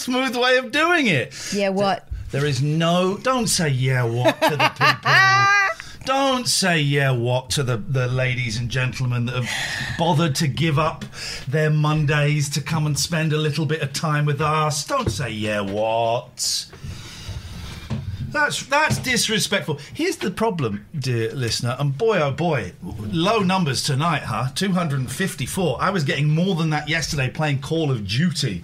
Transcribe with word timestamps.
Smooth 0.00 0.36
way 0.36 0.56
of 0.56 0.72
doing 0.72 1.06
it. 1.06 1.34
Yeah, 1.52 1.68
what? 1.68 2.08
There 2.30 2.46
is 2.46 2.62
no. 2.62 3.18
Don't 3.18 3.48
say 3.48 3.68
yeah 3.68 4.04
what 4.04 4.40
to 4.40 4.56
the 4.56 4.70
people. 4.78 5.12
don't 6.04 6.48
say 6.48 6.80
yeah 6.80 7.10
what 7.10 7.50
to 7.50 7.62
the, 7.62 7.76
the 7.76 8.08
ladies 8.08 8.56
and 8.56 8.70
gentlemen 8.70 9.26
that 9.26 9.34
have 9.34 9.98
bothered 9.98 10.34
to 10.36 10.48
give 10.48 10.78
up 10.78 11.04
their 11.46 11.70
Mondays 11.70 12.48
to 12.50 12.60
come 12.60 12.86
and 12.86 12.98
spend 12.98 13.32
a 13.32 13.36
little 13.36 13.66
bit 13.66 13.82
of 13.82 13.92
time 13.92 14.24
with 14.26 14.40
us. 14.40 14.86
Don't 14.86 15.10
say 15.10 15.30
yeah 15.30 15.60
what. 15.60 16.66
That's 18.30 18.64
that's 18.66 18.98
disrespectful. 18.98 19.80
Here's 19.92 20.16
the 20.16 20.30
problem, 20.30 20.86
dear 20.96 21.32
listener, 21.32 21.74
and 21.80 21.98
boy 21.98 22.20
oh 22.20 22.30
boy, 22.30 22.72
low 22.80 23.40
numbers 23.40 23.82
tonight, 23.82 24.22
huh? 24.22 24.50
254. 24.54 25.78
I 25.82 25.90
was 25.90 26.04
getting 26.04 26.30
more 26.30 26.54
than 26.54 26.70
that 26.70 26.88
yesterday 26.88 27.28
playing 27.28 27.60
Call 27.60 27.90
of 27.90 28.06
Duty. 28.06 28.62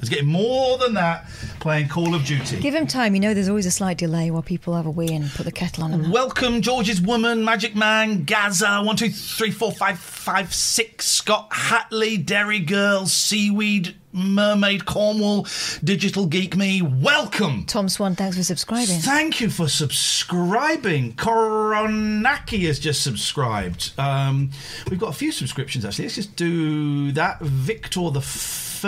Was 0.00 0.08
getting 0.08 0.26
more 0.28 0.78
than 0.78 0.94
that 0.94 1.26
playing 1.60 1.88
Call 1.88 2.14
of 2.14 2.24
Duty. 2.24 2.60
Give 2.60 2.74
him 2.74 2.86
time. 2.86 3.14
You 3.14 3.20
know, 3.20 3.34
there's 3.34 3.48
always 3.48 3.66
a 3.66 3.70
slight 3.70 3.98
delay 3.98 4.30
while 4.30 4.42
people 4.42 4.74
have 4.74 4.86
a 4.86 4.90
wee 4.90 5.08
and 5.08 5.30
put 5.30 5.44
the 5.44 5.52
kettle 5.52 5.84
on. 5.84 6.10
Welcome, 6.10 6.60
George's 6.60 7.00
Woman, 7.00 7.44
Magic 7.44 7.74
Man, 7.74 8.24
Gaza, 8.24 8.82
one, 8.82 8.96
two, 8.96 9.08
three, 9.10 9.50
four, 9.50 9.72
five, 9.72 9.98
five, 9.98 10.54
six, 10.54 11.06
Scott 11.06 11.50
Hatley, 11.50 12.24
Derry 12.24 12.60
Girl, 12.60 13.06
Seaweed, 13.06 13.96
Mermaid 14.12 14.86
Cornwall, 14.86 15.46
Digital 15.84 16.26
Geek 16.26 16.56
Me. 16.56 16.80
Welcome. 16.82 17.64
Tom 17.66 17.88
Swan, 17.88 18.14
thanks 18.14 18.36
for 18.36 18.42
subscribing. 18.42 18.98
Thank 19.00 19.40
you 19.40 19.50
for 19.50 19.68
subscribing. 19.68 21.14
Koronaki 21.14 22.66
has 22.66 22.78
just 22.78 23.02
subscribed. 23.02 23.92
Um, 23.98 24.50
we've 24.90 25.00
got 25.00 25.10
a 25.10 25.16
few 25.16 25.32
subscriptions 25.32 25.84
actually. 25.84 26.06
Let's 26.06 26.14
just 26.14 26.36
do 26.36 27.12
that. 27.12 27.40
Victor 27.40 28.10
the 28.10 28.22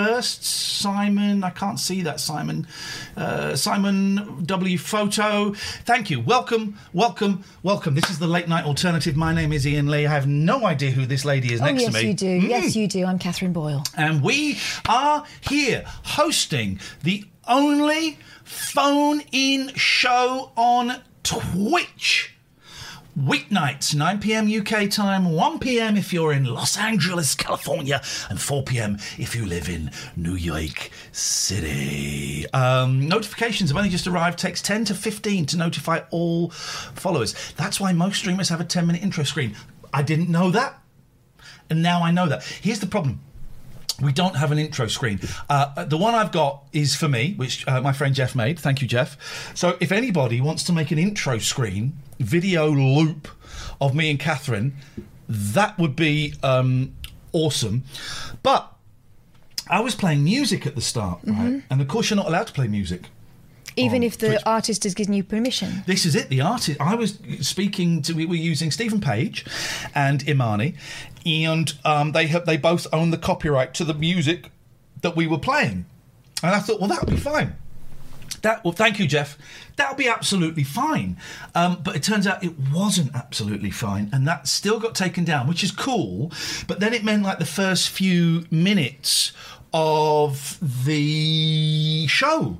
first, 0.06 0.44
Simon. 0.44 1.42
I 1.42 1.50
can't 1.50 1.80
see 1.80 2.02
that 2.02 2.20
Simon. 2.20 2.66
Uh, 3.16 3.56
Simon 3.56 4.44
W 4.44 4.78
Photo. 4.78 5.52
Thank 5.84 6.10
you. 6.10 6.20
Welcome, 6.20 6.78
welcome, 6.92 7.44
welcome. 7.62 7.94
This 7.94 8.08
is 8.10 8.18
the 8.18 8.26
late 8.26 8.48
night 8.48 8.64
alternative. 8.64 9.16
My 9.16 9.34
name 9.34 9.52
is 9.52 9.66
Ian 9.66 9.88
Lee. 9.88 10.06
I 10.06 10.12
have 10.12 10.26
no 10.26 10.66
idea 10.66 10.92
who 10.92 11.04
this 11.04 11.24
lady 11.24 11.52
is 11.52 11.60
oh, 11.60 11.64
next 11.64 11.82
yes, 11.82 11.92
to 11.92 11.98
me. 11.98 12.10
Yes, 12.10 12.22
you 12.22 12.40
do. 12.40 12.46
Yes, 12.46 12.76
you 12.76 12.88
do. 12.88 13.04
I'm 13.06 13.18
Catherine 13.18 13.52
Boyle. 13.52 13.82
And 13.96 14.22
we 14.22 14.58
are 14.88 15.24
here 15.40 15.84
hosting 16.04 16.78
the 17.02 17.24
only 17.48 18.18
phone 18.44 19.22
in 19.32 19.74
show 19.74 20.52
on 20.56 21.02
Twitch. 21.24 22.37
Weeknights, 23.18 23.96
9 23.96 24.20
p.m. 24.20 24.46
UK 24.46 24.88
time, 24.88 25.32
1 25.32 25.58
p.m. 25.58 25.96
if 25.96 26.12
you're 26.12 26.32
in 26.32 26.44
Los 26.44 26.78
Angeles, 26.78 27.34
California, 27.34 28.00
and 28.30 28.40
4 28.40 28.62
p.m. 28.62 28.96
if 29.18 29.34
you 29.34 29.44
live 29.44 29.68
in 29.68 29.90
New 30.14 30.34
York 30.34 30.90
City. 31.10 32.48
Um, 32.52 33.08
notifications 33.08 33.70
have 33.70 33.76
only 33.76 33.88
just 33.88 34.06
arrived. 34.06 34.38
Takes 34.38 34.62
10 34.62 34.84
to 34.84 34.94
15 34.94 35.46
to 35.46 35.56
notify 35.56 36.02
all 36.10 36.50
followers. 36.50 37.34
That's 37.56 37.80
why 37.80 37.92
most 37.92 38.18
streamers 38.18 38.50
have 38.50 38.60
a 38.60 38.64
10 38.64 38.86
minute 38.86 39.02
intro 39.02 39.24
screen. 39.24 39.56
I 39.92 40.02
didn't 40.02 40.28
know 40.28 40.52
that, 40.52 40.80
and 41.68 41.82
now 41.82 42.04
I 42.04 42.12
know 42.12 42.28
that. 42.28 42.44
Here's 42.44 42.78
the 42.78 42.86
problem. 42.86 43.20
We 44.00 44.12
don't 44.12 44.36
have 44.36 44.52
an 44.52 44.58
intro 44.58 44.86
screen. 44.86 45.18
Uh, 45.50 45.84
the 45.86 45.98
one 45.98 46.14
I've 46.14 46.30
got 46.30 46.62
is 46.72 46.94
for 46.94 47.08
me, 47.08 47.34
which 47.34 47.66
uh, 47.66 47.80
my 47.80 47.92
friend 47.92 48.14
Jeff 48.14 48.36
made. 48.36 48.60
Thank 48.60 48.80
you, 48.80 48.86
Jeff. 48.86 49.56
So 49.56 49.76
if 49.80 49.90
anybody 49.90 50.40
wants 50.40 50.62
to 50.64 50.72
make 50.72 50.92
an 50.92 51.00
intro 51.00 51.38
screen, 51.38 51.94
video 52.18 52.70
loop 52.70 53.28
of 53.80 53.94
me 53.94 54.10
and 54.10 54.18
Catherine, 54.18 54.76
that 55.28 55.78
would 55.78 55.96
be 55.96 56.34
um, 56.42 56.94
awesome. 57.32 57.84
But 58.42 58.72
I 59.68 59.80
was 59.80 59.94
playing 59.94 60.24
music 60.24 60.66
at 60.66 60.74
the 60.74 60.80
start, 60.80 61.20
right? 61.24 61.62
And 61.70 61.80
of 61.80 61.88
course, 61.88 62.10
you're 62.10 62.16
not 62.16 62.26
allowed 62.26 62.46
to 62.48 62.52
play 62.52 62.68
music. 62.68 63.02
Even 63.76 64.02
if 64.02 64.18
the 64.18 64.28
Twitch. 64.30 64.42
artist 64.44 64.82
has 64.82 64.94
given 64.94 65.14
you 65.14 65.22
permission. 65.22 65.84
This 65.86 66.04
is 66.04 66.16
it. 66.16 66.30
The 66.30 66.40
artist. 66.40 66.80
I 66.80 66.96
was 66.96 67.18
speaking 67.42 68.02
to. 68.02 68.12
We 68.12 68.26
were 68.26 68.34
using 68.34 68.72
Steven 68.72 69.00
Page 69.00 69.44
and 69.94 70.26
Imani, 70.28 70.74
and 71.24 71.72
um, 71.84 72.10
they 72.12 72.26
have, 72.26 72.44
they 72.44 72.56
both 72.56 72.88
own 72.92 73.10
the 73.10 73.18
copyright 73.18 73.74
to 73.74 73.84
the 73.84 73.94
music 73.94 74.50
that 75.02 75.14
we 75.14 75.28
were 75.28 75.38
playing. 75.38 75.86
And 76.42 76.54
I 76.54 76.58
thought, 76.58 76.80
well, 76.80 76.88
that 76.88 77.00
would 77.00 77.10
be 77.10 77.20
fine. 77.20 77.56
That 78.42 78.64
well, 78.64 78.72
thank 78.72 78.98
you, 78.98 79.06
Jeff. 79.06 79.38
That'll 79.76 79.96
be 79.96 80.08
absolutely 80.08 80.64
fine. 80.64 81.16
Um, 81.54 81.80
but 81.82 81.96
it 81.96 82.02
turns 82.02 82.26
out 82.26 82.42
it 82.42 82.54
wasn't 82.72 83.14
absolutely 83.14 83.70
fine, 83.70 84.10
and 84.12 84.26
that 84.26 84.48
still 84.48 84.80
got 84.80 84.94
taken 84.94 85.24
down, 85.24 85.46
which 85.48 85.62
is 85.62 85.70
cool. 85.70 86.32
But 86.66 86.80
then 86.80 86.94
it 86.94 87.04
meant 87.04 87.22
like 87.22 87.38
the 87.38 87.46
first 87.46 87.88
few 87.88 88.46
minutes 88.50 89.32
of 89.72 90.58
the 90.84 92.06
show 92.06 92.58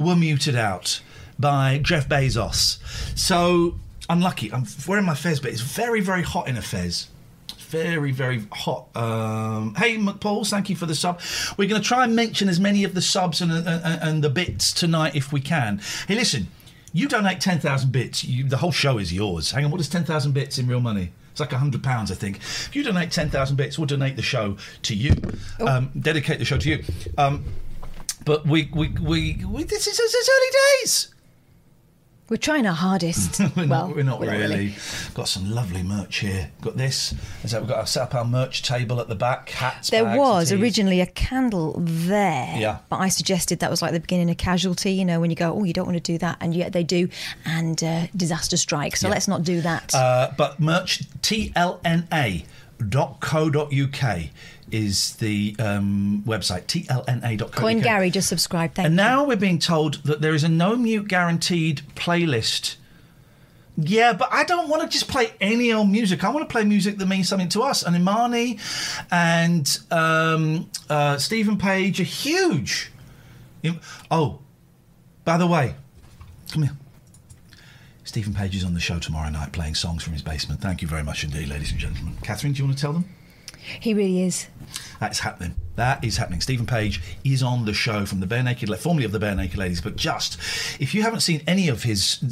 were 0.00 0.16
muted 0.16 0.56
out 0.56 1.00
by 1.38 1.78
Jeff 1.82 2.08
Bezos. 2.08 2.78
So 3.18 3.74
unlucky. 4.08 4.52
I'm 4.52 4.66
wearing 4.86 5.04
my 5.04 5.14
fez, 5.14 5.40
but 5.40 5.50
it's 5.50 5.60
very, 5.60 6.00
very 6.00 6.22
hot 6.22 6.48
in 6.48 6.56
a 6.56 6.62
fez. 6.62 7.08
Very, 7.64 8.12
very 8.12 8.46
hot. 8.52 8.94
Um, 8.96 9.74
hey, 9.74 9.96
McPauls, 9.96 10.50
thank 10.50 10.70
you 10.70 10.76
for 10.76 10.86
the 10.86 10.94
sub. 10.94 11.20
We're 11.56 11.68
going 11.68 11.80
to 11.82 11.86
try 11.86 12.04
and 12.04 12.14
mention 12.14 12.48
as 12.48 12.60
many 12.60 12.84
of 12.84 12.94
the 12.94 13.02
subs 13.02 13.40
and, 13.40 13.50
and, 13.50 13.68
and 13.68 14.24
the 14.24 14.30
bits 14.30 14.72
tonight 14.72 15.14
if 15.14 15.32
we 15.32 15.40
can. 15.40 15.80
Hey, 16.06 16.14
listen, 16.14 16.48
you 16.92 17.08
donate 17.08 17.40
10,000 17.40 17.90
bits, 17.90 18.24
you, 18.24 18.44
the 18.44 18.58
whole 18.58 18.72
show 18.72 18.98
is 18.98 19.12
yours. 19.12 19.50
Hang 19.50 19.64
on, 19.64 19.70
what 19.70 19.80
is 19.80 19.88
10,000 19.88 20.32
bits 20.32 20.58
in 20.58 20.66
real 20.66 20.80
money? 20.80 21.12
It's 21.34 21.40
like 21.40 21.50
hundred 21.50 21.82
pounds, 21.82 22.12
I 22.12 22.14
think. 22.14 22.36
If 22.36 22.76
you 22.76 22.84
donate 22.84 23.10
ten 23.10 23.28
thousand 23.28 23.56
bits, 23.56 23.76
we'll 23.76 23.88
donate 23.88 24.14
the 24.14 24.22
show 24.22 24.56
to 24.82 24.94
you. 24.94 25.16
Um, 25.66 25.90
dedicate 25.98 26.38
the 26.38 26.44
show 26.44 26.58
to 26.58 26.68
you. 26.68 26.84
Um, 27.18 27.44
but 28.24 28.46
we, 28.46 28.70
we, 28.72 28.90
we, 29.02 29.44
we 29.44 29.64
this 29.64 29.88
is 29.88 29.98
it's 29.98 30.30
early 30.30 30.82
days. 30.82 31.13
We're 32.30 32.38
trying 32.38 32.66
our 32.66 32.74
hardest. 32.74 33.38
we're, 33.54 33.66
well, 33.66 33.88
not, 33.88 33.96
we're 33.96 34.02
not 34.02 34.20
really. 34.20 34.74
Got 35.12 35.28
some 35.28 35.50
lovely 35.50 35.82
merch 35.82 36.16
here. 36.20 36.50
Got 36.62 36.76
this. 36.78 37.14
So 37.46 37.60
we've 37.60 37.68
got 37.68 37.82
to 37.82 37.86
set 37.86 38.02
up 38.04 38.14
our 38.14 38.24
merch 38.24 38.62
table 38.62 38.98
at 38.98 39.08
the 39.08 39.14
back. 39.14 39.50
Hats. 39.50 39.90
There 39.90 40.04
was 40.16 40.50
originally 40.50 41.02
a 41.02 41.06
candle 41.06 41.74
there, 41.78 42.56
Yeah. 42.58 42.78
but 42.88 42.96
I 42.96 43.08
suggested 43.10 43.58
that 43.60 43.70
was 43.70 43.82
like 43.82 43.92
the 43.92 44.00
beginning 44.00 44.30
of 44.30 44.38
casualty. 44.38 44.92
You 44.92 45.04
know, 45.04 45.20
when 45.20 45.28
you 45.28 45.36
go, 45.36 45.52
oh, 45.52 45.64
you 45.64 45.74
don't 45.74 45.84
want 45.86 45.96
to 45.96 46.12
do 46.12 46.16
that, 46.18 46.38
and 46.40 46.54
yet 46.54 46.72
they 46.72 46.82
do, 46.82 47.08
and 47.44 47.82
uh, 47.84 48.06
disaster 48.16 48.56
strike. 48.56 48.96
So 48.96 49.08
Yeah. 49.08 49.12
let's 49.14 49.28
not 49.28 49.42
do 49.42 49.60
that. 49.60 49.94
Uh, 49.94 50.30
but 50.36 50.58
merch 50.58 51.02
tlna.co.uk 51.20 52.44
is 54.74 55.14
the 55.16 55.54
um, 55.60 56.24
website 56.26 56.64
tlna.co.uk. 56.66 57.52
Coin 57.52 57.78
Gary 57.78 58.10
just 58.10 58.28
subscribed. 58.28 58.74
Thank 58.74 58.84
you. 58.84 58.86
And 58.88 58.94
you. 58.94 59.04
now 59.04 59.24
we're 59.24 59.36
being 59.36 59.60
told 59.60 60.02
that 60.04 60.20
there 60.20 60.34
is 60.34 60.42
a 60.42 60.48
no 60.48 60.74
mute 60.74 61.06
guaranteed 61.06 61.82
playlist. 61.94 62.74
Yeah, 63.76 64.12
but 64.12 64.28
I 64.32 64.42
don't 64.44 64.68
want 64.68 64.82
to 64.82 64.88
just 64.88 65.08
play 65.08 65.32
any 65.40 65.72
old 65.72 65.88
music. 65.88 66.24
I 66.24 66.30
want 66.30 66.48
to 66.48 66.52
play 66.52 66.64
music 66.64 66.98
that 66.98 67.06
means 67.06 67.28
something 67.28 67.48
to 67.50 67.62
us. 67.62 67.84
And 67.84 67.94
Imani 67.94 68.58
and 69.12 69.78
um, 69.92 70.70
uh, 70.90 71.18
Steven 71.18 71.56
Page 71.56 72.00
are 72.00 72.04
huge. 72.04 72.90
Oh, 74.10 74.40
by 75.24 75.38
the 75.38 75.46
way, 75.46 75.76
come 76.50 76.64
here. 76.64 76.76
Steven 78.02 78.34
Page 78.34 78.56
is 78.56 78.64
on 78.64 78.74
the 78.74 78.80
show 78.80 78.98
tomorrow 78.98 79.30
night 79.30 79.52
playing 79.52 79.76
songs 79.76 80.02
from 80.02 80.12
his 80.12 80.22
basement. 80.22 80.60
Thank 80.60 80.82
you 80.82 80.88
very 80.88 81.02
much 81.02 81.24
indeed, 81.24 81.48
ladies 81.48 81.70
and 81.70 81.80
gentlemen. 81.80 82.16
Catherine, 82.22 82.52
do 82.52 82.58
you 82.58 82.64
want 82.66 82.76
to 82.76 82.82
tell 82.82 82.92
them? 82.92 83.04
He 83.80 83.94
really 83.94 84.22
is. 84.22 84.46
That's 85.00 85.18
happening. 85.20 85.54
That 85.76 86.04
is 86.04 86.16
happening. 86.16 86.40
Steven 86.40 86.66
Page 86.66 87.02
is 87.24 87.42
on 87.42 87.64
the 87.64 87.74
show 87.74 88.06
from 88.06 88.20
the 88.20 88.26
Barenaked, 88.26 88.76
formerly 88.78 89.04
of 89.04 89.12
the 89.12 89.18
Barenaked 89.18 89.56
Ladies, 89.56 89.80
but 89.80 89.96
just 89.96 90.38
if 90.80 90.94
you 90.94 91.02
haven't 91.02 91.20
seen 91.20 91.42
any 91.46 91.68
of 91.68 91.82
his 91.82 92.22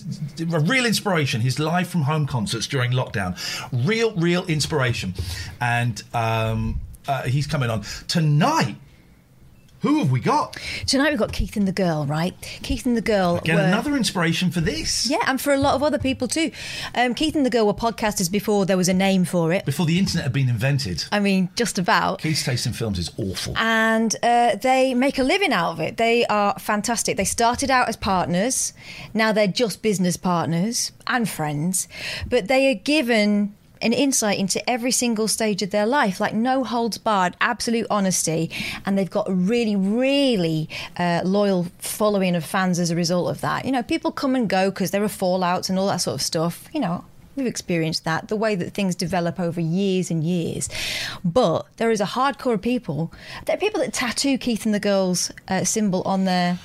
a 0.41 0.61
real 0.61 0.87
inspiration, 0.87 1.41
his 1.41 1.59
live 1.59 1.89
from 1.89 2.03
home 2.03 2.27
concerts 2.27 2.67
during 2.67 2.93
lockdown, 2.93 3.37
real, 3.87 4.15
real 4.15 4.45
inspiration, 4.47 5.15
and 5.61 6.03
um, 6.15 6.81
uh, 7.09 7.23
he's 7.25 7.47
coming 7.47 7.69
on 7.69 7.83
tonight. 8.07 8.77
Who 9.83 9.99
have 9.99 10.13
we 10.13 10.21
got? 10.21 10.57
Tonight 10.87 11.11
we've 11.11 11.19
got 11.19 11.33
Keith 11.33 11.57
and 11.57 11.67
the 11.67 11.73
Girl, 11.73 12.07
right? 12.07 12.35
Keith 12.63 12.87
and 12.87 12.97
the 12.97 13.01
Girl. 13.01 13.39
Again, 13.39 13.57
were- 13.57 13.63
another 13.63 13.97
inspiration 13.97 14.53
for 14.53 14.61
this. 14.61 15.11
Yeah, 15.11 15.19
and 15.27 15.41
for 15.41 15.53
a 15.53 15.57
lot 15.57 15.75
of 15.75 15.83
other 15.83 15.99
people 15.99 16.29
too. 16.29 16.53
Um, 16.95 17.15
Keith 17.15 17.35
and 17.35 17.45
the 17.45 17.51
Girl 17.51 17.67
were 17.67 17.75
podcasters 17.75 18.31
before 18.31 18.65
there 18.65 18.77
was 18.77 18.89
a 18.89 18.95
name 18.95 19.25
for 19.25 19.53
it. 19.53 19.65
Before 19.65 19.85
the 19.85 19.99
internet 19.99 20.23
had 20.23 20.33
been 20.33 20.49
invented, 20.49 21.05
I 21.11 21.19
mean, 21.19 21.49
just 21.57 21.81
about. 21.81 22.21
Keith's 22.21 22.45
taste 22.45 22.65
in 22.67 22.73
films 22.75 22.99
is 23.01 23.11
awful. 23.17 23.59
and 23.59 24.15
uh, 24.23 24.55
they 24.55 24.95
make 24.95 25.19
a 25.19 25.25
living 25.25 25.53
out 25.53 25.73
of 25.73 25.81
it. 25.81 25.97
They 25.97 26.25
are 26.27 26.57
fantastic. 26.61 27.17
They 27.17 27.25
started 27.25 27.69
out 27.69 27.89
as 27.89 27.97
partners, 27.97 28.73
now 29.13 29.33
they're 29.33 29.49
just 29.49 29.83
business 29.83 30.17
partners 30.17 30.93
and 31.09 31.29
friends, 31.29 31.89
but 32.29 32.47
they 32.47 32.71
are 32.71 32.75
given 32.75 33.57
an 33.83 33.93
insight 33.93 34.39
into 34.39 34.69
every 34.69 34.91
single 34.91 35.29
stage 35.29 35.63
of 35.63 35.71
their 35.71 35.87
life, 35.87 36.21
like 36.21 36.35
no 36.35 36.65
holds 36.65 36.99
barred, 36.99 37.37
absolute 37.41 37.87
honesty, 37.91 38.51
and 38.87 38.97
they've 38.97 39.11
got 39.11 39.29
a 39.29 39.33
really, 39.33 39.77
really 39.77 40.69
uh, 40.97 41.23
loyal 41.25 41.67
following 41.79 42.35
of 42.35 42.45
fans 42.45 42.79
as 42.79 42.91
a 42.91 42.97
result 42.97 43.31
of 43.31 43.41
that. 43.41 43.65
You 43.65 43.73
know, 43.73 43.83
people 43.83 44.13
come 44.13 44.35
and 44.35 44.49
go 44.49 44.71
because 44.71 44.91
there 44.91 45.03
are 45.03 45.09
fallouts 45.09 45.69
and 45.69 45.79
all 45.79 45.87
that 45.89 45.99
sort 45.99 46.15
of 46.15 46.23
stuff. 46.23 46.69
You 46.73 46.81
know, 46.81 47.05
We've 47.35 47.47
experienced 47.47 48.05
that, 48.05 48.29
the 48.29 48.37
way 48.37 48.55
that 48.57 48.75
things 48.75 48.95
develop 48.95 49.41
over 49.41 49.61
years 49.61 50.11
and 50.11 50.23
years. 50.23 50.69
But 51.25 51.67
there 51.79 51.91
is 51.91 52.01
a 52.01 52.05
hardcore 52.05 52.55
of 52.55 52.63
people. 52.63 53.13
There 53.47 53.57
are 53.57 53.59
people 53.59 53.81
that 53.81 53.95
tattoo 53.95 54.37
Keith 54.37 54.67
and 54.67 54.75
the 54.75 54.81
Girls 54.81 55.33
uh, 55.49 55.65
symbol 55.65 56.03
on 56.03 56.25
their 56.25 56.59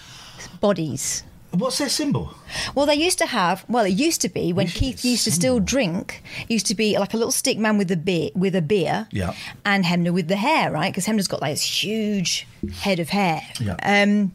bodies. 0.59 1.23
What's 1.51 1.77
their 1.77 1.89
symbol? 1.89 2.33
Well, 2.75 2.85
they 2.85 2.95
used 2.95 3.17
to 3.19 3.25
have. 3.25 3.65
Well, 3.69 3.85
it 3.85 3.91
used 3.91 4.21
to 4.21 4.29
be 4.29 4.53
when 4.53 4.67
Keith 4.67 5.03
used 5.05 5.23
to 5.23 5.31
still 5.31 5.59
drink. 5.59 6.21
Used 6.49 6.65
to 6.67 6.75
be 6.75 6.97
like 6.99 7.13
a 7.13 7.17
little 7.17 7.31
stick 7.31 7.57
man 7.57 7.77
with 7.77 7.89
a 7.89 7.97
beer, 7.97 8.29
with 8.35 8.55
a 8.55 8.61
beer. 8.61 9.07
Yeah. 9.11 9.33
And 9.65 9.85
Chemda 9.85 10.13
with 10.13 10.27
the 10.27 10.35
hair, 10.35 10.71
right? 10.71 10.91
Because 10.91 11.05
Chemda's 11.05 11.27
got 11.27 11.41
like 11.41 11.53
this 11.53 11.83
huge 11.83 12.47
head 12.79 12.99
of 12.99 13.09
hair. 13.09 13.41
Yeah. 13.59 13.77
Um, 13.81 14.33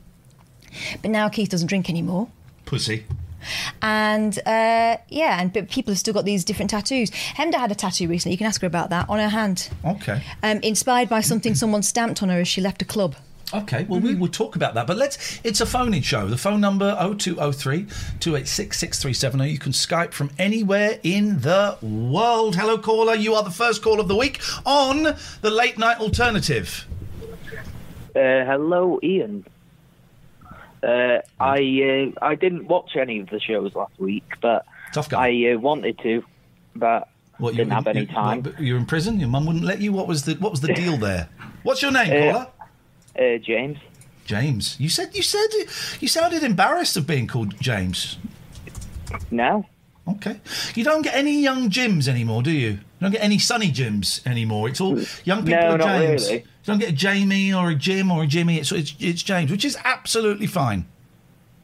but 1.03 1.11
now 1.11 1.29
Keith 1.29 1.51
doesn't 1.51 1.69
drink 1.69 1.91
anymore. 1.91 2.29
Pussy. 2.65 3.05
And 3.83 4.39
uh, 4.47 4.97
yeah, 5.09 5.41
and 5.41 5.53
but 5.53 5.69
people 5.69 5.93
have 5.93 5.99
still 5.99 6.15
got 6.15 6.25
these 6.25 6.45
different 6.45 6.71
tattoos. 6.71 7.11
Chemda 7.11 7.55
had 7.55 7.71
a 7.71 7.75
tattoo 7.75 8.09
recently. 8.09 8.33
You 8.33 8.39
can 8.39 8.47
ask 8.47 8.61
her 8.63 8.67
about 8.67 8.91
that 8.91 9.09
on 9.09 9.19
her 9.19 9.29
hand. 9.29 9.69
Okay. 9.85 10.23
Um, 10.43 10.59
inspired 10.59 11.09
by 11.09 11.21
something 11.21 11.55
someone 11.55 11.83
stamped 11.83 12.23
on 12.23 12.29
her 12.31 12.41
as 12.41 12.49
she 12.49 12.61
left 12.61 12.83
a 12.83 12.85
club. 12.85 13.17
Okay, 13.55 13.85
well, 13.85 13.99
Mm-hmm. 14.01 14.09
we 14.09 14.15
will 14.15 14.29
talk 14.29 14.57
about 14.57 14.75
that. 14.75 14.87
But 14.87 14.97
let's, 14.97 15.41
it's 15.45 15.61
a 15.61 15.67
phone 15.67 15.93
in 15.95 16.03
show. 16.03 16.27
The 16.27 16.39
phone 16.39 16.61
number 16.61 16.95
0203 16.99 17.87
286 18.21 18.79
637. 18.79 19.49
You 19.49 19.59
can 19.59 19.73
Skype 19.73 20.13
from 20.13 20.31
anywhere 20.39 20.99
in 21.03 21.41
the 21.41 21.77
world. 21.83 22.57
Hello, 22.57 22.79
caller. 22.79 23.15
You 23.15 23.35
are 23.35 23.43
the 23.43 23.51
first 23.51 23.83
call 23.83 24.01
of 24.01 24.09
the 24.09 24.17
week 24.17 24.41
on 24.65 25.03
the 25.43 25.51
late 25.51 25.77
night 25.79 25.99
alternative. 26.01 26.87
Uh, 28.15 28.45
hello, 28.45 28.99
Ian. 29.03 29.45
Uh, 30.83 31.19
I 31.39 32.11
uh, 32.21 32.25
I 32.27 32.35
didn't 32.35 32.67
watch 32.67 32.97
any 32.97 33.21
of 33.21 33.29
the 33.31 33.39
shows 33.39 33.75
last 33.75 33.99
week, 33.99 34.25
but 34.41 34.67
Tough 34.93 35.09
guy. 35.09 35.29
I 35.29 35.53
uh, 35.55 35.59
wanted 35.59 35.99
to, 36.01 36.25
but 36.75 37.09
What, 37.39 37.55
didn't 37.55 37.71
have 37.73 37.87
any 37.87 38.01
you, 38.01 38.07
time. 38.07 38.55
You're 38.59 38.79
in 38.79 38.85
prison? 38.87 39.21
Your 39.21 39.29
mum 39.29 39.47
wouldn't 39.47 39.65
let 39.65 39.81
you? 39.81 39.93
What 39.93 40.09
was 40.09 40.25
the, 40.25 40.35
what 40.35 40.51
was 40.51 40.61
the 40.61 40.75
deal 40.75 40.97
there? 40.97 41.29
What's 41.63 41.83
your 41.83 41.93
name, 41.93 42.11
Uh, 42.13 42.33
caller? 42.33 42.47
Uh, 43.19 43.39
James, 43.39 43.79
James. 44.25 44.77
You 44.81 44.89
said, 44.89 45.15
you 45.15 45.23
said, 45.23 45.49
you 46.01 46.09
sounded 46.09 46.43
embarrassed 46.43 46.97
of 46.97 47.07
being 47.07 47.27
called 47.27 47.59
James. 47.61 48.19
no, 49.31 49.67
Okay. 50.09 50.41
You 50.75 50.83
don't 50.83 51.03
get 51.03 51.15
any 51.15 51.41
young 51.41 51.71
Jims 51.71 52.09
anymore, 52.09 52.43
do 52.43 52.51
you? 52.51 52.71
You 52.71 52.79
don't 53.01 53.13
get 53.13 53.23
any 53.23 53.39
Sunny 53.39 53.71
Jims 53.71 54.21
anymore. 54.27 54.69
It's 54.69 54.81
all 54.81 54.99
young 55.25 55.45
people 55.45 55.61
No, 55.61 55.71
are 55.75 55.79
not 55.79 55.99
James. 56.01 56.25
really. 56.27 56.39
You 56.41 56.45
don't 56.65 56.79
get 56.81 56.89
a 56.89 56.93
Jamie 56.93 57.53
or 57.55 57.71
a 57.71 57.75
Jim 57.77 58.11
or 58.11 58.25
a 58.25 58.27
Jimmy. 58.27 58.59
It's, 58.59 58.73
it's, 58.73 58.95
it's 58.99 59.23
James, 59.23 59.51
which 59.53 59.65
is 59.65 59.77
absolutely 59.85 60.47
fine. 60.49 60.87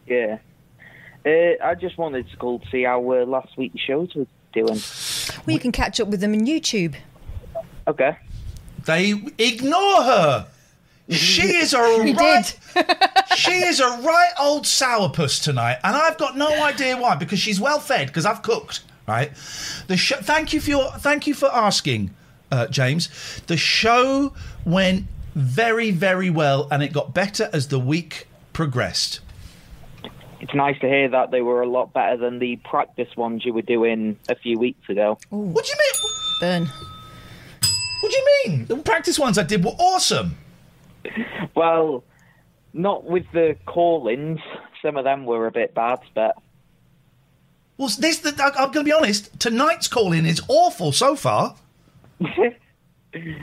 yeah. 0.07 0.39
Uh, 1.27 1.55
I 1.63 1.75
just 1.75 1.99
wanted 1.99 2.31
to 2.31 2.37
call 2.37 2.61
to 2.61 2.71
see 2.71 2.85
how 2.85 3.01
uh, 3.13 3.27
last 3.27 3.57
week's 3.59 3.81
shows 3.81 4.15
were 4.15 4.27
doing. 4.53 4.79
Well, 5.45 5.53
you 5.55 5.59
can 5.59 5.73
catch 5.73 5.99
up 6.01 6.07
with 6.09 6.21
them 6.21 6.33
on 6.33 6.47
YouTube. 6.47 6.95
Okay. 7.89 8.17
They 8.85 9.11
ignore 9.37 10.03
her. 10.05 10.47
She 11.11 11.43
is 11.57 11.75
a 11.75 12.05
He 12.05 12.13
right. 12.13 12.59
she 13.37 13.53
is 13.53 13.81
a 13.81 13.89
right 13.89 14.33
old 14.41 14.65
sourpuss 14.65 15.43
tonight, 15.43 15.79
and 15.83 15.97
I've 15.97 16.19
got 16.19 16.37
no 16.37 16.51
idea 16.63 16.97
why. 16.97 17.17
Because 17.17 17.39
she's 17.39 17.61
well 17.61 17.81
fed. 17.81 18.09
Because 18.09 18.27
I've 18.27 18.43
cooked. 18.43 18.83
Right. 19.07 19.33
The 19.87 19.97
show. 19.97 20.17
Thank 20.17 20.53
you 20.53 20.61
for 20.61 20.71
your. 20.71 20.91
Thank 20.93 21.27
you 21.27 21.35
for 21.35 21.47
asking, 21.47 22.11
uh, 22.53 22.67
James. 22.67 23.09
The 23.47 23.57
show 23.57 24.35
went 24.67 25.07
very, 25.35 25.91
very 25.91 26.31
well, 26.31 26.69
and 26.71 26.83
it 26.83 26.93
got 26.93 27.15
better 27.15 27.49
as 27.53 27.69
the 27.69 27.79
week 27.79 28.27
progressed. 28.53 29.21
It's 30.41 30.55
nice 30.55 30.79
to 30.81 30.89
hear 30.89 31.09
that 31.09 31.31
they 31.31 31.41
were 31.43 31.63
a 31.63 31.67
lot 31.67 31.93
better 31.93 32.17
than 32.17 32.39
the 32.39 32.57
practice 32.57 33.17
ones 33.17 33.45
you 33.45 33.53
were 33.53 33.63
doing 33.63 34.17
a 34.29 34.37
few 34.37 34.59
weeks 34.59 34.89
ago. 34.89 35.19
What 35.31 35.65
do 35.65 35.73
you 35.73 35.79
mean? 35.79 36.11
Burn. 36.41 36.71
What 38.01 38.13
do 38.13 38.17
you 38.17 38.27
mean? 38.47 38.67
The 38.67 38.77
practice 38.77 39.19
ones 39.19 39.39
I 39.39 39.43
did 39.43 39.65
were 39.65 39.73
awesome. 39.73 40.37
Well, 41.55 42.05
not 42.73 43.05
with 43.05 43.27
the 43.33 43.57
call-ins. 43.67 44.41
Some 44.83 44.97
of 44.97 45.05
them 45.05 45.25
were 45.25 45.47
a 45.47 45.53
bit 45.53 45.75
bad, 45.75 46.01
but 46.15 46.37
Well, 47.77 47.89
this. 47.99 48.19
The, 48.19 48.31
I'm 48.57 48.73
going 48.73 48.85
to 48.85 48.85
be 48.85 48.93
honest. 48.93 49.39
Tonight's 49.41 49.89
call 49.89 50.13
in 50.13 50.27
is 50.27 50.41
awful 50.49 50.93
so 50.93 51.17
far. 51.17 51.57
I, 52.21 53.39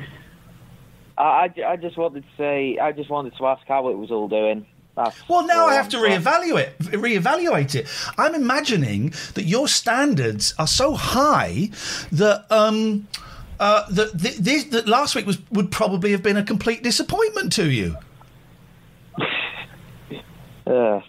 I, 1.17 1.53
I 1.67 1.75
just 1.75 1.97
wanted 1.97 2.23
to 2.23 2.29
say, 2.37 2.77
I 2.77 2.91
just 2.91 3.09
wanted 3.09 3.35
to 3.37 3.45
ask 3.45 3.65
how 3.67 3.89
it 3.89 3.97
was 3.97 4.11
all 4.11 4.27
doing. 4.27 4.65
That's 4.95 5.27
Well, 5.27 5.45
now 5.45 5.67
I 5.67 5.73
have 5.73 5.89
to 5.89 5.97
reevaluate 5.97 6.73
reevaluate 6.77 7.75
it. 7.75 7.87
I'm 8.17 8.33
imagining 8.33 9.13
that 9.33 9.43
your 9.43 9.67
standards 9.67 10.53
are 10.57 10.67
so 10.67 10.93
high 10.93 11.69
that 12.13 12.45
um 12.49 13.07
uh, 13.59 13.89
that 13.89 14.19
th- 14.19 14.37
this, 14.37 14.63
that 14.65 14.87
last 14.87 15.15
week 15.15 15.25
was 15.25 15.39
would 15.51 15.71
probably 15.71 16.11
have 16.11 16.23
been 16.23 16.37
a 16.37 16.43
complete 16.43 16.83
disappointment 16.83 17.53
to 17.53 17.71
you. 17.71 17.97
Uh, 20.67 20.99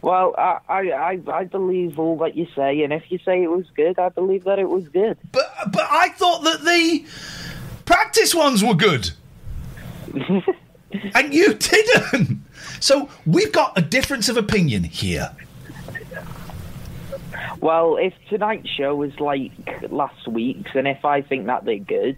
well, 0.00 0.34
I, 0.38 0.58
I, 0.68 0.80
I, 0.90 1.20
I 1.30 1.44
believe 1.44 1.98
all 1.98 2.16
that 2.18 2.36
you 2.36 2.46
say, 2.54 2.82
and 2.82 2.92
if 2.92 3.10
you 3.10 3.18
say 3.24 3.42
it 3.42 3.50
was 3.50 3.66
good, 3.74 3.98
I 3.98 4.08
believe 4.08 4.44
that 4.44 4.58
it 4.58 4.68
was 4.68 4.88
good. 4.88 5.18
But 5.32 5.52
but 5.72 5.86
I 5.90 6.10
thought 6.10 6.44
that 6.44 6.62
the 6.62 7.04
practice 7.84 8.34
ones 8.34 8.62
were 8.62 8.74
good, 8.74 9.10
and 10.14 11.34
you 11.34 11.54
didn't. 11.58 12.42
So 12.80 13.08
we've 13.26 13.52
got 13.52 13.76
a 13.76 13.82
difference 13.82 14.28
of 14.28 14.36
opinion 14.36 14.84
here. 14.84 15.34
Well, 17.60 17.96
if 17.96 18.14
tonight's 18.28 18.68
show 18.68 18.94
was 18.94 19.18
like 19.18 19.52
last 19.90 20.28
week's, 20.28 20.74
and 20.74 20.86
if 20.86 21.04
I 21.04 21.22
think 21.22 21.46
that 21.46 21.64
they're 21.64 21.78
good, 21.78 22.16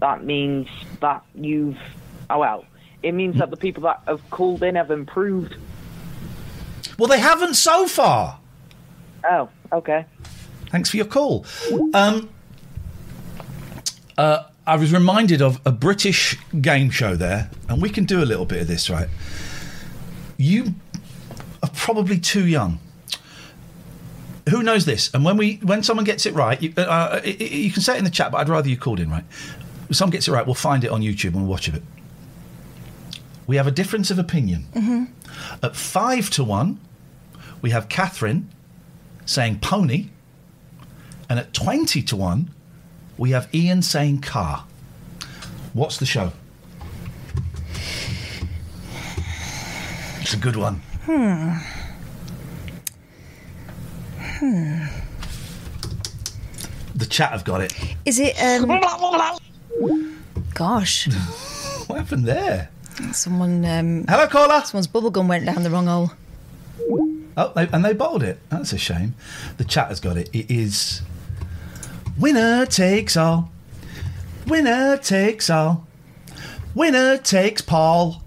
that 0.00 0.24
means 0.24 0.68
that 1.00 1.22
you've. 1.34 1.78
Oh, 2.30 2.38
well, 2.38 2.64
it 3.02 3.12
means 3.12 3.38
that 3.38 3.50
the 3.50 3.56
people 3.56 3.82
that 3.84 4.02
have 4.06 4.28
called 4.30 4.62
in 4.62 4.74
have 4.74 4.90
improved. 4.90 5.56
Well, 6.98 7.08
they 7.08 7.20
haven't 7.20 7.54
so 7.54 7.86
far. 7.86 8.40
Oh, 9.24 9.48
okay. 9.72 10.04
Thanks 10.70 10.90
for 10.90 10.96
your 10.96 11.06
call. 11.06 11.44
Um, 11.94 12.28
uh, 14.16 14.44
I 14.66 14.76
was 14.76 14.92
reminded 14.92 15.40
of 15.40 15.60
a 15.64 15.72
British 15.72 16.36
game 16.60 16.90
show 16.90 17.16
there, 17.16 17.50
and 17.68 17.80
we 17.80 17.88
can 17.88 18.04
do 18.04 18.22
a 18.22 18.26
little 18.26 18.44
bit 18.44 18.60
of 18.60 18.68
this, 18.68 18.90
right? 18.90 19.08
You 20.36 20.74
are 21.62 21.70
probably 21.72 22.18
too 22.18 22.46
young. 22.46 22.78
Who 24.50 24.62
knows 24.62 24.84
this? 24.84 25.12
And 25.14 25.24
when 25.24 25.36
we 25.36 25.56
when 25.56 25.82
someone 25.82 26.04
gets 26.04 26.26
it 26.26 26.34
right, 26.34 26.60
you, 26.60 26.72
uh, 26.76 26.80
uh, 26.80 27.20
you 27.24 27.70
can 27.70 27.82
say 27.82 27.94
it 27.94 27.98
in 27.98 28.04
the 28.04 28.10
chat, 28.10 28.32
but 28.32 28.38
I'd 28.38 28.48
rather 28.48 28.68
you 28.68 28.76
called 28.76 29.00
in, 29.00 29.10
right? 29.10 29.24
If 29.88 29.96
someone 29.96 30.12
gets 30.12 30.28
it 30.28 30.32
right, 30.32 30.44
we'll 30.46 30.54
find 30.54 30.84
it 30.84 30.90
on 30.90 31.00
YouTube 31.02 31.34
and 31.34 31.36
we'll 31.36 31.46
watch 31.50 31.68
it. 31.68 31.82
We 33.46 33.56
have 33.56 33.66
a 33.66 33.70
difference 33.70 34.10
of 34.10 34.18
opinion. 34.18 34.66
At 35.62 35.74
five 35.74 36.28
to 36.30 36.44
one, 36.44 36.78
we 37.62 37.70
have 37.70 37.88
Catherine 37.88 38.50
saying 39.24 39.60
pony. 39.60 40.08
And 41.28 41.38
at 41.38 41.52
20 41.52 42.02
to 42.02 42.16
1, 42.16 42.50
we 43.18 43.30
have 43.32 43.54
Ian 43.54 43.82
saying 43.82 44.22
car. 44.22 44.64
What's 45.74 45.98
the 45.98 46.06
show? 46.06 46.32
It's 50.20 50.32
a 50.32 50.38
good 50.38 50.56
one. 50.56 50.80
The 54.40 54.88
chat 57.08 57.30
have 57.32 57.44
got 57.44 57.60
it. 57.60 57.72
Is 58.04 58.18
it? 58.18 58.34
Um, 58.42 58.66
gosh, 60.54 61.08
What 61.86 61.98
happened 61.98 62.26
there? 62.26 62.70
someone. 63.12 63.64
Um, 63.64 64.04
Hello, 64.08 64.26
caller. 64.26 64.60
someone's 64.64 64.88
bubblegum 64.88 65.28
went 65.28 65.46
down 65.46 65.62
the 65.62 65.70
wrong 65.70 65.86
hole. 65.86 66.10
Oh, 67.36 67.52
they, 67.54 67.68
and 67.68 67.84
they 67.84 67.92
bottled 67.92 68.24
it. 68.24 68.40
That's 68.48 68.72
a 68.72 68.78
shame. 68.78 69.14
The 69.56 69.64
chat 69.64 69.88
has 69.88 70.00
got 70.00 70.16
it. 70.16 70.28
It 70.32 70.50
is 70.50 71.02
winner 72.18 72.66
takes 72.66 73.16
all. 73.16 73.52
Winner 74.46 74.96
takes 74.96 75.48
all. 75.48 75.86
Winner 76.74 77.16
takes 77.18 77.62
Paul. 77.62 78.22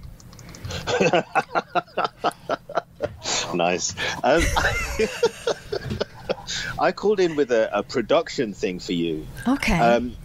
Nice. 3.53 3.93
Um, 4.23 4.41
I 6.79 6.91
called 6.91 7.19
in 7.19 7.35
with 7.35 7.51
a, 7.51 7.79
a 7.79 7.83
production 7.83 8.53
thing 8.53 8.79
for 8.79 8.93
you. 8.93 9.27
Okay. 9.47 9.77
Um, 9.77 10.15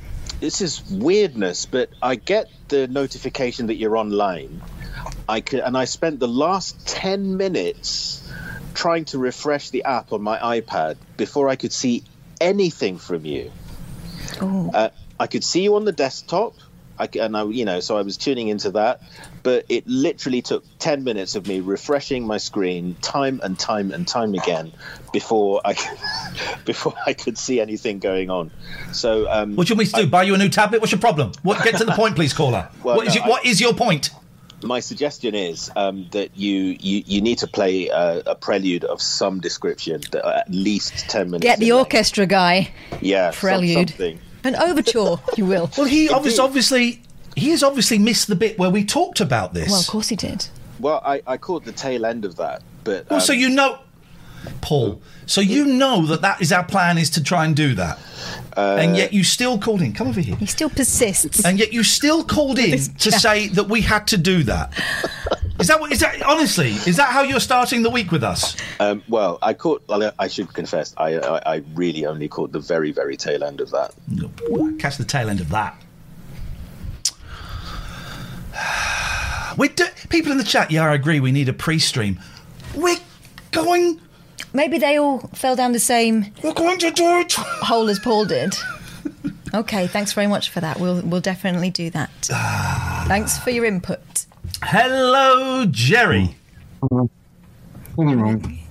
this 0.41 0.61
is 0.61 0.83
weirdness, 0.91 1.67
but 1.67 1.91
I 2.03 2.17
get 2.17 2.49
the 2.69 2.87
notification 2.89 3.67
that 3.67 3.77
you're 3.77 3.97
online. 3.97 4.63
I 5.29 5.41
could, 5.41 5.61
and 5.61 5.77
I 5.77 5.87
spent 5.87 6.21
the 6.21 6.29
last 6.29 6.87
ten 6.87 7.37
minutes 7.37 8.23
trying 8.75 9.07
to 9.07 9.19
refresh 9.19 9.71
the 9.71 9.85
app 9.85 10.13
on 10.13 10.23
my 10.23 10.39
iPad 10.61 10.97
before 11.17 11.49
I 11.49 11.57
could 11.57 11.73
see 11.73 12.05
anything 12.41 12.99
from 12.99 13.25
you. 13.25 13.51
oh, 14.41 14.71
Uh, 14.73 14.91
I 15.19 15.27
could 15.27 15.43
see 15.43 15.63
you 15.63 15.75
on 15.77 15.85
the 15.85 15.93
desktop, 15.93 16.55
I, 16.99 17.09
c- 17.13 17.19
and 17.21 17.37
I, 17.37 17.45
you 17.45 17.65
know, 17.65 17.81
so 17.81 17.97
I 17.97 18.03
was 18.03 18.17
tuning 18.17 18.49
into 18.49 18.71
that. 18.73 19.01
But 19.43 19.65
it 19.69 19.87
literally 19.87 20.43
took 20.43 20.65
ten 20.79 21.05
minutes 21.05 21.35
of 21.37 21.47
me 21.47 21.61
refreshing 21.61 22.27
my 22.27 22.39
screen 22.39 22.97
time 23.03 23.41
and 23.43 23.59
time 23.59 23.93
and 23.93 24.07
time 24.07 24.35
again 24.35 24.73
before 25.13 25.61
I 25.65 25.75
could, 25.75 25.99
before 26.65 26.95
I 27.07 27.13
could 27.13 27.39
see 27.39 27.61
anything 27.61 27.99
going 27.99 28.29
on. 28.31 28.51
So, 28.93 29.31
um, 29.31 29.57
What 29.57 29.67
do 29.67 29.73
you 29.75 29.77
want 29.77 29.87
me 29.89 29.93
to 29.99 30.05
do? 30.05 30.11
Buy 30.11 30.25
you 30.25 30.35
a 30.35 30.39
new 30.39 30.49
tablet? 30.49 30.81
What's 30.81 30.93
your 30.93 31.01
problem? 31.01 31.33
What, 31.43 31.63
get 31.63 31.77
to 31.77 31.85
the 31.85 31.93
point, 31.93 32.17
please, 32.17 32.33
caller. 32.33 32.69
Well, 32.83 32.97
what, 32.97 33.07
is 33.07 33.15
no, 33.15 33.21
your, 33.21 33.29
what 33.31 33.45
is 33.47 33.61
your 33.61 33.75
point? 33.75 34.11
my 34.63 34.81
suggestion 34.81 35.35
is 35.35 35.71
um, 35.77 36.07
that 36.13 36.31
you, 36.37 36.77
you 36.81 37.03
you 37.07 37.21
need 37.21 37.37
to 37.39 37.47
play 37.47 37.89
a, 37.89 38.23
a 38.27 38.35
prelude 38.35 38.85
of 38.85 39.03
some 39.03 39.39
description, 39.39 40.01
that 40.13 40.25
are 40.25 40.33
at 40.33 40.51
least 40.51 41.09
ten 41.11 41.27
minutes. 41.31 41.43
get 41.45 41.59
the 41.59 41.69
in 41.69 41.75
length. 41.75 41.87
orchestra 41.87 42.27
guy. 42.27 42.73
yeah, 43.01 43.31
some- 43.31 43.39
prelude. 43.41 43.91
something. 43.91 44.19
An 44.47 44.55
overture, 44.55 45.17
you 45.37 45.45
will. 45.45 45.71
Well, 45.77 45.87
he 45.87 46.09
obviously, 46.09 46.45
obviously 46.45 47.03
he 47.35 47.51
has 47.51 47.63
obviously 47.65 47.99
missed 47.99 48.29
the 48.29 48.37
bit 48.37 48.59
where 48.59 48.71
we 48.71 48.85
talked 48.85 49.21
about 49.21 49.55
this. 49.55 49.69
Well, 49.71 49.81
of 49.81 49.87
course 49.89 50.09
he 50.09 50.15
did. 50.17 50.47
Well, 50.79 51.03
I, 51.05 51.21
I 51.27 51.37
caught 51.37 51.65
the 51.65 51.73
tail 51.73 52.07
end 52.07 52.25
of 52.25 52.37
that, 52.37 52.63
but 52.85 53.11
Well, 53.11 53.21
so 53.21 53.33
um, 53.33 53.39
you 53.41 53.49
know, 53.51 53.79
Paul. 54.61 55.01
So 55.27 55.41
you 55.41 55.65
know 55.65 56.07
that 56.07 56.21
that 56.21 56.41
is 56.41 56.53
our 56.53 56.63
plan 56.65 56.99
is 56.99 57.11
to 57.11 57.23
try 57.23 57.45
and 57.45 57.57
do 57.57 57.75
that, 57.75 57.99
Uh, 58.57 58.77
and 58.79 58.97
yet 58.97 59.13
you 59.13 59.25
still 59.25 59.59
called 59.59 59.83
in. 59.83 59.93
Come 59.93 60.07
over 60.07 60.21
here. 60.21 60.37
He 60.37 60.47
still 60.47 60.71
persists. 60.71 61.45
And 61.45 61.59
yet 61.59 61.73
you 61.73 61.83
still 61.83 62.23
called 62.23 62.59
in 62.59 62.79
to 62.79 63.11
say 63.11 63.49
that 63.49 63.69
we 63.69 63.81
had 63.81 64.07
to 64.09 64.17
do 64.17 64.45
that. 64.45 64.73
Is 65.59 65.69
that 65.69 65.81
what? 65.81 65.91
Is 65.93 66.01
that 66.01 66.23
honestly? 66.23 66.71
Is 66.71 66.97
that 66.97 67.09
how 67.13 67.23
you're 67.23 67.41
starting 67.41 67.83
the 67.83 67.91
week 67.91 68.13
with 68.13 68.23
us? 68.23 68.57
Um, 68.79 69.03
well, 69.09 69.39
I 69.43 69.55
caught. 69.55 69.83
well, 69.89 70.13
I 70.19 70.29
should 70.29 70.53
confess, 70.53 70.95
I, 70.99 71.17
I 71.19 71.55
I 71.55 71.63
really 71.75 72.05
only 72.05 72.29
caught 72.29 72.53
the 72.53 72.61
very 72.61 72.93
very 72.93 73.17
tail 73.17 73.43
end 73.43 73.61
of 73.61 73.71
that. 73.71 73.95
Catch 74.79 74.99
the 74.99 75.05
tail 75.05 75.31
end 75.31 75.41
of 75.41 75.49
that. 75.51 75.75
We 79.59 79.69
do, 79.69 79.87
people 80.11 80.33
in 80.33 80.37
the 80.39 80.45
chat. 80.45 80.71
Yeah, 80.71 80.85
I 80.85 80.95
agree. 80.95 81.19
We 81.19 81.33
need 81.33 81.49
a 81.49 81.53
pre-stream. 81.55 82.21
We're 82.75 82.99
going. 83.53 83.99
Maybe 84.53 84.77
they 84.77 84.99
all 84.99 85.21
fell 85.35 85.57
down 85.57 85.73
the 85.73 85.79
same 85.79 86.27
We're 86.43 86.53
going 86.53 86.79
to 86.81 86.91
do 86.91 87.21
it. 87.21 87.33
hole 87.33 87.89
as 87.89 87.99
Paul 87.99 88.25
did. 88.27 88.55
Okay, 89.55 89.87
thanks 89.87 90.13
very 90.13 90.27
much 90.27 90.51
for 90.51 90.61
that. 90.61 90.79
We'll 90.79 91.01
we'll 91.03 91.21
definitely 91.23 91.71
do 91.71 91.89
that. 91.91 92.11
Thanks 93.07 93.39
for 93.39 93.49
your 93.51 93.65
input. 93.65 94.27
Hello, 94.69 95.65
Jerry. 95.67 96.37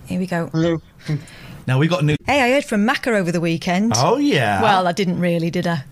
Here 0.05 0.19
we 0.19 0.27
go. 0.27 0.81
Now 1.67 1.79
we 1.79 1.87
got 1.87 2.01
a 2.01 2.05
new. 2.05 2.15
Hey, 2.25 2.41
I 2.41 2.51
heard 2.51 2.65
from 2.65 2.85
Macca 2.85 3.13
over 3.13 3.31
the 3.31 3.41
weekend. 3.41 3.93
Oh 3.95 4.17
yeah. 4.17 4.61
Well, 4.61 4.87
I 4.87 4.91
didn't 4.91 5.19
really, 5.19 5.49
did 5.49 5.65
I? 5.65 5.83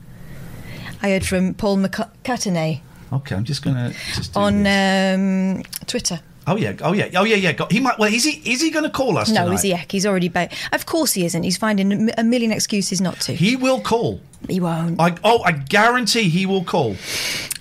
I 1.02 1.10
heard 1.10 1.26
from 1.26 1.54
Paul 1.54 1.78
McCartney 1.78 2.82
okay. 3.14 3.36
I'm 3.36 3.44
just 3.44 3.64
gonna 3.64 3.94
just 4.16 4.34
do 4.34 4.40
on 4.40 4.64
this. 4.64 5.16
um, 5.16 5.64
Twitter. 5.88 6.20
Oh 6.46 6.56
yeah. 6.58 6.74
Oh 6.82 6.94
yeah. 6.94 7.10
Oh 7.16 7.24
yeah. 7.24 7.36
Yeah. 7.36 7.66
He 7.70 7.80
might. 7.80 7.98
Well, 7.98 8.14
is 8.14 8.24
he? 8.24 8.42
Is 8.52 8.62
he 8.62 8.70
going 8.70 8.84
to 8.84 8.90
call 8.90 9.18
us? 9.18 9.30
No, 9.30 9.44
tonight? 9.44 9.56
is 9.56 9.62
he? 9.62 9.70
Heck, 9.72 9.92
he's 9.92 10.06
already. 10.06 10.30
Ba- 10.30 10.50
of 10.72 10.86
course 10.86 11.14
he 11.14 11.26
isn't. 11.26 11.44
He's 11.44 11.58
finding 11.58 12.10
a 12.18 12.24
million 12.24 12.52
excuses 12.52 13.00
not 13.00 13.20
to. 13.22 13.34
He 13.34 13.56
will 13.56 13.80
call. 13.80 14.20
He 14.50 14.60
won't. 14.60 15.00
I. 15.00 15.16
Oh, 15.24 15.42
I 15.44 15.52
guarantee 15.54 16.30
he 16.30 16.46
will 16.46 16.64
call. 16.64 16.96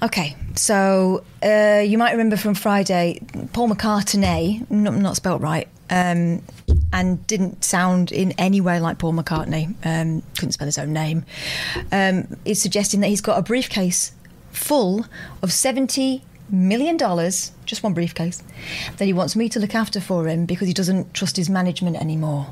Okay, 0.02 0.34
so 0.56 1.22
uh, 1.44 1.82
you 1.86 1.96
might 1.96 2.10
remember 2.12 2.36
from 2.36 2.54
Friday, 2.54 3.20
Paul 3.52 3.68
McCartney, 3.68 4.68
not, 4.68 4.94
not 4.94 5.14
spelt 5.14 5.40
right, 5.40 5.68
um, 5.90 6.42
and 6.92 7.24
didn't 7.28 7.62
sound 7.62 8.10
in 8.10 8.32
any 8.32 8.60
way 8.60 8.80
like 8.80 8.98
Paul 8.98 9.12
McCartney. 9.12 9.74
Um, 9.84 10.22
couldn't 10.34 10.52
spell 10.52 10.66
his 10.66 10.78
own 10.78 10.92
name. 10.92 11.24
Um, 11.92 12.36
is 12.44 12.60
suggesting 12.60 13.00
that 13.00 13.08
he's 13.08 13.20
got 13.20 13.38
a 13.38 13.42
briefcase 13.42 14.10
full 14.50 15.06
of 15.40 15.52
seventy 15.52 16.24
million 16.52 16.96
dollars, 16.96 17.52
just 17.64 17.82
one 17.82 17.94
briefcase, 17.94 18.42
that 18.98 19.04
he 19.04 19.12
wants 19.12 19.34
me 19.34 19.48
to 19.48 19.58
look 19.58 19.74
after 19.74 20.00
for 20.00 20.28
him 20.28 20.46
because 20.46 20.68
he 20.68 20.74
doesn't 20.74 21.14
trust 21.14 21.36
his 21.36 21.48
management 21.50 21.96
anymore. 21.96 22.48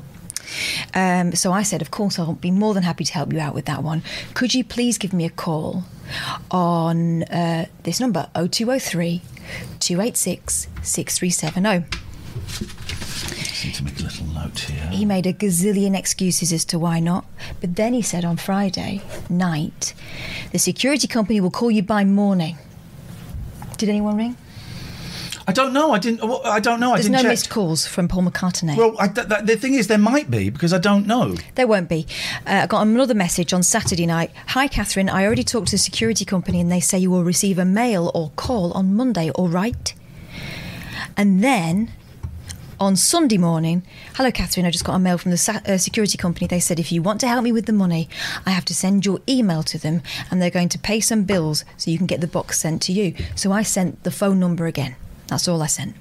Um, 0.93 1.33
so 1.33 1.51
I 1.51 1.63
said, 1.63 1.81
of 1.81 1.91
course, 1.91 2.19
I'll 2.19 2.33
be 2.33 2.51
more 2.51 2.73
than 2.73 2.83
happy 2.83 3.05
to 3.05 3.13
help 3.13 3.31
you 3.31 3.39
out 3.39 3.53
with 3.53 3.65
that 3.65 3.83
one. 3.83 4.03
Could 4.33 4.53
you 4.53 4.63
please 4.63 4.97
give 4.97 5.13
me 5.13 5.25
a 5.25 5.29
call 5.29 5.83
on 6.49 7.23
uh, 7.23 7.67
this 7.83 7.99
number, 7.99 8.29
0203 8.35 9.21
286 9.79 10.67
6370? 10.81 11.97
Need 13.63 13.75
to 13.75 13.83
make 13.83 13.99
a 13.99 14.03
little 14.03 14.25
note 14.25 14.59
here. 14.59 14.87
He 14.89 15.05
made 15.05 15.27
a 15.27 15.33
gazillion 15.33 15.95
excuses 15.95 16.51
as 16.51 16.65
to 16.65 16.79
why 16.79 16.99
not. 16.99 17.25
But 17.59 17.75
then 17.75 17.93
he 17.93 18.01
said 18.01 18.25
on 18.25 18.37
Friday 18.37 19.01
night, 19.29 19.93
the 20.51 20.57
security 20.57 21.07
company 21.07 21.39
will 21.39 21.51
call 21.51 21.69
you 21.69 21.83
by 21.83 22.03
morning. 22.03 22.57
Did 23.81 23.89
anyone 23.89 24.15
ring? 24.15 24.37
I 25.47 25.53
don't 25.53 25.73
know. 25.73 25.91
I 25.91 25.97
didn't. 25.97 26.21
I 26.45 26.59
don't 26.59 26.79
know. 26.79 26.91
I 26.91 26.97
There's 26.97 27.05
didn't 27.07 27.13
no 27.13 27.21
check. 27.23 27.29
missed 27.29 27.49
calls 27.49 27.87
from 27.87 28.07
Paul 28.07 28.21
McCartney. 28.21 28.77
Well, 28.77 28.95
I, 28.99 29.07
th- 29.07 29.27
th- 29.27 29.41
the 29.45 29.55
thing 29.57 29.73
is, 29.73 29.87
there 29.87 29.97
might 29.97 30.29
be 30.29 30.51
because 30.51 30.71
I 30.71 30.77
don't 30.77 31.07
know. 31.07 31.35
There 31.55 31.65
won't 31.65 31.89
be. 31.89 32.05
Uh, 32.45 32.61
I 32.61 32.67
got 32.67 32.83
another 32.85 33.15
message 33.15 33.53
on 33.53 33.63
Saturday 33.63 34.05
night. 34.05 34.29
Hi, 34.49 34.67
Catherine. 34.67 35.09
I 35.09 35.25
already 35.25 35.43
talked 35.43 35.69
to 35.69 35.71
the 35.71 35.77
security 35.79 36.25
company 36.25 36.61
and 36.61 36.71
they 36.71 36.79
say 36.79 36.99
you 36.99 37.09
will 37.09 37.23
receive 37.23 37.57
a 37.57 37.65
mail 37.65 38.11
or 38.13 38.29
call 38.35 38.71
on 38.73 38.93
Monday, 38.93 39.31
all 39.31 39.47
right? 39.47 39.95
And 41.17 41.43
then 41.43 41.91
on 42.81 42.95
Sunday 42.95 43.37
morning, 43.37 43.83
hello, 44.15 44.31
Catherine. 44.31 44.65
I 44.65 44.71
just 44.71 44.83
got 44.83 44.95
a 44.95 44.99
mail 44.99 45.19
from 45.19 45.29
the 45.29 45.37
sa- 45.37 45.61
uh, 45.67 45.77
security 45.77 46.17
company. 46.17 46.47
They 46.47 46.59
said 46.59 46.79
if 46.79 46.91
you 46.91 47.03
want 47.03 47.21
to 47.21 47.27
help 47.27 47.43
me 47.43 47.51
with 47.51 47.67
the 47.67 47.73
money, 47.73 48.09
I 48.43 48.49
have 48.49 48.65
to 48.65 48.73
send 48.73 49.05
your 49.05 49.19
email 49.29 49.61
to 49.61 49.77
them 49.77 50.01
and 50.31 50.41
they're 50.41 50.49
going 50.49 50.69
to 50.69 50.79
pay 50.79 50.99
some 50.99 51.23
bills 51.23 51.63
so 51.77 51.91
you 51.91 51.99
can 51.99 52.07
get 52.07 52.21
the 52.21 52.27
box 52.27 52.59
sent 52.59 52.81
to 52.83 52.91
you. 52.91 53.13
So 53.35 53.51
I 53.51 53.61
sent 53.61 54.03
the 54.03 54.09
phone 54.09 54.39
number 54.39 54.65
again. 54.65 54.95
That's 55.27 55.47
all 55.47 55.61
I 55.61 55.67
sent. 55.67 55.95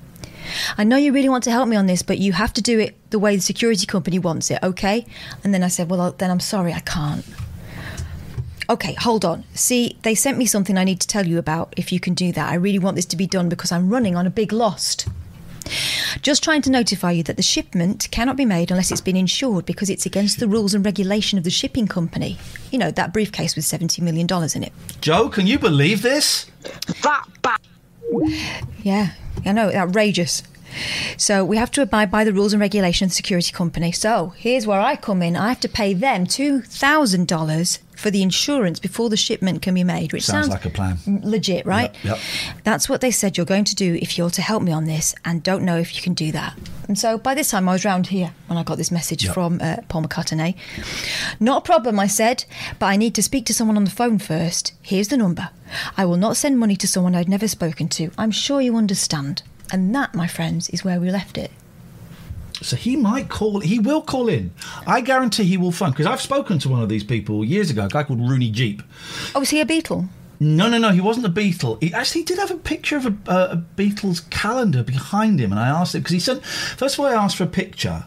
I 0.79 0.85
know 0.85 0.97
you 0.97 1.13
really 1.13 1.29
want 1.29 1.45
to 1.45 1.51
help 1.51 1.69
me 1.69 1.77
on 1.77 1.87
this, 1.87 2.03
but 2.03 2.17
you 2.17 2.33
have 2.33 2.55
to 2.55 2.63
do 2.63 2.81
it 2.81 2.97
the 3.11 3.19
way 3.19 3.37
the 3.37 3.43
security 3.43 3.85
company 3.85 4.19
wants 4.19 4.51
it, 4.51 4.59
okay? 4.63 5.05
And 5.45 5.53
then 5.53 5.63
I 5.63 5.69
said, 5.69 5.91
well, 5.91 6.13
then 6.13 6.31
I'm 6.31 6.41
sorry, 6.41 6.73
I 6.73 6.81
can't. 6.81 7.27
Okay, 8.71 8.95
hold 8.95 9.27
on. 9.27 9.45
See, 9.53 9.99
they 10.01 10.15
sent 10.15 10.39
me 10.39 10.47
something 10.47 10.79
I 10.79 10.85
need 10.85 11.01
to 11.01 11.07
tell 11.07 11.27
you 11.27 11.37
about 11.37 11.75
if 11.77 11.93
you 11.93 12.01
can 12.01 12.15
do 12.15 12.33
that. 12.33 12.49
I 12.51 12.55
really 12.55 12.79
want 12.79 12.97
this 12.97 13.05
to 13.07 13.19
be 13.19 13.27
done 13.27 13.51
because 13.51 13.71
I'm 13.71 13.91
running 13.91 14.17
on 14.17 14.27
a 14.27 14.31
big 14.31 14.51
lost. 14.51 15.07
Just 16.23 16.43
trying 16.43 16.63
to 16.63 16.71
notify 16.71 17.13
you 17.13 17.23
that 17.25 17.37
the 17.37 17.43
shipment 17.43 18.09
cannot 18.11 18.37
be 18.37 18.45
made 18.45 18.71
unless 18.71 18.91
it's 18.91 19.01
been 19.01 19.17
insured 19.17 19.65
because 19.67 19.89
it's 19.89 20.07
against 20.07 20.41
the 20.41 20.49
rules 20.49 20.75
and 20.75 20.85
regulation 20.85 21.39
of 21.39 21.45
the 21.45 21.51
shipping 21.51 21.87
company. 21.87 22.39
You 22.71 22.79
know, 22.79 22.91
that 22.91 23.13
briefcase 23.13 23.57
with 23.57 23.65
$70 23.65 24.01
million 24.03 24.27
in 24.55 24.63
it. 24.65 24.73
Joe, 25.01 25.29
can 25.29 25.47
you 25.47 25.59
believe 25.59 26.03
this? 26.03 26.51
Yeah, 28.83 29.13
I 29.45 29.53
know, 29.53 29.71
outrageous. 29.71 30.43
So 31.17 31.45
we 31.45 31.57
have 31.57 31.71
to 31.73 31.83
abide 31.83 32.11
by 32.11 32.25
the 32.25 32.33
rules 32.33 32.53
and 32.53 32.61
regulations 32.61 33.09
of 33.09 33.13
the 33.13 33.17
security 33.17 33.53
company. 33.53 33.93
So 33.93 34.35
here's 34.37 34.67
where 34.67 34.81
I 34.81 34.97
come 34.97 35.23
in. 35.23 35.37
I 35.37 35.49
have 35.49 35.61
to 35.61 35.69
pay 35.69 35.95
them 35.95 36.27
$2,000 36.27 37.79
for 38.01 38.11
the 38.11 38.23
insurance 38.23 38.81
before 38.81 39.09
the 39.11 39.17
shipment 39.17 39.63
can 39.63 39.75
be 39.75 39.85
made, 39.85 40.13
which 40.13 40.25
Sounds 40.25 40.47
sounds, 40.49 40.65
like 40.65 40.65
a 40.65 40.71
plan. 40.71 40.99
legit, 41.23 41.67
right? 41.67 41.95
Yep, 42.03 42.17
yep. 42.17 42.19
That's 42.65 42.89
what 42.89 43.01
they 43.01 43.11
said 43.11 43.37
you're 43.37 43.47
going 43.47 43.65
to 43.67 43.75
do 43.75 43.99
if 44.01 44.17
you're 44.19 44.31
to 44.31 44.43
help 44.43 44.63
me 44.63 44.73
on 44.73 44.85
this, 44.87 45.15
and 45.25 45.43
don't 45.43 45.63
know 45.65 45.77
if 45.79 45.95
you 45.95 46.03
can 46.03 46.15
do 46.15 46.33
that. 46.33 46.59
And 46.89 46.99
so 46.99 47.19
by 47.19 47.35
this 47.35 47.51
time, 47.51 47.69
I 47.69 47.73
was 47.73 47.85
round 47.85 48.09
here 48.09 48.33
when 48.49 48.59
I 48.59 48.65
got 48.65 48.79
this 48.79 48.91
message 48.91 49.25
Yep. 49.25 49.35
from 49.35 49.61
uh, 49.63 49.77
Paul 49.89 50.03
McCartney. 50.05 50.57
Not 51.39 51.59
a 51.59 51.65
problem, 51.65 52.01
I 52.01 52.07
said, 52.09 52.45
but 52.79 52.87
I 52.87 52.97
need 52.97 53.15
to 53.15 53.23
speak 53.23 53.47
to 53.47 53.55
someone 53.55 53.77
on 53.77 53.85
the 53.85 53.91
phone 53.91 54.19
first. 54.19 54.73
Here's 54.83 55.09
the 55.09 55.17
number. 55.17 55.51
I 55.97 56.05
will 56.05 56.17
not 56.17 56.37
send 56.37 56.59
money 56.59 56.75
to 56.77 56.89
someone 56.89 57.15
I'd 57.15 57.29
never 57.29 57.47
spoken 57.47 57.89
to. 57.91 58.11
I'm 58.19 58.33
sure 58.33 58.61
you 58.61 58.77
understand. 58.77 59.43
And 59.73 59.95
that, 59.95 60.15
my 60.15 60.27
friends, 60.27 60.69
is 60.71 60.85
where 60.85 60.99
we 60.99 61.11
left 61.13 61.39
it. 61.39 61.53
So 62.63 62.77
he 62.77 62.97
might 62.97 63.29
call. 63.29 63.61
He 63.61 63.79
will 63.79 64.03
call 64.03 64.29
in. 64.29 64.53
I 64.87 65.01
guarantee 65.01 65.45
he 65.45 65.57
will 65.57 65.73
phone 65.73 65.91
because 65.91 66.07
I've 66.07 66.21
spoken 66.21 66.59
to 66.61 66.69
one 66.69 66.83
of 66.83 66.89
these 66.89 67.05
people 67.05 67.45
years 67.45 67.71
ago. 67.71 67.87
A 67.87 67.89
guy 67.89 68.03
called 68.03 68.21
Rooney 68.21 68.51
Jeep. 68.51 68.83
Oh, 69.35 69.41
was 69.41 69.51
he 69.51 69.61
a 69.61 69.67
Beatle? 69.67 70.09
No, 70.43 70.69
no, 70.69 70.79
no. 70.79 70.91
He 70.91 71.03
wasn't 71.03 71.27
a 71.27 71.31
Beatle. 71.31 71.83
He 71.83 71.93
actually 71.93 72.23
did 72.23 72.39
have 72.39 72.51
a 72.51 72.57
picture 72.57 72.97
of 72.97 73.07
a, 73.07 73.15
uh, 73.29 73.49
a 73.53 73.57
Beatles 73.77 74.29
calendar 74.31 74.83
behind 74.83 75.39
him, 75.39 75.53
and 75.53 75.61
I 75.61 75.69
asked 75.69 75.95
him 75.95 76.01
because 76.01 76.15
he 76.15 76.21
said 76.21 76.43
first 76.45 76.95
of 76.95 77.01
all 77.01 77.07
I 77.07 77.13
asked 77.13 77.37
for 77.37 77.45
a 77.45 77.49
picture 77.49 78.05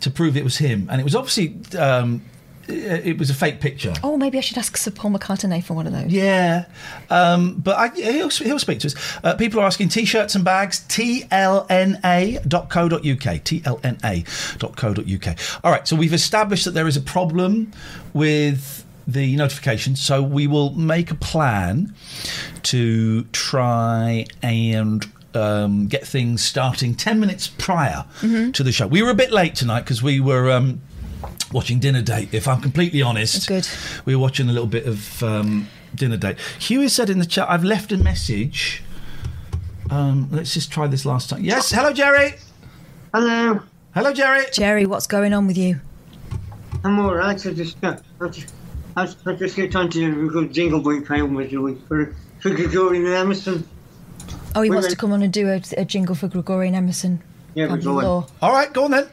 to 0.00 0.10
prove 0.10 0.36
it 0.36 0.44
was 0.44 0.58
him, 0.58 0.88
and 0.90 1.00
it 1.00 1.04
was 1.04 1.14
obviously 1.14 1.56
um, 1.76 2.22
it 2.68 3.06
it 3.06 3.18
was 3.18 3.30
a 3.30 3.34
fake 3.34 3.60
picture. 3.60 3.92
Oh, 4.02 4.16
maybe 4.16 4.38
I 4.38 4.40
should 4.40 4.58
ask 4.58 4.76
Sir 4.76 4.90
Paul 4.90 5.12
McCartney 5.12 5.62
for 5.62 5.74
one 5.74 5.86
of 5.86 5.92
those. 5.92 6.10
Yeah, 6.10 6.64
um, 7.10 7.54
but 7.54 7.76
I, 7.76 7.88
he'll, 7.88 8.30
he'll 8.30 8.58
speak 8.58 8.80
to 8.80 8.88
us. 8.88 9.18
Uh, 9.22 9.34
people 9.34 9.60
are 9.60 9.66
asking 9.66 9.88
t-shirts 9.88 10.34
and 10.34 10.44
bags, 10.44 10.80
tlna.co.uk, 10.88 11.30
tlna.co.uk. 13.72 15.38
All 15.64 15.72
right, 15.72 15.86
so 15.88 15.96
we've 15.96 16.12
established 16.12 16.64
that 16.64 16.72
there 16.72 16.86
is 16.86 16.96
a 16.96 17.00
problem 17.00 17.72
with 18.12 18.84
the 19.06 19.36
notifications, 19.36 20.00
so 20.00 20.22
we 20.22 20.46
will 20.46 20.70
make 20.74 21.10
a 21.10 21.14
plan 21.14 21.94
to 22.62 23.24
try 23.24 24.24
and 24.42 25.06
um, 25.34 25.86
get 25.88 26.06
things 26.06 26.42
starting 26.42 26.94
10 26.94 27.18
minutes 27.18 27.48
prior 27.48 28.04
to 28.52 28.62
the 28.62 28.70
show. 28.72 28.86
We 28.86 29.02
were 29.02 29.10
a 29.10 29.14
bit 29.14 29.32
late 29.32 29.54
tonight 29.54 29.80
because 29.80 30.02
we 30.02 30.20
were... 30.20 30.50
Um, 30.50 30.80
Watching 31.52 31.78
Dinner 31.78 32.02
Date, 32.02 32.32
if 32.32 32.48
I'm 32.48 32.60
completely 32.60 33.02
honest. 33.02 33.46
Good. 33.46 33.68
We 34.04 34.16
were 34.16 34.22
watching 34.22 34.48
a 34.48 34.52
little 34.52 34.66
bit 34.66 34.86
of 34.86 35.22
um, 35.22 35.68
Dinner 35.94 36.16
Date. 36.16 36.38
Huey 36.60 36.88
said 36.88 37.10
in 37.10 37.18
the 37.18 37.26
chat, 37.26 37.48
I've 37.50 37.64
left 37.64 37.92
a 37.92 37.96
message. 37.98 38.82
Um, 39.90 40.28
let's 40.32 40.54
just 40.54 40.72
try 40.72 40.86
this 40.86 41.04
last 41.04 41.28
time. 41.28 41.44
Yes, 41.44 41.70
hello, 41.70 41.92
Jerry. 41.92 42.34
Hello, 43.12 43.60
Hello, 43.94 44.12
Jerry. 44.14 44.44
Jerry, 44.52 44.86
what's 44.86 45.06
going 45.06 45.34
on 45.34 45.46
with 45.46 45.58
you? 45.58 45.78
I'm 46.82 46.98
alright. 46.98 47.44
I 47.46 47.52
just 47.52 47.78
got. 47.82 48.02
I 48.20 48.28
just, 48.28 48.54
I 48.96 49.04
just, 49.04 49.26
I 49.26 49.34
just 49.34 49.54
get 49.54 49.76
on 49.76 49.90
to 49.90 50.00
the 50.24 50.30
good 50.32 50.54
jingle 50.54 50.80
boy 50.80 51.02
playing 51.02 51.34
with 51.34 51.52
you 51.52 51.78
for 51.86 52.14
for 52.40 52.48
Gregorian 52.50 53.04
and 53.04 53.14
Emerson. 53.14 53.68
Oh, 54.54 54.62
he 54.62 54.70
Wait, 54.70 54.76
wants 54.76 54.86
wait. 54.88 54.92
to 54.92 54.96
come 54.96 55.12
on 55.12 55.20
and 55.22 55.30
do 55.32 55.48
a, 55.50 55.60
a 55.76 55.84
jingle 55.84 56.14
for 56.14 56.28
Gregorian 56.28 56.74
Emerson. 56.74 57.22
Yeah, 57.54 57.66
Family 57.66 57.82
Gregorian. 57.82 58.08
law. 58.10 58.26
All 58.40 58.52
right, 58.52 58.72
go 58.72 58.84
on 58.84 58.92
then. 58.92 59.08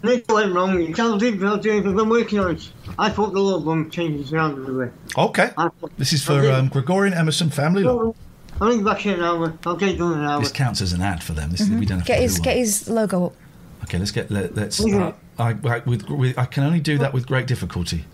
This 0.00 0.22
went 0.28 0.54
wrong. 0.54 0.80
You 0.80 0.94
tell 0.94 1.18
Dave, 1.18 1.42
I'll 1.42 1.56
do 1.56 1.72
it. 1.72 1.86
I've 1.86 1.96
been 1.96 2.08
working 2.08 2.38
on 2.38 2.52
it. 2.54 2.70
I 2.98 3.10
thought 3.10 3.32
the 3.32 3.40
law 3.40 3.58
one 3.58 3.90
changes 3.90 4.32
around 4.32 4.52
a 4.52 4.56
little 4.56 4.80
bit. 4.84 4.92
Okay. 5.16 5.50
I, 5.58 5.70
This 5.96 6.12
is 6.12 6.22
for 6.24 6.48
um, 6.52 6.68
Gregorian 6.68 7.14
Emerson 7.14 7.50
Family 7.50 7.82
Law. 7.82 8.14
I'll 8.60 8.68
ring 8.68 8.84
back 8.84 9.04
in 9.06 9.14
an 9.14 9.22
hour. 9.22 9.58
I'll 9.66 9.76
get 9.76 9.90
it 9.90 9.98
done 9.98 10.12
in 10.14 10.18
an 10.20 10.24
hour. 10.26 10.40
This 10.40 10.52
counts 10.52 10.80
as 10.80 10.92
an 10.92 11.00
ad 11.02 11.22
for 11.22 11.32
them. 11.32 11.50
This 11.50 11.62
is, 11.62 11.70
we 11.70 11.84
don't 11.86 11.98
have 11.98 12.06
Get 12.06 12.16
to 12.16 12.22
his 12.22 12.36
do 12.36 12.42
get 12.42 12.56
his 12.56 12.88
logo 12.88 13.26
up. 13.26 13.34
Okay, 13.84 13.98
let's 13.98 14.10
get. 14.10 14.30
Let, 14.30 14.54
let's. 14.54 14.80
Mhm. 14.80 15.00
Uh, 15.00 15.12
I, 15.42 15.56
I, 15.68 15.78
with, 15.80 16.08
with, 16.08 16.38
I 16.38 16.44
can 16.44 16.64
only 16.64 16.80
do 16.80 16.98
that 16.98 17.12
with 17.12 17.26
great 17.26 17.46
difficulty. 17.46 18.04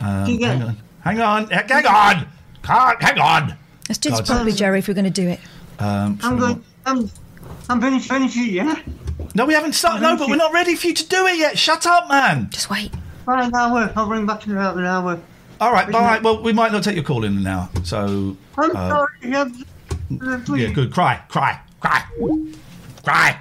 Um, 0.00 0.26
hang 0.26 0.44
on. 0.62 0.76
Hang 1.00 1.20
on. 1.20 1.48
Hang 1.50 1.86
on. 1.86 2.28
Can't, 2.62 3.02
hang 3.02 3.18
on. 3.18 3.54
Let's 3.88 3.98
do 3.98 4.10
this 4.10 4.20
properly, 4.20 4.52
Jerry, 4.52 4.80
if 4.80 4.88
we're 4.88 4.94
going 4.94 5.04
to 5.04 5.10
do 5.10 5.28
it. 5.28 5.40
Um, 5.78 6.18
I'm 6.22 6.38
going. 6.38 6.64
I'm. 6.86 7.10
I'm 7.70 7.80
finished. 7.80 8.08
Finished. 8.08 8.36
Yeah. 8.36 8.80
No, 9.38 9.46
we 9.46 9.54
haven't 9.54 9.72
started. 9.72 10.02
No, 10.02 10.16
but 10.16 10.28
we're 10.28 10.36
not 10.36 10.52
ready 10.52 10.74
for 10.74 10.88
you 10.88 10.94
to 10.94 11.08
do 11.08 11.26
it 11.26 11.38
yet. 11.38 11.56
Shut 11.56 11.86
up, 11.86 12.08
man. 12.08 12.50
Just 12.50 12.68
wait. 12.68 12.92
Right, 13.24 13.46
an 13.46 13.54
hour. 13.54 13.92
I'll 13.94 14.08
ring 14.08 14.26
back 14.26 14.44
in 14.46 14.52
about 14.52 14.76
an 14.76 14.84
hour. 14.84 15.20
All 15.60 15.72
right, 15.72 15.92
all 15.94 16.02
right. 16.02 16.22
Well, 16.22 16.42
we 16.42 16.52
might 16.52 16.72
not 16.72 16.82
take 16.82 16.96
your 16.96 17.04
call 17.04 17.24
in 17.24 17.38
an 17.38 17.46
hour. 17.46 17.68
So, 17.84 18.36
I'm 18.56 18.76
uh, 18.76 18.88
sorry. 18.88 19.08
Yeah. 19.22 19.48
Uh, 20.22 20.40
please. 20.44 20.62
yeah, 20.62 20.72
good. 20.72 20.92
Cry, 20.92 21.22
cry, 21.28 21.60
cry, 21.80 22.04
cry. 23.04 23.38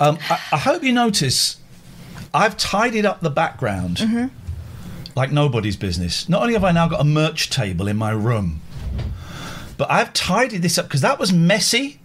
Um, 0.00 0.18
I, 0.30 0.40
I 0.52 0.58
hope 0.58 0.82
you 0.82 0.92
notice 0.92 1.58
I've 2.34 2.56
tidied 2.56 3.04
up 3.04 3.20
the 3.20 3.30
background 3.30 4.30
like 5.14 5.30
nobody's 5.30 5.76
business. 5.76 6.28
Not 6.28 6.42
only 6.42 6.54
have 6.54 6.64
I 6.64 6.72
now 6.72 6.88
got 6.88 7.00
a 7.00 7.04
merch 7.04 7.50
table 7.50 7.88
in 7.88 7.96
my 7.96 8.10
room, 8.10 8.62
but 9.76 9.90
I've 9.90 10.12
tidied 10.12 10.62
this 10.62 10.78
up 10.78 10.86
because 10.86 11.02
that 11.02 11.18
was 11.18 11.32
messy. 11.32 12.00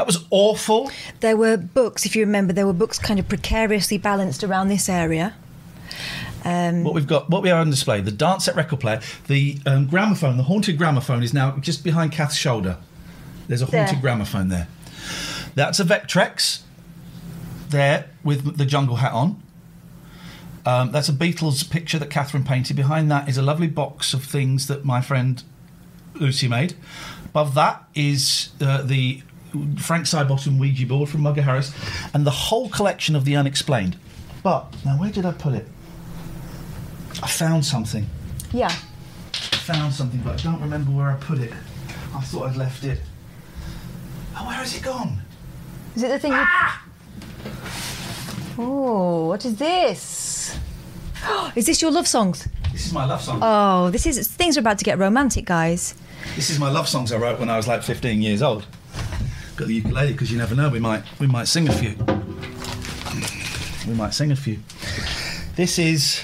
That 0.00 0.06
was 0.06 0.24
awful. 0.30 0.90
There 1.20 1.36
were 1.36 1.58
books, 1.58 2.06
if 2.06 2.16
you 2.16 2.24
remember, 2.24 2.54
there 2.54 2.66
were 2.66 2.72
books 2.72 2.98
kind 2.98 3.20
of 3.20 3.28
precariously 3.28 3.98
balanced 3.98 4.42
around 4.42 4.68
this 4.68 4.88
area. 4.88 5.34
Um, 6.42 6.84
What 6.84 6.94
we've 6.94 7.06
got, 7.06 7.28
what 7.28 7.42
we 7.42 7.50
are 7.50 7.60
on 7.60 7.68
display, 7.68 8.00
the 8.00 8.10
Dansette 8.10 8.56
record 8.56 8.80
player, 8.80 9.02
the 9.26 9.58
um, 9.66 9.88
gramophone, 9.88 10.38
the 10.38 10.44
haunted 10.44 10.78
gramophone 10.78 11.22
is 11.22 11.34
now 11.34 11.58
just 11.58 11.84
behind 11.84 12.12
Kath's 12.12 12.34
shoulder. 12.34 12.78
There's 13.46 13.60
a 13.60 13.66
haunted 13.66 13.96
There. 13.96 14.00
gramophone 14.00 14.48
there. 14.48 14.68
That's 15.54 15.78
a 15.80 15.84
Vectrex 15.84 16.60
there 17.68 18.08
with 18.24 18.56
the 18.56 18.64
jungle 18.64 18.96
hat 18.96 19.12
on. 19.12 19.42
Um, 20.64 20.92
that's 20.92 21.10
a 21.10 21.12
Beatles 21.12 21.68
picture 21.68 21.98
that 21.98 22.08
Catherine 22.08 22.44
painted. 22.44 22.74
Behind 22.74 23.10
that 23.10 23.28
is 23.28 23.36
a 23.36 23.42
lovely 23.42 23.68
box 23.68 24.14
of 24.14 24.24
things 24.24 24.66
that 24.68 24.82
my 24.82 25.02
friend 25.02 25.42
Lucy 26.14 26.48
made. 26.48 26.74
Above 27.26 27.52
that 27.54 27.84
is 27.94 28.48
uh, 28.62 28.80
the 28.80 29.20
Frank 29.78 30.06
Sidebottom 30.06 30.58
Ouija 30.58 30.86
board 30.86 31.08
from 31.08 31.22
Mugger 31.22 31.42
Harris 31.42 31.72
and 32.14 32.26
the 32.26 32.30
whole 32.30 32.68
collection 32.68 33.14
of 33.16 33.24
the 33.24 33.36
unexplained. 33.36 33.96
But, 34.42 34.74
now 34.84 34.92
where 34.98 35.10
did 35.10 35.26
I 35.26 35.32
put 35.32 35.54
it? 35.54 35.66
I 37.22 37.26
found 37.26 37.64
something. 37.64 38.06
yeah. 38.52 38.72
I 39.32 39.56
found 39.74 39.92
something, 39.94 40.20
but 40.20 40.40
I 40.40 40.42
don't 40.42 40.60
remember 40.60 40.90
where 40.90 41.10
I 41.10 41.16
put 41.16 41.38
it. 41.38 41.52
I 42.14 42.20
thought 42.22 42.48
I'd 42.50 42.56
left 42.56 42.82
it. 42.84 42.98
Oh, 44.36 44.46
where 44.46 44.56
has 44.56 44.74
it 44.76 44.82
gone? 44.82 45.20
Is 45.94 46.02
it 46.02 46.08
the 46.08 46.18
thing? 46.18 46.32
Ah! 46.34 46.84
Oh, 48.58 49.26
what 49.28 49.44
is 49.44 49.56
this? 49.56 50.58
Is 51.54 51.66
this 51.66 51.80
your 51.82 51.90
love 51.90 52.06
songs? 52.08 52.48
This 52.72 52.86
is 52.86 52.92
my 52.92 53.04
love 53.04 53.20
song. 53.22 53.40
Oh, 53.42 53.90
this 53.90 54.06
is 54.06 54.26
things 54.28 54.56
are 54.56 54.60
about 54.60 54.78
to 54.78 54.84
get 54.84 54.98
romantic, 54.98 55.44
guys. 55.44 55.94
This 56.34 56.48
is 56.50 56.58
my 56.58 56.70
love 56.70 56.88
songs 56.88 57.12
I 57.12 57.18
wrote 57.18 57.38
when 57.38 57.50
I 57.50 57.56
was 57.56 57.68
like 57.68 57.82
15 57.82 58.22
years 58.22 58.42
old. 58.42 58.66
Got 59.60 59.68
the 59.68 59.74
ukulele 59.74 60.12
because 60.12 60.32
you 60.32 60.38
never 60.38 60.54
know. 60.54 60.70
We 60.70 60.78
might 60.78 61.02
we 61.18 61.26
might 61.26 61.44
sing 61.44 61.68
a 61.68 61.72
few. 61.72 61.94
We 63.86 63.92
might 63.92 64.14
sing 64.14 64.32
a 64.32 64.36
few. 64.36 64.58
This 65.54 65.78
is 65.78 66.22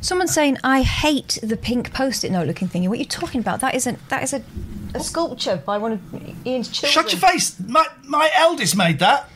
Someone's 0.00 0.32
saying 0.32 0.56
I 0.64 0.80
hate 0.80 1.38
the 1.42 1.58
pink 1.58 1.92
post-it 1.92 2.32
note 2.32 2.46
looking 2.46 2.68
thingy. 2.68 2.88
What 2.88 2.94
are 2.94 3.02
you 3.02 3.04
talking 3.04 3.40
about? 3.40 3.60
That 3.60 3.74
isn't 3.74 3.98
that 4.08 4.22
is 4.22 4.32
a, 4.32 4.42
a 4.94 5.00
sculpture 5.00 5.62
by 5.66 5.76
one 5.76 5.92
of 5.92 6.46
Ian's 6.46 6.70
children. 6.70 6.90
shut 6.90 7.12
your 7.12 7.20
face. 7.20 7.60
My 7.60 7.86
my 8.04 8.30
eldest 8.34 8.78
made 8.78 8.98
that. 9.00 9.28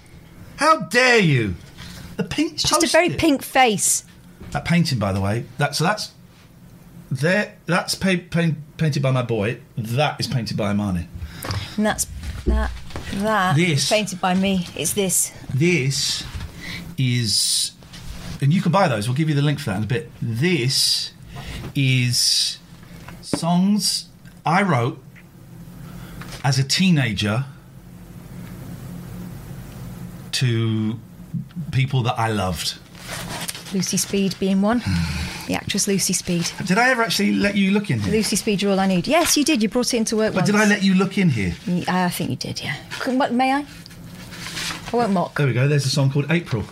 How 0.56 0.80
dare 0.80 1.18
you? 1.18 1.56
The 2.16 2.24
pink. 2.24 2.54
It's 2.54 2.62
just 2.62 2.82
a 2.82 2.86
very 2.86 3.10
pink 3.10 3.42
face. 3.42 4.06
That 4.52 4.64
painting, 4.64 4.98
by 4.98 5.12
the 5.12 5.20
way, 5.20 5.44
that 5.58 5.76
so 5.76 5.84
that's 5.84 6.12
there. 7.10 7.58
That's 7.66 7.94
pa- 7.94 8.24
paint, 8.30 8.56
painted 8.78 9.02
by 9.02 9.10
my 9.10 9.22
boy. 9.22 9.60
That 9.76 10.18
is 10.18 10.26
painted 10.26 10.56
by 10.56 10.70
Imani. 10.70 11.08
And 11.76 11.84
that's 11.84 12.06
that 12.50 12.70
that 13.14 13.56
This. 13.56 13.88
painted 13.88 14.20
by 14.20 14.34
me. 14.34 14.66
It's 14.76 14.92
this. 14.92 15.32
This 15.52 16.24
is, 16.96 17.72
and 18.40 18.52
you 18.52 18.62
can 18.62 18.72
buy 18.72 18.88
those. 18.88 19.08
We'll 19.08 19.16
give 19.16 19.28
you 19.28 19.34
the 19.34 19.42
link 19.42 19.58
for 19.58 19.70
that 19.70 19.76
in 19.78 19.84
a 19.84 19.86
bit. 19.86 20.10
This 20.20 21.12
is 21.74 22.58
songs 23.20 24.08
I 24.44 24.62
wrote 24.62 25.02
as 26.44 26.58
a 26.58 26.64
teenager 26.64 27.44
to 30.32 30.98
people 31.72 32.02
that 32.02 32.18
I 32.18 32.28
loved. 32.28 32.78
Lucy 33.72 33.96
Speed 33.96 34.34
being 34.40 34.62
one. 34.62 34.82
the 35.46 35.54
actress 35.54 35.86
Lucy 35.88 36.12
Speed. 36.12 36.50
Did 36.64 36.78
I 36.78 36.90
ever 36.90 37.02
actually 37.02 37.32
let 37.32 37.56
you 37.56 37.70
look 37.72 37.90
in 37.90 38.00
here? 38.00 38.12
Lucy 38.12 38.36
Speed, 38.36 38.62
you're 38.62 38.72
all 38.72 38.80
I 38.80 38.86
need. 38.86 39.06
Yes, 39.06 39.36
you 39.36 39.44
did. 39.44 39.62
You 39.62 39.68
brought 39.68 39.92
it 39.94 39.98
into 39.98 40.16
work 40.16 40.32
But 40.32 40.40
once. 40.42 40.46
did 40.46 40.56
I 40.56 40.64
let 40.66 40.82
you 40.82 40.94
look 40.94 41.18
in 41.18 41.30
here? 41.30 41.54
I 41.88 42.08
think 42.10 42.30
you 42.30 42.36
did, 42.36 42.62
yeah. 42.62 42.76
May 43.30 43.52
I? 43.52 43.64
I 44.92 44.96
won't 44.96 45.12
mock. 45.12 45.36
There 45.38 45.46
we 45.46 45.52
go. 45.52 45.68
There's 45.68 45.86
a 45.86 45.90
song 45.90 46.10
called 46.10 46.30
April. 46.30 46.64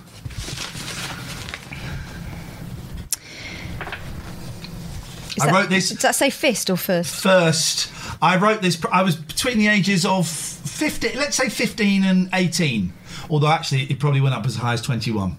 Is 5.36 5.42
I 5.44 5.46
that- 5.46 5.52
wrote 5.54 5.68
this 5.70 5.90
Does 5.90 5.98
that 6.02 6.14
say 6.16 6.30
fist 6.30 6.68
or 6.70 6.76
first? 6.76 7.14
first. 7.16 7.88
I 8.20 8.36
wrote 8.36 8.60
this. 8.62 8.76
I 8.90 9.02
was 9.02 9.14
between 9.14 9.58
the 9.58 9.68
ages 9.68 10.04
of 10.04 10.26
15, 10.26 11.12
let's 11.16 11.36
say 11.36 11.48
15 11.48 12.02
and 12.04 12.28
18. 12.32 12.92
Although 13.30 13.48
actually, 13.48 13.82
it 13.84 14.00
probably 14.00 14.20
went 14.20 14.34
up 14.34 14.44
as 14.46 14.56
high 14.56 14.72
as 14.72 14.82
21. 14.82 15.36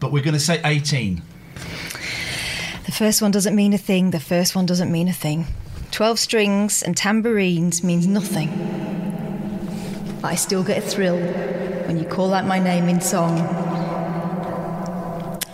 But 0.00 0.12
we're 0.12 0.22
going 0.22 0.34
to 0.34 0.40
say 0.40 0.60
18. 0.64 1.22
The 2.84 2.92
first 2.92 3.20
one 3.22 3.30
doesn't 3.30 3.54
mean 3.56 3.72
a 3.72 3.78
thing. 3.78 4.10
The 4.10 4.20
first 4.20 4.54
one 4.54 4.66
doesn't 4.66 4.92
mean 4.92 5.08
a 5.08 5.12
thing. 5.12 5.46
Twelve 5.90 6.18
strings 6.18 6.82
and 6.82 6.96
tambourines 6.96 7.82
means 7.82 8.06
nothing. 8.06 8.50
But 10.20 10.32
I 10.32 10.34
still 10.34 10.62
get 10.62 10.78
a 10.78 10.80
thrill 10.86 11.18
when 11.86 11.98
you 11.98 12.04
call 12.04 12.34
out 12.34 12.44
my 12.46 12.58
name 12.58 12.88
in 12.88 13.00
song. 13.00 13.38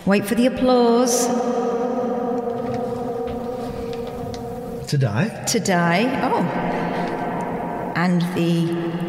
Wait 0.05 0.25
for 0.25 0.35
the 0.35 0.47
applause 0.47 1.27
To 4.89 4.97
die. 4.97 5.43
to 5.45 5.59
die. 5.59 6.03
Oh. 6.23 6.43
And 7.95 8.21
the 8.35 9.02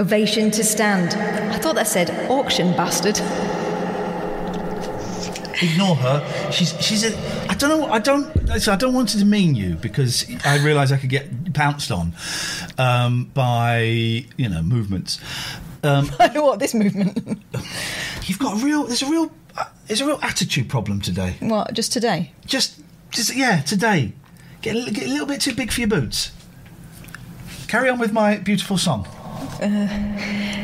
ovation 0.00 0.50
to 0.52 0.64
stand. 0.64 1.12
I 1.52 1.58
thought 1.58 1.74
that 1.74 1.86
said 1.86 2.10
auction 2.30 2.72
bastard. 2.72 3.18
Ignore 5.62 5.96
her. 5.96 6.50
She's 6.50 6.74
she's 6.82 7.04
a. 7.04 7.16
I 7.50 7.54
don't 7.54 7.68
know. 7.68 7.86
I 7.92 7.98
don't. 7.98 8.34
listen, 8.46 8.72
I 8.72 8.76
don't 8.76 8.94
want 8.94 9.10
to 9.10 9.18
demean 9.18 9.54
you 9.54 9.74
because 9.74 10.26
I 10.46 10.56
realise 10.58 10.90
I 10.90 10.96
could 10.96 11.10
get 11.10 11.52
pounced 11.52 11.92
on 11.92 12.14
um, 12.78 13.26
by 13.34 13.80
you 13.82 14.48
know 14.48 14.62
movements. 14.62 15.20
Um, 15.82 16.10
I 16.18 16.28
know 16.28 16.44
what 16.44 16.60
this 16.60 16.72
movement. 16.72 17.42
you've 18.24 18.38
got 18.38 18.60
a 18.60 18.64
real. 18.64 18.84
There's 18.84 19.02
a 19.02 19.10
real. 19.10 19.30
Uh, 19.54 19.64
there's 19.86 20.00
a 20.00 20.06
real 20.06 20.18
attitude 20.22 20.70
problem 20.70 21.02
today. 21.02 21.36
what, 21.40 21.74
just 21.74 21.92
today? 21.92 22.32
Just, 22.46 22.80
just 23.10 23.34
yeah, 23.36 23.60
today. 23.60 24.14
Get 24.62 24.76
a, 24.76 24.90
get 24.90 25.06
a 25.06 25.10
little 25.10 25.26
bit 25.26 25.40
too 25.42 25.54
big 25.54 25.72
for 25.72 25.80
your 25.80 25.88
boots. 25.88 26.30
Carry 27.66 27.90
on 27.90 27.98
with 27.98 28.12
my 28.12 28.36
beautiful 28.36 28.78
song. 28.78 29.06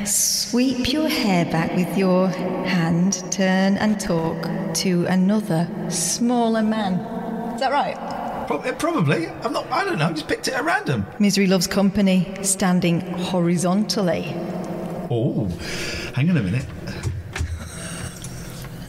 Sweep 0.06 0.92
your 0.92 1.08
hair 1.08 1.44
back 1.46 1.74
with 1.74 1.98
your 1.98 2.28
hand, 2.28 3.24
turn 3.30 3.76
and 3.78 4.00
talk 4.00 4.74
to 4.74 5.04
another 5.06 5.68
smaller 5.88 6.62
man. 6.62 6.94
Is 7.54 7.60
that 7.60 7.72
right? 7.72 7.96
Uh, 7.96 8.72
Probably. 8.74 9.26
I'm 9.26 9.52
not. 9.52 9.70
I 9.72 9.84
don't 9.84 9.98
know. 9.98 10.06
I 10.06 10.12
just 10.12 10.28
picked 10.28 10.46
it 10.48 10.54
at 10.54 10.64
random. 10.64 11.04
Misery 11.18 11.46
loves 11.46 11.66
company, 11.66 12.32
standing 12.42 13.00
horizontally. 13.00 14.32
Oh, 15.10 15.46
hang 16.14 16.30
on 16.30 16.36
a 16.36 16.42
minute. 16.42 16.64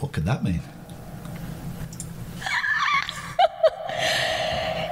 What 0.00 0.12
could 0.12 0.24
that 0.26 0.44
mean? 0.44 0.60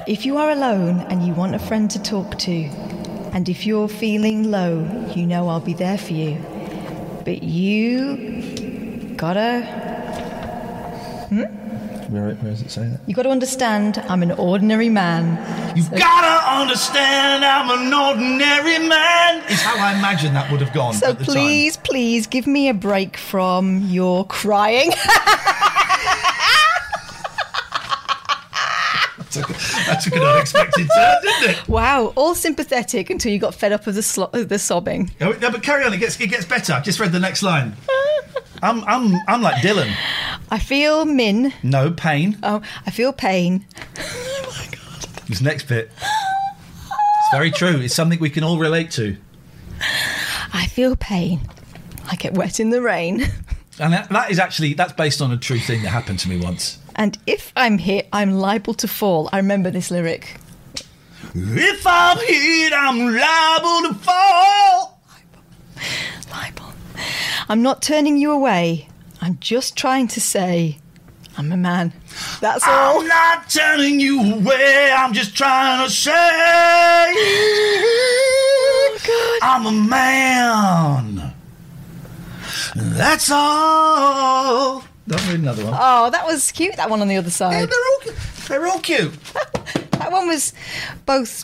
If 0.07 0.25
you 0.25 0.37
are 0.37 0.51
alone 0.51 1.01
and 1.09 1.25
you 1.25 1.33
want 1.33 1.53
a 1.53 1.59
friend 1.59 1.91
to 1.91 2.01
talk 2.01 2.37
to, 2.39 2.69
and 3.37 3.47
if 3.47 3.67
you're 3.67 3.87
feeling 3.87 4.49
low, 4.49 4.83
you 5.15 5.23
know 5.27 5.47
I'll 5.47 5.59
be 5.59 5.73
there 5.75 5.99
for 5.99 6.13
you. 6.13 6.43
But 7.23 7.43
you 7.43 9.13
gotta, 9.15 9.61
hmm? 11.29 11.41
Where, 12.11 12.33
where 12.33 12.51
does 12.51 12.63
it 12.63 12.71
say 12.71 12.87
that? 12.87 12.99
you 13.05 13.13
gotta 13.13 13.29
understand 13.29 13.99
I'm 14.09 14.23
an 14.23 14.31
ordinary 14.31 14.89
man. 14.89 15.37
You've 15.77 15.91
gotta 15.91 16.61
understand 16.61 17.45
I'm 17.45 17.69
an 17.79 17.93
ordinary 17.93 18.79
man. 18.79 19.43
Is 19.51 19.61
how 19.61 19.77
I 19.77 19.93
imagine 19.99 20.33
that 20.33 20.51
would 20.51 20.61
have 20.61 20.73
gone 20.73 20.95
So 20.95 21.11
at 21.11 21.19
the 21.19 21.25
please, 21.25 21.77
please 21.77 22.25
give 22.25 22.47
me 22.47 22.69
a 22.69 22.73
break 22.73 23.17
from 23.17 23.83
your 23.83 24.25
crying. 24.25 24.93
time. 29.27 29.27
Took, 29.29 29.49
that 29.87 30.01
took 30.01 30.15
an 30.15 30.23
unexpected 30.23 30.87
turn, 30.95 31.15
didn't 31.23 31.49
it? 31.51 31.67
wow, 31.67 32.13
all 32.15 32.35
sympathetic 32.35 33.09
until 33.09 33.31
you 33.31 33.39
got 33.39 33.55
fed 33.55 33.71
up 33.71 33.87
of 33.87 33.95
the, 33.95 34.03
slo- 34.03 34.29
the 34.31 34.59
sobbing. 34.59 35.11
No, 35.19 35.31
no, 35.33 35.51
but 35.51 35.63
carry 35.63 35.83
on. 35.83 35.93
It 35.93 35.97
gets 35.97 36.19
it 36.19 36.27
gets 36.27 36.45
better. 36.45 36.73
I 36.73 36.81
just 36.81 36.99
read 36.99 37.11
the 37.11 37.19
next 37.19 37.43
line. 37.43 37.75
I'm 38.61 38.83
I'm 38.85 39.15
I'm 39.27 39.41
like 39.41 39.61
Dylan. 39.61 39.93
I 40.49 40.59
feel 40.59 41.05
min. 41.05 41.53
No 41.63 41.91
pain. 41.91 42.37
Oh, 42.43 42.61
I 42.85 42.91
feel 42.91 43.13
pain. 43.13 43.65
oh 43.99 44.55
my 44.57 44.65
god. 44.71 45.01
This 45.27 45.41
next 45.41 45.67
bit. 45.67 45.91
It's 45.99 47.31
very 47.31 47.51
true. 47.51 47.81
It's 47.81 47.93
something 47.93 48.19
we 48.19 48.29
can 48.29 48.43
all 48.43 48.57
relate 48.57 48.91
to. 48.91 49.17
I 50.53 50.67
feel 50.67 50.95
pain. 50.95 51.41
I 52.09 52.15
get 52.15 52.33
wet 52.35 52.59
in 52.59 52.69
the 52.69 52.81
rain. 52.81 53.25
And 53.79 53.93
that, 53.93 54.09
that 54.09 54.31
is 54.31 54.39
actually 54.39 54.73
that's 54.73 54.93
based 54.93 55.21
on 55.21 55.31
a 55.31 55.37
true 55.37 55.59
thing 55.59 55.83
that 55.83 55.89
happened 55.89 56.17
to 56.19 56.29
me 56.29 56.37
once. 56.37 56.79
And 56.97 57.17
if 57.27 57.53
I'm 57.55 57.77
hit, 57.77 58.07
I'm 58.11 58.33
liable 58.33 58.73
to 58.75 58.87
fall. 58.87 59.29
I 59.31 59.37
remember 59.37 59.69
this 59.69 59.91
lyric. 59.91 60.37
If 61.35 61.85
I'm 61.85 62.17
hit, 62.17 62.73
I'm 62.73 62.97
liable 63.15 63.89
to 63.89 63.93
fall. 64.01 64.99
Liable. 66.31 66.73
I'm 67.49 67.61
not 67.61 67.81
turning 67.81 68.17
you 68.17 68.31
away. 68.31 68.87
I'm 69.21 69.37
just 69.39 69.75
trying 69.75 70.07
to 70.09 70.19
say 70.19 70.79
I'm 71.37 71.51
a 71.51 71.57
man. 71.57 71.93
That's 72.41 72.67
all. 72.67 73.01
I'm 73.01 73.07
not 73.07 73.49
turning 73.49 73.99
you 73.99 74.33
away. 74.33 74.91
I'm 74.91 75.13
just 75.13 75.35
trying 75.37 75.85
to 75.85 75.91
say 75.91 76.11
Oh, 79.09 79.39
I'm 79.43 79.65
a 79.67 79.71
man. 79.71 81.33
That's 82.75 83.29
all. 83.31 84.83
Don't 85.07 85.25
read 85.27 85.39
another 85.39 85.63
one. 85.65 85.73
Oh, 85.77 86.09
that 86.09 86.25
was 86.25 86.51
cute, 86.51 86.75
that 86.75 86.89
one 86.89 87.01
on 87.01 87.07
the 87.07 87.15
other 87.17 87.27
Yeah, 87.27 87.31
side. 87.31 87.69
they're 87.69 87.79
all 88.09 88.13
they're 88.47 88.67
all 88.67 88.79
cute. 88.79 89.13
That 89.97 90.11
one 90.11 90.27
was 90.27 90.53
both 91.07 91.43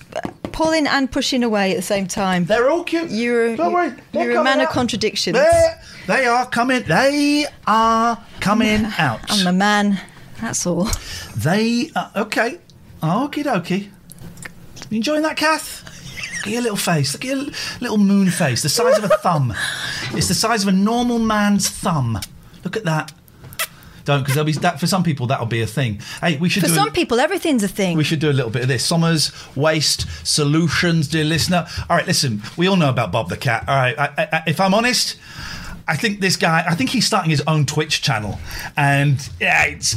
pulling 0.51 0.85
and 0.85 1.11
pushing 1.11 1.43
away 1.43 1.71
at 1.71 1.75
the 1.75 1.81
same 1.81 2.07
time. 2.07 2.45
They're 2.45 2.69
all 2.69 2.83
cute. 2.83 3.09
You're, 3.09 3.55
Don't 3.57 3.73
worry. 3.73 3.91
they're 4.11 4.31
you're 4.31 4.41
a 4.41 4.43
man 4.43 4.61
of 4.61 4.67
out. 4.67 4.73
contradictions. 4.73 5.35
They're- 5.35 5.81
they 6.07 6.27
are 6.27 6.45
coming. 6.45 6.83
They 6.83 7.47
are 7.65 8.23
coming 8.41 8.85
out. 8.99 9.19
I'm 9.29 9.47
a 9.47 9.51
man. 9.51 9.99
That's 10.39 10.65
all. 10.67 10.87
They 11.35 11.89
uh, 11.95 12.09
okay. 12.15 12.59
Okie 13.01 13.43
dokie. 13.43 13.89
You 14.91 14.97
enjoying 14.97 15.23
that, 15.23 15.35
Kath? 15.35 15.83
Look 16.37 16.47
at 16.47 16.53
your 16.53 16.61
little 16.61 16.77
face. 16.77 17.13
Look 17.13 17.25
at 17.25 17.35
your 17.35 17.45
little 17.81 17.97
moon 17.97 18.29
face. 18.29 18.61
The 18.61 18.69
size 18.69 18.97
of 18.99 19.05
a 19.05 19.17
thumb. 19.17 19.53
It's 20.11 20.27
the 20.27 20.35
size 20.35 20.61
of 20.61 20.69
a 20.69 20.73
normal 20.73 21.17
man's 21.19 21.69
thumb. 21.69 22.19
Look 22.63 22.77
at 22.77 22.83
that. 22.85 23.11
Don't, 24.05 24.19
because 24.19 24.35
there'll 24.35 24.45
be 24.45 24.51
that 24.53 24.79
for 24.79 24.87
some 24.87 25.03
people 25.03 25.27
that'll 25.27 25.45
be 25.45 25.61
a 25.61 25.67
thing. 25.67 25.99
Hey, 26.21 26.37
we 26.37 26.49
should 26.49 26.63
For 26.63 26.69
some 26.69 26.89
a, 26.89 26.91
people, 26.91 27.19
everything's 27.19 27.63
a 27.63 27.67
thing. 27.67 27.97
we 27.97 28.03
should 28.03 28.19
do 28.19 28.29
a 28.29 28.33
little 28.33 28.51
bit 28.51 28.61
of 28.63 28.67
this. 28.67 28.85
Sommers 28.85 29.31
Waste 29.55 30.05
Solutions, 30.27 31.07
dear 31.07 31.23
listener. 31.23 31.67
All 31.89 31.95
right, 31.97 32.05
listen. 32.07 32.41
We 32.57 32.67
all 32.67 32.75
know 32.75 32.89
about 32.89 33.11
Bob 33.11 33.29
the 33.29 33.37
Cat. 33.37 33.63
All 33.67 33.75
right, 33.75 33.97
I, 33.97 34.05
I, 34.17 34.27
I- 34.33 34.43
if 34.47 34.59
I'm 34.59 34.73
honest. 34.73 35.17
I 35.87 35.95
think 35.97 36.19
this 36.21 36.37
guy. 36.37 36.63
I 36.67 36.75
think 36.75 36.89
he's 36.91 37.05
starting 37.05 37.29
his 37.29 37.41
own 37.47 37.65
Twitch 37.65 38.01
channel, 38.01 38.39
and 38.77 39.17
yeah, 39.39 39.65
it's 39.65 39.95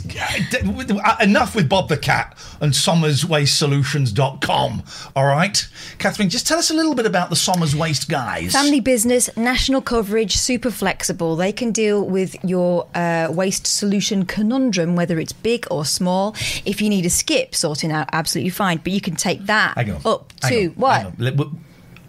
enough 1.23 1.55
with 1.55 1.69
Bob 1.69 1.89
the 1.89 1.97
Cat 1.97 2.37
and 2.61 2.73
SommersWasteSolutions.com. 2.73 4.83
All 5.15 5.27
right, 5.27 5.69
Catherine, 5.99 6.29
just 6.29 6.47
tell 6.47 6.59
us 6.59 6.71
a 6.71 6.75
little 6.75 6.95
bit 6.95 7.07
about 7.07 7.31
the 7.31 7.37
Sommers 7.37 7.75
Waste 7.75 8.09
guys. 8.09 8.53
Family 8.53 8.81
business, 8.81 9.35
national 9.37 9.83
coverage, 9.83 10.37
super 10.37 10.71
flexible. 10.71 11.37
They 11.37 11.53
can 11.53 11.73
deal 11.73 12.05
with 12.05 12.37
your 12.45 12.87
uh, 12.95 13.29
waste 13.31 13.67
solution 13.67 14.25
conundrum, 14.25 14.97
whether 14.97 15.19
it's 15.19 15.33
big 15.33 15.67
or 15.71 15.85
small. 15.85 16.35
If 16.65 16.81
you 16.83 16.89
need 16.89 17.07
a 17.07 17.11
skip 17.11 17.55
sorting 17.55 17.93
out, 17.93 18.09
absolutely 18.13 18.51
fine. 18.51 18.79
But 18.79 18.93
you 18.93 19.01
can 19.01 19.17
take 19.17 19.47
that 19.47 19.77
up 20.05 20.33
Hang 20.43 20.51
to 20.51 20.67
on, 20.67 20.71
what? 20.75 20.97
hang 20.97 21.07
on. 21.07 21.15
Let- 21.19 21.37
w- 21.37 21.57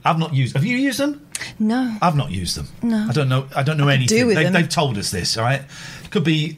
I've 0.06 0.20
not 0.20 0.34
used. 0.34 0.56
Have 0.56 0.64
you 0.64 0.78
used 0.78 1.00
them? 1.00 1.27
No. 1.60 1.98
I've 2.02 2.16
not 2.16 2.32
used 2.32 2.58
them. 2.58 2.68
No. 2.82 3.08
I 3.10 3.14
don't 3.14 3.30
know. 3.30 3.48
I 3.56 3.64
don't 3.64 3.78
know 3.78 3.90
I 3.90 3.94
anything. 3.94 4.18
do 4.18 4.28
with 4.28 4.36
they, 4.36 4.44
them. 4.44 4.54
They've 4.54 4.70
told 4.70 4.98
us 4.98 5.12
this. 5.12 5.38
All 5.38 5.44
right, 5.44 5.64
could 6.12 6.24
be 6.24 6.58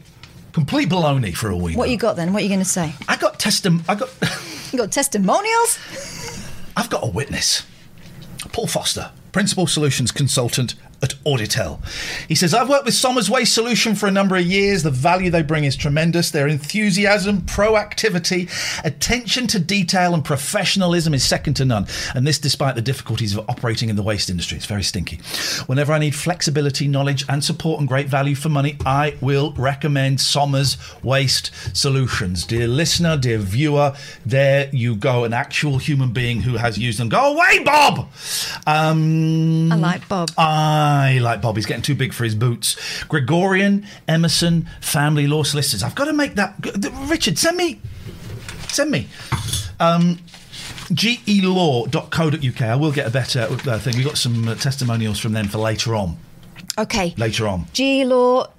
complete 0.51 0.89
baloney 0.89 1.35
for 1.35 1.51
all 1.51 1.59
we 1.59 1.73
know. 1.73 1.77
What 1.79 1.89
you 1.89 1.97
got 1.97 2.15
then? 2.15 2.33
What 2.33 2.41
are 2.41 2.43
you 2.43 2.49
going 2.49 2.59
to 2.59 2.65
say? 2.65 2.93
I 3.07 3.17
got 3.17 3.39
testim. 3.39 3.83
I 3.87 3.95
got. 3.95 4.09
You 4.71 4.77
got 4.77 4.91
testimonials? 4.91 5.79
I've 6.77 6.91
got 6.91 7.03
a 7.03 7.07
witness. 7.07 7.65
Paul 8.53 8.67
Foster, 8.67 9.09
Principal 9.31 9.65
Solutions 9.65 10.11
Consultant 10.11 10.75
at 11.01 11.15
Auditel. 11.25 11.79
He 12.27 12.35
says, 12.35 12.53
I've 12.53 12.69
worked 12.69 12.85
with 12.85 12.93
Sommer's 12.93 13.29
Waste 13.29 13.53
Solution 13.53 13.95
for 13.95 14.07
a 14.07 14.11
number 14.11 14.35
of 14.35 14.45
years. 14.45 14.83
The 14.83 14.91
value 14.91 15.29
they 15.29 15.41
bring 15.41 15.63
is 15.63 15.75
tremendous. 15.75 16.31
Their 16.31 16.47
enthusiasm, 16.47 17.41
proactivity, 17.41 18.49
attention 18.83 19.47
to 19.47 19.59
detail, 19.59 20.13
and 20.13 20.23
professionalism 20.23 21.13
is 21.13 21.23
second 21.23 21.55
to 21.55 21.65
none. 21.65 21.87
And 22.15 22.27
this 22.27 22.39
despite 22.39 22.75
the 22.75 22.81
difficulties 22.81 23.35
of 23.35 23.49
operating 23.49 23.89
in 23.89 23.95
the 23.95 24.03
waste 24.03 24.29
industry. 24.29 24.57
It's 24.57 24.65
very 24.65 24.83
stinky. 24.83 25.17
Whenever 25.67 25.93
I 25.93 25.99
need 25.99 26.15
flexibility, 26.15 26.87
knowledge, 26.87 27.25
and 27.29 27.43
support 27.43 27.79
and 27.79 27.87
great 27.87 28.07
value 28.07 28.35
for 28.35 28.49
money, 28.49 28.77
I 28.85 29.15
will 29.21 29.53
recommend 29.53 30.19
Sommer's 30.19 30.77
Waste 31.03 31.51
Solutions. 31.75 32.45
Dear 32.45 32.67
listener, 32.67 33.17
dear 33.17 33.37
viewer, 33.37 33.95
there 34.25 34.69
you 34.73 34.95
go. 34.95 35.23
An 35.23 35.33
actual 35.33 35.77
human 35.77 36.11
being 36.11 36.41
who 36.41 36.57
has 36.57 36.77
used 36.77 36.99
them. 36.99 37.09
Go 37.09 37.33
away, 37.33 37.63
Bob! 37.63 38.09
Um, 38.67 39.71
I 39.71 39.75
like 39.75 40.07
Bob. 40.07 40.31
I 40.89 41.19
like 41.19 41.41
Bob. 41.41 41.55
He's 41.55 41.65
getting 41.65 41.81
too 41.83 41.95
big 41.95 42.13
for 42.13 42.23
his 42.23 42.35
boots. 42.35 43.03
Gregorian 43.05 43.85
Emerson 44.07 44.67
Family 44.81 45.27
Law 45.27 45.43
Solicitors. 45.43 45.83
I've 45.83 45.95
got 45.95 46.05
to 46.05 46.13
make 46.13 46.35
that. 46.35 46.55
Richard, 47.09 47.37
send 47.37 47.57
me. 47.57 47.79
Send 48.69 48.91
me. 48.91 49.07
Um, 49.79 50.19
gelaw.co.uk. 50.91 52.61
I 52.61 52.75
will 52.75 52.91
get 52.91 53.07
a 53.07 53.11
better 53.11 53.47
uh, 53.49 53.79
thing. 53.79 53.95
We've 53.95 54.05
got 54.05 54.17
some 54.17 54.47
uh, 54.47 54.55
testimonials 54.55 55.19
from 55.19 55.33
them 55.33 55.47
for 55.47 55.59
later 55.59 55.95
on. 55.95 56.17
Okay. 56.77 57.13
Later 57.17 57.47
on. 57.47 57.65
glaw.co.uk. 57.73 58.49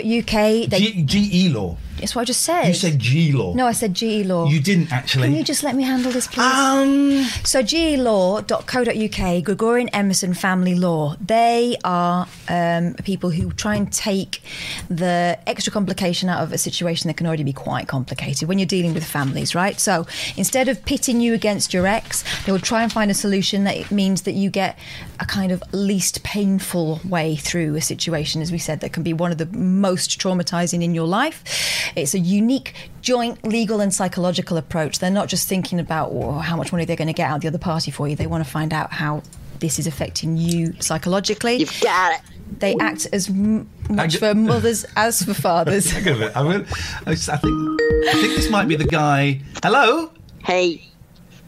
They, 0.00 0.66
G- 0.68 1.48
GE 1.50 1.54
Law. 1.54 1.76
It's 2.02 2.14
what 2.14 2.22
I 2.22 2.24
just 2.24 2.42
said. 2.42 2.66
You 2.68 2.74
said 2.74 2.98
G 2.98 3.32
Law. 3.32 3.54
No, 3.54 3.66
I 3.66 3.72
said 3.72 3.94
GE 3.94 4.24
Law. 4.26 4.46
You 4.48 4.60
didn't 4.60 4.92
actually. 4.92 5.28
Can 5.28 5.36
you 5.36 5.44
just 5.44 5.62
let 5.62 5.74
me 5.74 5.82
handle 5.82 6.12
this, 6.12 6.26
please? 6.26 6.44
Um, 6.44 7.24
So, 7.44 7.62
gelaw.co.uk, 7.62 9.44
Gregorian 9.44 9.88
Emerson 9.90 10.34
Family 10.34 10.74
Law, 10.74 11.16
they 11.24 11.76
are 11.84 12.26
um, 12.48 12.94
people 13.04 13.30
who 13.30 13.52
try 13.52 13.74
and 13.76 13.92
take 13.92 14.42
the 14.88 15.38
extra 15.46 15.72
complication 15.72 16.28
out 16.28 16.42
of 16.42 16.52
a 16.52 16.58
situation 16.58 17.08
that 17.08 17.16
can 17.16 17.26
already 17.26 17.44
be 17.44 17.52
quite 17.52 17.88
complicated 17.88 18.48
when 18.48 18.58
you're 18.58 18.66
dealing 18.66 18.94
with 18.94 19.04
families, 19.04 19.54
right? 19.54 19.78
So, 19.80 20.06
instead 20.36 20.68
of 20.68 20.84
pitting 20.84 21.20
you 21.20 21.34
against 21.34 21.72
your 21.72 21.86
ex, 21.86 22.24
they 22.44 22.52
will 22.52 22.58
try 22.58 22.82
and 22.82 22.92
find 22.92 23.10
a 23.10 23.14
solution 23.14 23.64
that 23.64 23.90
means 23.90 24.22
that 24.22 24.32
you 24.32 24.50
get 24.50 24.78
a 25.20 25.24
kind 25.26 25.50
of 25.52 25.62
least 25.72 26.22
painful 26.22 27.00
way 27.08 27.36
through 27.36 27.74
a 27.76 27.80
situation, 27.80 28.42
as 28.42 28.52
we 28.52 28.58
said, 28.58 28.80
that 28.80 28.92
can 28.92 29.02
be 29.02 29.12
one 29.12 29.32
of 29.32 29.38
the 29.38 29.46
most 29.46 30.20
traumatizing 30.20 30.82
in 30.82 30.94
your 30.94 31.06
life. 31.06 31.85
It's 31.94 32.14
a 32.14 32.18
unique 32.18 32.74
joint 33.02 33.44
legal 33.46 33.80
and 33.80 33.92
psychological 33.94 34.56
approach. 34.56 34.98
They're 34.98 35.10
not 35.10 35.28
just 35.28 35.48
thinking 35.48 35.78
about 35.78 36.10
oh, 36.12 36.32
how 36.38 36.56
much 36.56 36.72
money 36.72 36.84
they're 36.84 36.96
going 36.96 37.08
to 37.08 37.14
get 37.14 37.30
out 37.30 37.36
of 37.36 37.42
the 37.42 37.48
other 37.48 37.58
party 37.58 37.90
for 37.90 38.08
you. 38.08 38.16
They 38.16 38.26
want 38.26 38.44
to 38.44 38.50
find 38.50 38.72
out 38.72 38.92
how 38.92 39.22
this 39.60 39.78
is 39.78 39.86
affecting 39.86 40.36
you 40.36 40.74
psychologically. 40.80 41.56
You've 41.56 41.80
got 41.80 42.12
it. 42.14 42.20
They 42.58 42.74
act 42.80 43.06
as 43.12 43.28
m- 43.28 43.68
much 43.88 44.12
g- 44.12 44.18
for 44.18 44.34
mothers 44.34 44.84
as 44.96 45.22
for 45.22 45.34
fathers. 45.34 45.90
hang 45.92 46.06
on 46.08 46.14
a 46.14 46.18
minute. 46.18 46.36
I, 46.36 46.42
will, 46.42 46.64
I, 47.06 47.12
s- 47.12 47.28
I 47.28 47.36
think. 47.36 47.80
I 48.08 48.12
think 48.12 48.34
this 48.36 48.50
might 48.50 48.68
be 48.68 48.76
the 48.76 48.84
guy. 48.84 49.40
Hello. 49.62 50.12
Hey, 50.44 50.84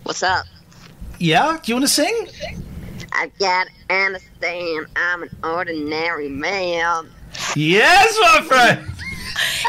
what's 0.05 0.22
up? 0.22 0.46
Yeah. 1.18 1.59
Do 1.62 1.70
you 1.70 1.74
want 1.77 1.85
to 1.87 1.92
sing? 1.92 2.29
I 3.12 3.31
gotta 3.38 3.70
understand 3.90 4.87
I'm 4.96 5.22
an 5.22 5.31
ordinary 5.44 6.29
man. 6.29 7.09
Yes, 7.57 8.16
my 8.20 8.42
friend. 8.46 8.87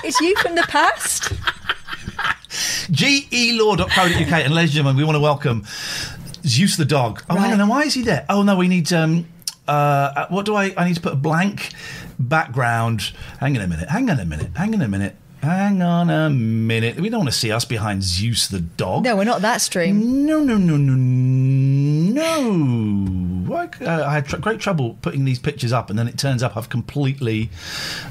It's 0.03 0.19
you 0.21 0.35
from 0.37 0.55
the 0.55 0.63
past. 0.63 1.33
gelaw.co.uk 2.91 3.99
and 3.99 4.53
ladies 4.53 4.71
and 4.71 4.75
gentlemen 4.75 4.95
we 4.97 5.03
want 5.03 5.15
to 5.15 5.19
welcome 5.19 5.63
Zeus 6.45 6.77
the 6.77 6.85
dog. 6.85 7.23
Oh 7.29 7.35
hang 7.35 7.59
on 7.59 7.67
why 7.67 7.83
is 7.83 7.93
he 7.93 8.01
there? 8.01 8.25
Oh 8.29 8.43
no 8.43 8.55
we 8.55 8.67
need 8.67 8.91
um 8.93 9.27
uh 9.67 10.25
what 10.29 10.45
do 10.45 10.55
I 10.55 10.73
I 10.77 10.87
need 10.87 10.95
to 10.95 11.01
put 11.01 11.13
a 11.13 11.17
blank 11.17 11.71
background. 12.17 13.11
Hang 13.39 13.55
on 13.57 13.63
a 13.63 13.67
minute 13.67 13.89
hang 13.89 14.09
on 14.09 14.19
a 14.19 14.25
minute 14.25 14.51
hang 14.55 14.73
on 14.73 14.81
a 14.81 14.87
minute 14.87 15.15
hang 15.41 15.81
on 15.81 16.09
a 16.09 16.29
minute 16.29 16.99
we 16.99 17.07
don't 17.09 17.21
want 17.21 17.31
to 17.31 17.37
see 17.37 17.49
us 17.51 17.63
behind 17.65 18.03
Zeus 18.03 18.47
the 18.49 18.59
dog 18.59 19.03
No, 19.05 19.15
we're 19.15 19.23
not 19.23 19.41
that 19.41 19.61
stream. 19.61 20.25
no 20.25 20.39
no 20.41 20.57
no 20.57 20.75
no 20.75 20.93
no 20.93 22.19
I, 23.55 23.69
uh, 23.83 24.05
I 24.05 24.13
had 24.13 24.25
tr- 24.25 24.37
great 24.37 24.59
trouble 24.59 24.97
putting 25.01 25.25
these 25.25 25.39
pictures 25.39 25.71
up 25.73 25.89
and 25.89 25.97
then 25.97 26.07
it 26.07 26.17
turns 26.17 26.43
up 26.43 26.55
I've 26.57 26.69
completely 26.69 27.49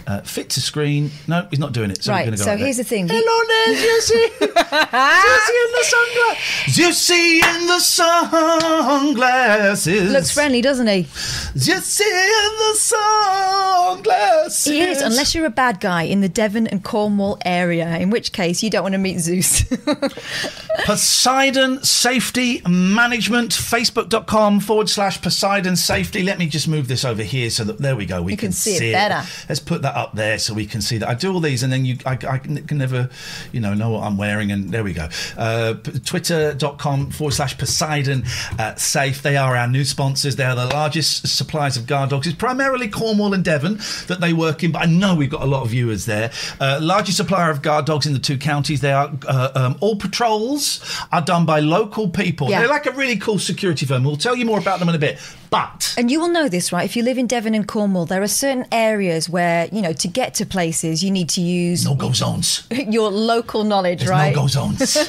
uh, 0.07 0.21
fit 0.23 0.49
to 0.51 0.61
screen 0.61 1.11
no 1.27 1.47
he's 1.51 1.59
not 1.59 1.73
doing 1.73 1.91
it 1.91 2.03
so 2.03 2.13
we're 2.13 2.19
Right, 2.19 2.31
go 2.31 2.37
so 2.37 2.57
here's 2.57 2.77
the 2.79 2.85
thing. 2.85 3.09
hello 3.09 3.47
there 3.49 3.75
Jesse 3.75 4.29
Jussie 4.39 5.01
in 5.55 5.73
the 5.73 5.85
sunglasses. 5.85 6.77
Zeusy 6.77 7.41
in 7.43 7.67
the 7.67 7.81
sunglasses. 7.81 10.13
Looks 10.13 10.31
friendly, 10.33 10.61
doesn't 10.61 10.87
he? 10.87 11.05
Jussie 11.05 12.03
in 12.03 12.53
the 12.59 12.75
sunglasses. 12.77 14.65
He 14.65 14.81
is, 14.83 15.01
unless 15.01 15.35
you're 15.35 15.47
a 15.47 15.51
bad 15.51 15.81
guy 15.81 16.03
in 16.03 16.21
the 16.21 16.29
Devon 16.29 16.67
and 16.67 16.85
Cornwall 16.85 17.18
area, 17.45 17.99
in 17.99 18.11
which 18.11 18.33
case 18.33 18.63
you 18.63 18.71
don't 18.71 18.83
want 18.83 18.93
to 18.95 18.99
meet 18.99 19.19
Zeus. 19.19 19.65
Poseidon 20.85 21.83
Safety 21.83 22.63
Management, 22.69 23.53
facebook.com 23.53 24.61
forward 24.61 24.89
slash 24.89 25.21
Poseidon 25.21 25.77
Safety. 25.77 26.23
Let 26.23 26.39
me 26.39 26.47
just 26.47 26.69
move 26.69 26.89
this 26.89 27.05
over 27.05 27.23
here 27.23 27.51
so 27.51 27.65
that 27.65 27.79
there 27.79 27.97
we 27.97 28.07
go. 28.07 28.23
We 28.23 28.33
You 28.33 28.39
can 28.39 28.53
see 28.53 28.77
it 28.77 28.83
it 28.83 28.93
better. 28.93 29.27
Let's 29.49 29.61
put 29.61 29.83
that 29.83 29.97
up 29.97 30.15
there 30.15 30.39
so 30.39 30.55
we 30.55 30.67
can 30.67 30.81
see 30.81 30.99
that. 30.99 31.09
I 31.09 31.15
do 31.15 31.33
all 31.33 31.41
these 31.41 31.63
and 31.63 31.73
then 31.73 31.85
you, 31.85 31.99
I, 32.07 32.13
I 32.13 32.39
can 32.39 32.67
can 32.67 32.79
never, 32.79 33.09
you 33.53 33.61
know, 33.61 33.75
know 33.75 33.91
what 33.91 34.05
I'm 34.05 34.17
wearing. 34.17 34.53
And 34.53 34.71
there 34.71 34.85
we 34.85 34.93
go. 34.93 35.09
Uh, 35.37 35.75
Twitter.com 35.75 37.11
forward 37.11 37.33
slash 37.33 37.57
Poseidon 37.59 38.25
uh, 38.59 38.75
Safe. 38.77 39.23
They 39.23 39.37
are 39.37 39.57
our 39.57 39.69
new 39.69 39.85
sponsors. 39.85 40.37
They 40.37 40.45
are 40.45 40.55
the 40.55 40.67
largest 40.67 41.27
suppliers 41.37 41.77
of 41.77 41.87
guard 41.87 42.11
dogs. 42.11 42.27
It's 42.27 42.37
primarily 42.37 42.89
Cornwall 42.89 43.35
and 43.35 43.45
Devon 43.45 43.79
that 44.07 44.19
they 44.21 44.33
work 44.33 44.63
in, 44.63 44.73
but 44.73 44.83
I 44.83 44.87
know 44.87 45.15
we've 45.15 45.31
got 45.31 45.43
a 45.43 45.47
lot 45.47 45.63
of 45.63 45.71
viewers 45.71 46.07
there. 46.07 46.31
Uh, 46.61 46.79
largest 46.81 47.08
supplier 47.13 47.51
of 47.51 47.63
guard 47.63 47.85
dogs 47.85 48.07
in 48.07 48.13
the 48.13 48.19
two 48.19 48.39
counties. 48.39 48.81
They 48.81 48.93
are 48.93 49.11
uh, 49.27 49.51
um, 49.55 49.77
all 49.81 49.97
patrols 49.97 50.81
are 51.13 51.23
done 51.23 51.47
by 51.47 51.61
local 51.61 52.09
people. 52.09 52.51
Yeah. 52.51 52.61
They're 52.61 52.69
like 52.69 52.87
a 52.87 52.93
really 52.93 53.17
cool 53.17 53.39
security 53.39 53.87
firm. 53.87 54.05
We'll 54.05 54.17
tell 54.17 54.37
you 54.37 54.45
more 54.45 54.59
about 54.59 54.79
them 54.79 54.89
in 54.89 54.95
a 54.95 54.99
bit. 54.99 55.19
But 55.51 55.95
And 55.97 56.11
you 56.11 56.21
will 56.21 56.29
know 56.29 56.49
this, 56.49 56.73
right? 56.73 56.85
If 56.85 56.97
you 56.97 57.03
live 57.03 57.19
in 57.19 57.27
Devon 57.27 57.55
and 57.55 57.67
Cornwall, 57.67 58.07
there 58.07 58.23
are 58.23 58.29
certain 58.29 58.67
areas 58.71 59.29
where, 59.29 59.69
you 59.73 59.81
know, 59.81 59.93
to 59.95 60.09
get 60.09 60.35
to 60.35 60.47
places, 60.47 61.03
you 61.03 61.11
need 61.11 61.29
to 61.31 61.41
use 61.41 61.85
no 61.85 61.95
go 61.95 62.13
zones. 62.13 62.67
your 62.71 63.11
local 63.11 63.65
knowledge, 63.65 64.01
There's 64.01 64.11
right? 64.11 64.35
no 64.35 64.43
go 64.43 64.47
zones. 64.49 64.97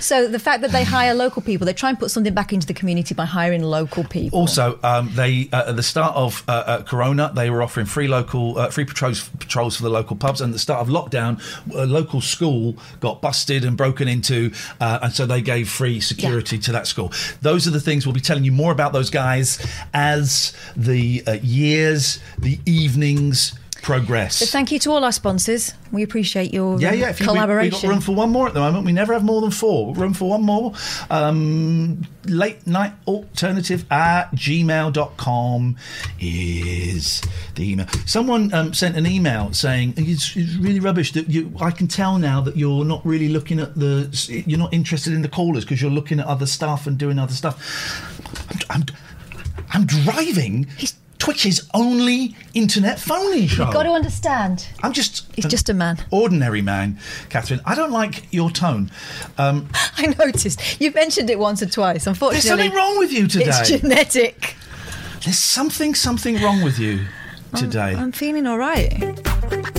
So 0.00 0.26
the 0.26 0.38
fact 0.38 0.62
that 0.62 0.72
they 0.72 0.82
hire 0.82 1.14
local 1.14 1.42
people, 1.42 1.66
they 1.66 1.74
try 1.74 1.90
and 1.90 1.98
put 1.98 2.10
something 2.10 2.32
back 2.32 2.52
into 2.52 2.66
the 2.66 2.72
community 2.72 3.14
by 3.14 3.26
hiring 3.26 3.62
local 3.62 4.02
people. 4.02 4.38
Also, 4.38 4.78
um, 4.82 5.10
they 5.12 5.48
uh, 5.52 5.68
at 5.68 5.76
the 5.76 5.82
start 5.82 6.16
of 6.16 6.42
uh, 6.48 6.52
uh, 6.52 6.82
Corona, 6.82 7.30
they 7.34 7.50
were 7.50 7.62
offering 7.62 7.86
free 7.86 8.08
local 8.08 8.58
uh, 8.58 8.70
free 8.70 8.84
patrols 8.86 9.28
patrols 9.38 9.76
for 9.76 9.82
the 9.82 9.90
local 9.90 10.16
pubs. 10.16 10.40
And 10.40 10.50
at 10.50 10.54
the 10.54 10.58
start 10.58 10.80
of 10.80 10.88
lockdown, 10.88 11.40
a 11.74 11.86
local 11.86 12.20
school 12.20 12.76
got 13.00 13.20
busted 13.20 13.64
and 13.64 13.76
broken 13.76 14.08
into, 14.08 14.52
uh, 14.80 15.00
and 15.02 15.12
so 15.12 15.26
they 15.26 15.42
gave 15.42 15.68
free 15.68 16.00
security 16.00 16.58
to 16.58 16.72
that 16.72 16.86
school. 16.86 17.12
Those 17.42 17.68
are 17.68 17.70
the 17.70 17.80
things 17.80 18.06
we'll 18.06 18.14
be 18.14 18.20
telling 18.20 18.44
you 18.44 18.52
more 18.52 18.72
about 18.72 18.92
those 18.92 19.10
guys 19.10 19.58
as 19.92 20.52
the 20.76 21.22
uh, 21.26 21.32
years, 21.42 22.20
the 22.38 22.58
evenings 22.66 23.54
progress. 23.82 24.50
Thank 24.50 24.72
you 24.72 24.78
to 24.80 24.90
all 24.90 25.04
our 25.04 25.12
sponsors. 25.12 25.72
We 25.92 26.02
appreciate 26.02 26.52
your 26.52 26.80
Yeah, 26.80 26.92
yeah. 26.92 27.10
If 27.10 27.20
you, 27.20 27.26
we, 27.26 27.32
we 27.32 27.34
collaboration. 27.34 27.80
got 27.80 27.88
room 27.88 28.00
for 28.00 28.14
one 28.14 28.30
more 28.30 28.46
at 28.46 28.54
the 28.54 28.60
moment. 28.60 28.84
We 28.84 28.92
never 28.92 29.12
have 29.12 29.24
more 29.24 29.40
than 29.40 29.50
four. 29.50 29.94
Room 29.94 30.14
for 30.14 30.30
one 30.30 30.42
more. 30.42 30.74
Um, 31.10 32.02
late 32.26 32.66
night 32.66 32.92
alternative 33.06 33.90
at 33.90 34.30
gmail.com 34.32 35.76
is 36.20 37.22
the 37.54 37.72
email. 37.72 37.86
Someone 38.06 38.52
um, 38.54 38.74
sent 38.74 38.96
an 38.96 39.06
email 39.06 39.52
saying 39.52 39.94
it's, 39.96 40.36
it's 40.36 40.54
really 40.56 40.80
rubbish 40.80 41.12
that 41.12 41.28
you. 41.28 41.52
I 41.60 41.70
can 41.70 41.88
tell 41.88 42.18
now 42.18 42.40
that 42.42 42.56
you're 42.56 42.84
not 42.84 43.04
really 43.04 43.28
looking 43.28 43.60
at 43.60 43.74
the. 43.74 44.10
You're 44.46 44.58
not 44.58 44.72
interested 44.72 45.12
in 45.12 45.22
the 45.22 45.28
callers 45.28 45.64
because 45.64 45.80
you're 45.82 45.90
looking 45.90 46.20
at 46.20 46.26
other 46.26 46.46
stuff 46.46 46.86
and 46.86 46.98
doing 46.98 47.18
other 47.18 47.34
stuff. 47.34 47.56
I'm, 48.50 48.58
I'm, 48.78 48.86
I'm 49.70 49.86
driving. 49.86 50.66
He's 50.76 50.94
Twitch's 51.18 51.68
only 51.74 52.34
internet 52.54 52.98
phoning 52.98 53.46
show. 53.46 53.64
You've 53.64 53.74
got 53.74 53.82
to 53.82 53.90
understand. 53.90 54.66
I'm 54.82 54.92
just. 54.92 55.30
He's 55.36 55.44
just 55.44 55.68
a 55.68 55.74
man. 55.74 55.98
Ordinary 56.10 56.62
man, 56.62 56.98
Catherine. 57.28 57.60
I 57.66 57.74
don't 57.74 57.92
like 57.92 58.32
your 58.32 58.50
tone. 58.50 58.90
Um, 59.36 59.68
I 59.96 60.14
noticed. 60.18 60.80
You've 60.80 60.94
mentioned 60.94 61.28
it 61.28 61.38
once 61.38 61.62
or 61.62 61.66
twice. 61.66 62.06
Unfortunately, 62.06 62.48
there's 62.48 62.60
something 62.60 62.76
wrong 62.76 62.98
with 62.98 63.12
you 63.12 63.28
today. 63.28 63.50
It's 63.50 63.68
genetic. 63.68 64.56
There's 65.22 65.38
something, 65.38 65.94
something 65.94 66.42
wrong 66.42 66.62
with 66.62 66.78
you 66.78 67.04
today. 67.54 67.94
I'm 67.94 68.12
feeling 68.12 68.46
all 68.46 68.56
right. 68.56 69.78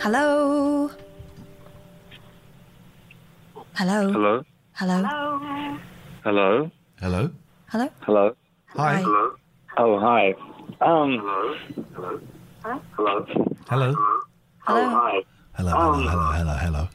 Hello. 0.00 0.90
Hello. 3.74 4.12
Hello? 4.12 4.32
Hello. 4.72 4.96
Hello? 5.04 5.04
Hello? 6.24 6.70
Hello. 7.00 7.30
Hello? 7.68 7.88
Hello. 8.00 8.34
Hi. 8.76 9.02
Hello? 9.02 9.36
Oh, 9.76 10.00
hi. 10.00 10.34
Um. 10.80 11.20
Hello? 11.20 12.80
Hello? 12.96 13.26
Hello? 13.68 13.94
Oh, 14.68 14.88
hi. 14.88 15.20
Hello, 15.56 15.70
hello, 15.70 16.08
hello, 16.08 16.26
hello, 16.32 16.54
hello. 16.64 16.88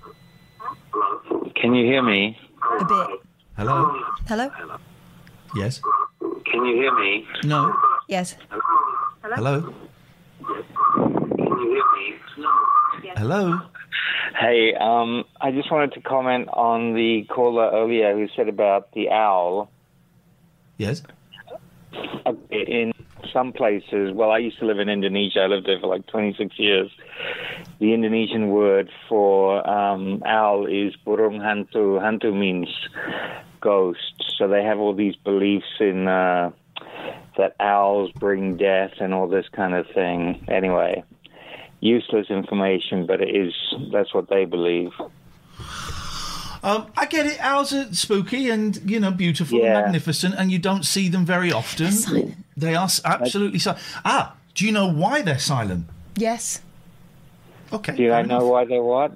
Can 1.55 1.75
you 1.75 1.85
hear 1.85 2.01
me? 2.01 2.37
A 2.81 2.85
bit. 2.85 3.07
Hello? 3.57 3.93
Hello. 4.27 4.49
Yes? 5.55 5.81
Can 6.45 6.65
you 6.65 6.73
hear 6.75 6.93
me? 6.97 7.27
No? 7.43 7.71
Yes. 8.09 8.35
Hello? 9.21 9.61
Can 10.41 11.53
you 11.61 11.67
hear 11.69 11.85
me? 11.93 12.05
Hello? 13.15 13.61
Hey, 14.37 14.73
um, 14.77 15.23
I 15.39 15.51
just 15.51 15.71
wanted 15.71 15.93
to 15.93 16.01
comment 16.01 16.49
on 16.51 16.93
the 16.95 17.23
caller 17.33 17.71
earlier 17.71 18.13
who 18.13 18.27
said 18.35 18.49
about 18.49 18.91
the 18.91 19.09
owl. 19.09 19.71
Yes? 20.77 21.01
In 22.51 22.91
some 23.31 23.53
places, 23.53 24.11
well, 24.13 24.31
I 24.31 24.39
used 24.39 24.59
to 24.59 24.65
live 24.65 24.79
in 24.79 24.89
Indonesia. 24.89 25.43
I 25.43 25.47
lived 25.47 25.65
there 25.65 25.79
for 25.79 25.87
like 25.87 26.05
26 26.07 26.59
years. 26.59 26.91
The 27.79 27.93
Indonesian 27.93 28.49
word 28.49 28.89
for 29.07 29.65
um, 29.65 30.21
owl 30.25 30.65
is 30.65 30.93
burung 31.07 31.39
hantu. 31.39 32.01
Hantu 32.01 32.37
means 32.37 32.67
ghost. 33.61 34.25
So 34.37 34.49
they 34.49 34.63
have 34.63 34.79
all 34.79 34.93
these 34.93 35.15
beliefs 35.15 35.79
in 35.79 36.09
uh, 36.09 36.51
that 37.37 37.55
owls 37.61 38.11
bring 38.11 38.57
death 38.57 38.91
and 38.99 39.13
all 39.13 39.29
this 39.29 39.47
kind 39.55 39.73
of 39.73 39.87
thing. 39.93 40.43
Anyway, 40.49 41.03
useless 41.85 42.27
information, 42.29 43.05
but 43.05 43.21
it 43.21 43.35
is 43.35 43.53
that's 43.91 44.13
what 44.13 44.29
they 44.29 44.45
believe. 44.45 44.91
Um, 46.63 46.87
I 46.97 47.05
get 47.05 47.27
it. 47.27 47.39
Owls 47.41 47.73
are 47.73 47.93
spooky 47.93 48.49
and 48.49 48.77
you 48.89 48.99
know 48.99 49.11
beautiful 49.11 49.59
Yeah. 49.59 49.65
and 49.65 49.73
magnificent, 49.85 50.35
and 50.35 50.51
you 50.51 50.57
don't 50.59 50.83
see 50.83 51.09
them 51.09 51.25
very 51.25 51.51
often. 51.51 52.35
They 52.57 52.73
are 52.73 52.85
s- 52.85 53.01
absolutely 53.05 53.59
silent. 53.59 53.83
Ah, 54.03 54.33
do 54.55 54.65
you 54.65 54.71
know 54.71 54.87
why 54.91 55.21
they're 55.21 55.37
silent? 55.39 55.85
Yes. 56.17 56.61
Okay. 57.71 57.95
Do 57.95 58.11
I 58.13 58.23
know 58.23 58.47
why 58.47 58.65
they're 58.65 58.81
what? 58.81 59.11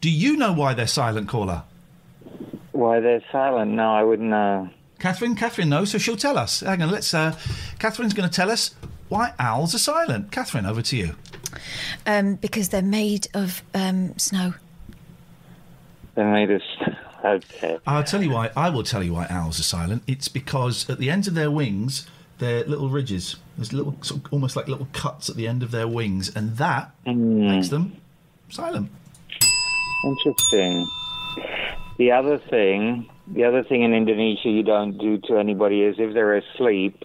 Do 0.00 0.10
you 0.10 0.36
know 0.36 0.52
why 0.52 0.74
they're 0.74 0.86
silent, 0.86 1.28
caller? 1.28 1.62
Why 2.72 3.00
they're 3.00 3.22
silent? 3.32 3.72
No, 3.72 3.92
I 3.94 4.02
wouldn't 4.04 4.28
know. 4.28 4.68
Catherine, 4.98 5.34
Catherine 5.34 5.68
knows, 5.70 5.90
so 5.90 5.98
she'll 5.98 6.16
tell 6.16 6.38
us. 6.38 6.60
Hang 6.60 6.82
on, 6.82 6.90
let's. 6.90 7.12
Uh, 7.12 7.34
Catherine's 7.78 8.14
going 8.14 8.28
to 8.28 8.34
tell 8.34 8.50
us 8.50 8.74
why 9.08 9.32
owls 9.38 9.74
are 9.74 9.78
silent. 9.78 10.32
Catherine, 10.32 10.66
over 10.66 10.82
to 10.82 10.96
you. 10.96 11.16
Um, 12.06 12.36
because 12.36 12.68
they're 12.70 12.82
made 12.82 13.28
of 13.34 13.62
um, 13.74 14.16
snow. 14.18 14.54
They're 16.14 16.30
made 16.30 16.50
us. 16.50 16.62
Okay. 17.24 17.78
I'll 17.86 18.04
tell 18.04 18.22
you 18.22 18.30
why. 18.30 18.50
I 18.56 18.70
will 18.70 18.84
tell 18.84 19.02
you 19.02 19.14
why 19.14 19.26
owls 19.28 19.58
are 19.58 19.64
silent. 19.64 20.04
It's 20.06 20.28
because 20.28 20.88
at 20.88 20.98
the 20.98 21.10
ends 21.10 21.26
of 21.26 21.34
their 21.34 21.50
wings, 21.50 22.06
they're 22.38 22.62
little 22.64 22.88
ridges. 22.88 23.36
There's 23.56 23.72
little, 23.72 23.96
sort 24.02 24.24
of, 24.24 24.32
almost 24.32 24.54
like 24.54 24.68
little 24.68 24.86
cuts 24.92 25.28
at 25.28 25.34
the 25.34 25.48
end 25.48 25.64
of 25.64 25.72
their 25.72 25.88
wings, 25.88 26.30
and 26.36 26.56
that 26.58 26.92
makes 27.04 27.70
them 27.70 27.96
silent. 28.48 28.90
Interesting. 30.04 30.88
The 31.98 32.12
other 32.12 32.38
thing, 32.38 33.08
the 33.26 33.44
other 33.44 33.64
thing 33.64 33.82
in 33.82 33.94
Indonesia 33.94 34.50
you 34.50 34.62
don't 34.62 34.98
do 34.98 35.18
to 35.28 35.38
anybody 35.38 35.82
is 35.82 35.96
if 35.98 36.14
they're 36.14 36.36
asleep, 36.36 37.04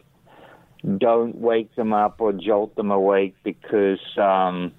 don't 0.97 1.35
wake 1.35 1.75
them 1.75 1.93
up 1.93 2.19
or 2.19 2.33
jolt 2.33 2.75
them 2.75 2.91
awake 2.91 3.35
because 3.43 3.99
um, 4.17 4.71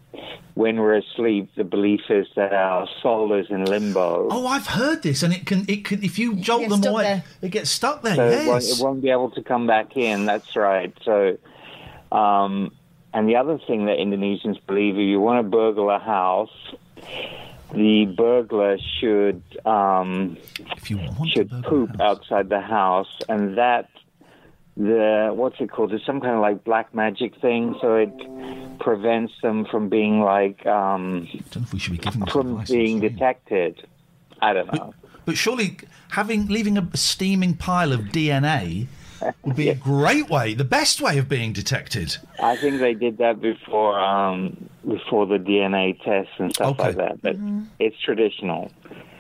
when 0.55 0.79
we're 0.79 0.97
asleep, 0.97 1.51
the 1.57 1.65
belief 1.65 2.01
is 2.11 2.27
that 2.35 2.53
our 2.53 2.89
soul 3.03 3.33
is 3.35 3.47
in 3.51 3.65
limbo. 3.65 4.29
Oh, 4.31 4.47
I've 4.47 4.67
heard 4.67 5.03
this, 5.03 5.23
and 5.23 5.33
it 5.33 5.47
can, 5.47 5.65
it 5.69 5.85
can. 5.85 6.03
If 6.03 6.19
you 6.19 6.37
jolt 6.37 6.69
them 6.69 6.83
stuck 6.83 6.93
away, 6.93 7.03
there. 7.05 7.25
it 7.41 7.49
gets 7.51 7.71
stuck 7.71 8.03
there. 8.03 8.17
so 8.17 8.29
it, 8.29 8.47
won't, 8.47 8.65
it 8.65 8.79
won't 8.81 9.03
be 9.03 9.11
able 9.11 9.31
to 9.31 9.43
come 9.43 9.67
back 9.67 9.97
in. 9.97 10.27
That's 10.27 10.57
right. 10.57 10.93
So, 11.05 11.39
um, 12.11 12.73
and 13.15 13.29
the 13.29 13.37
other 13.37 13.59
thing 13.67 13.87
that 13.87 13.99
Indonesians 13.99 14.59
believe, 14.67 14.95
if 14.95 15.01
you 15.01 15.21
want 15.21 15.45
to 15.45 15.49
burgle 15.49 15.89
a 15.91 15.99
house, 15.99 16.51
the 17.73 18.07
burglar 18.17 18.77
should 19.01 19.43
um, 19.65 20.37
should 21.27 21.51
poop 21.63 22.01
outside 22.01 22.49
the 22.49 22.61
house, 22.61 23.19
and 23.29 23.57
that 23.57 23.89
the 24.77 25.31
what's 25.35 25.61
it 25.61 25.71
called? 25.71 25.93
It's 25.93 26.05
some 26.05 26.21
kind 26.21 26.35
of 26.35 26.41
like 26.41 26.65
black 26.65 26.95
magic 26.95 27.41
thing, 27.41 27.77
so 27.81 27.97
it 27.97 28.79
prevents 28.81 29.33
them 29.43 29.65
from 29.65 29.89
being 29.89 30.21
like 30.21 30.65
um, 30.67 31.29
I 31.33 31.37
don't 31.51 31.57
know 31.57 31.63
if 31.63 31.73
we 31.73 31.79
should 31.79 31.93
be 31.93 31.99
giving 31.99 32.27
from 32.27 32.65
being 32.65 33.01
detected. 33.01 33.87
I 34.41 34.53
don't 34.53 34.73
know. 34.73 34.95
But 35.25 35.37
surely, 35.37 35.79
having 36.11 36.49
leaving 36.49 36.77
a 36.79 36.97
steaming 36.97 37.55
pile 37.57 37.93
of 37.93 38.01
DNA 38.01 38.89
would 39.45 39.57
be 39.57 39.69
a 39.69 39.75
great 39.93 40.29
way, 40.29 40.55
the 40.55 40.65
best 40.65 41.01
way 41.01 41.19
of 41.19 41.29
being 41.29 41.53
detected. 41.53 42.17
I 42.43 42.57
think 42.57 42.81
they 42.81 42.95
did 42.95 43.19
that 43.19 43.41
before 43.41 43.99
um, 43.99 44.69
before 44.89 45.27
the 45.27 45.39
DNA 45.39 46.03
tests 46.03 46.33
and 46.39 46.53
stuff 46.55 46.79
like 46.79 46.97
that. 46.97 47.23
But 47.23 47.37
it's 47.79 47.99
traditional. 48.01 48.71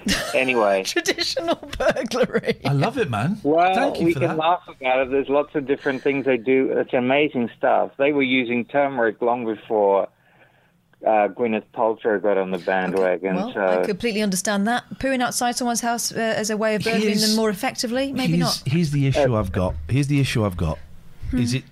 Anyway, 0.35 0.83
traditional 0.85 1.57
burglary. 1.79 2.59
I 2.65 2.73
love 2.73 2.97
it, 2.97 3.11
man. 3.11 3.39
Well, 3.43 3.75
Thank 3.75 4.01
you 4.01 4.07
we 4.07 4.15
for 4.15 4.21
can 4.21 4.29
that. 4.31 4.39
laugh 4.39 4.63
about 4.67 5.01
it. 5.01 5.11
There's 5.11 5.29
lots 5.29 5.55
of 5.55 5.67
different 5.67 6.03
things 6.03 6.25
they 6.25 6.39
do. 6.39 6.73
It's 6.73 6.95
amazing 6.95 7.51
stuff. 7.57 7.93
They 7.99 8.13
were 8.13 8.23
using 8.23 8.65
turmeric 8.65 9.21
long 9.21 9.45
before 9.45 10.09
uh, 11.07 11.29
Gwyneth 11.29 11.65
Paltrow 11.75 12.23
got 12.23 12.39
on 12.39 12.51
the 12.51 12.59
bandwagon. 12.59 13.37
Well, 13.37 13.53
so 13.53 13.61
I 13.61 13.85
completely 13.85 14.23
understand 14.23 14.67
that. 14.69 14.85
Pooing 14.99 15.23
outside 15.23 15.57
someone's 15.57 15.81
house 15.83 16.13
uh, 16.13 16.19
as 16.19 16.49
a 16.51 16.57
way 16.57 16.75
of 16.77 16.83
burgling 16.85 17.19
them 17.19 17.37
more 17.37 17.51
effectively, 17.51 18.13
maybe 18.13 18.37
here's, 18.37 18.41
not. 18.41 18.63
Here's 18.67 18.91
the 18.91 19.07
issue 19.07 19.37
I've 19.37 19.53
got. 19.53 19.75
Here's 19.89 20.07
the 20.07 20.21
issue 20.21 20.45
I've 20.45 20.57
got. 20.57 20.79
Is 21.33 21.55
it 21.55 21.65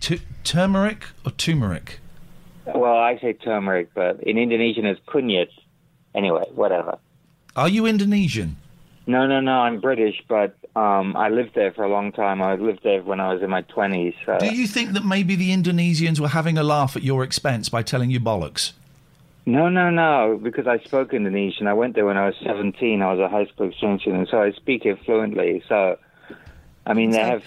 tu- 0.00 0.20
turmeric 0.44 1.04
or 1.24 1.32
turmeric? 1.32 2.00
well, 2.66 2.96
I 2.96 3.18
say 3.18 3.32
turmeric, 3.32 3.90
but 3.94 4.22
in 4.22 4.38
Indonesian 4.38 4.86
it's 4.86 5.00
kunyit. 5.06 5.48
Anyway, 6.14 6.44
whatever. 6.54 6.98
Are 7.56 7.68
you 7.68 7.86
Indonesian? 7.86 8.56
No, 9.06 9.26
no, 9.26 9.40
no. 9.40 9.52
I'm 9.52 9.80
British, 9.80 10.22
but 10.28 10.56
um, 10.76 11.16
I 11.16 11.28
lived 11.28 11.54
there 11.54 11.72
for 11.72 11.84
a 11.84 11.88
long 11.88 12.12
time. 12.12 12.40
I 12.40 12.54
lived 12.54 12.80
there 12.82 13.02
when 13.02 13.20
I 13.20 13.32
was 13.32 13.42
in 13.42 13.50
my 13.50 13.62
twenties. 13.62 14.14
So. 14.24 14.38
Do 14.38 14.54
you 14.54 14.66
think 14.66 14.92
that 14.92 15.04
maybe 15.04 15.34
the 15.34 15.50
Indonesians 15.50 16.20
were 16.20 16.28
having 16.28 16.56
a 16.56 16.62
laugh 16.62 16.96
at 16.96 17.02
your 17.02 17.24
expense 17.24 17.68
by 17.68 17.82
telling 17.82 18.10
you 18.10 18.20
bollocks? 18.20 18.72
No, 19.44 19.68
no, 19.68 19.90
no, 19.90 20.38
because 20.40 20.68
I 20.68 20.78
spoke 20.78 21.12
Indonesian. 21.12 21.66
I 21.66 21.74
went 21.74 21.96
there 21.96 22.06
when 22.06 22.16
I 22.16 22.26
was 22.26 22.36
17. 22.44 23.02
I 23.02 23.12
was 23.12 23.18
a 23.18 23.28
high 23.28 23.46
school 23.46 23.68
exchange 23.68 24.02
student, 24.02 24.20
and 24.20 24.28
so 24.28 24.40
I 24.40 24.52
speak 24.52 24.86
it 24.86 25.02
fluently. 25.04 25.64
So, 25.68 25.98
I 26.86 26.94
mean, 26.94 27.10
they 27.10 27.18
have. 27.18 27.42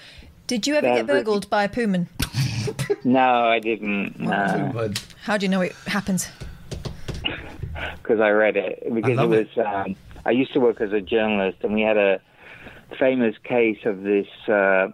Did 0.48 0.68
you 0.68 0.76
ever 0.76 0.88
get 0.88 1.08
burgled 1.08 1.50
by 1.50 1.64
a 1.64 1.70
puman? 1.70 2.10
No, 3.04 3.46
I 3.46 3.60
didn't. 3.60 4.20
No, 4.20 4.92
How 5.22 5.38
do 5.38 5.46
you 5.46 5.50
know 5.50 5.62
it 5.62 5.74
happens? 5.86 6.28
Because 7.98 8.20
I 8.20 8.30
read 8.30 8.58
it. 8.58 8.84
Because 8.94 9.20
it 9.20 9.28
was. 9.28 9.48
Um, 9.58 9.96
I 10.26 10.32
used 10.32 10.54
to 10.54 10.60
work 10.60 10.82
as 10.82 10.92
a 10.92 11.02
journalist, 11.02 11.60
and 11.62 11.74
we 11.74 11.82
had 11.82 11.98
a 11.98 12.20
famous 13.00 13.36
case 13.44 13.80
of 13.86 14.02
this 14.02 14.28
uh, 14.48 14.88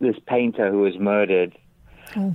this 0.00 0.16
painter 0.26 0.70
who 0.70 0.80
was 0.80 0.98
murdered. 0.98 1.56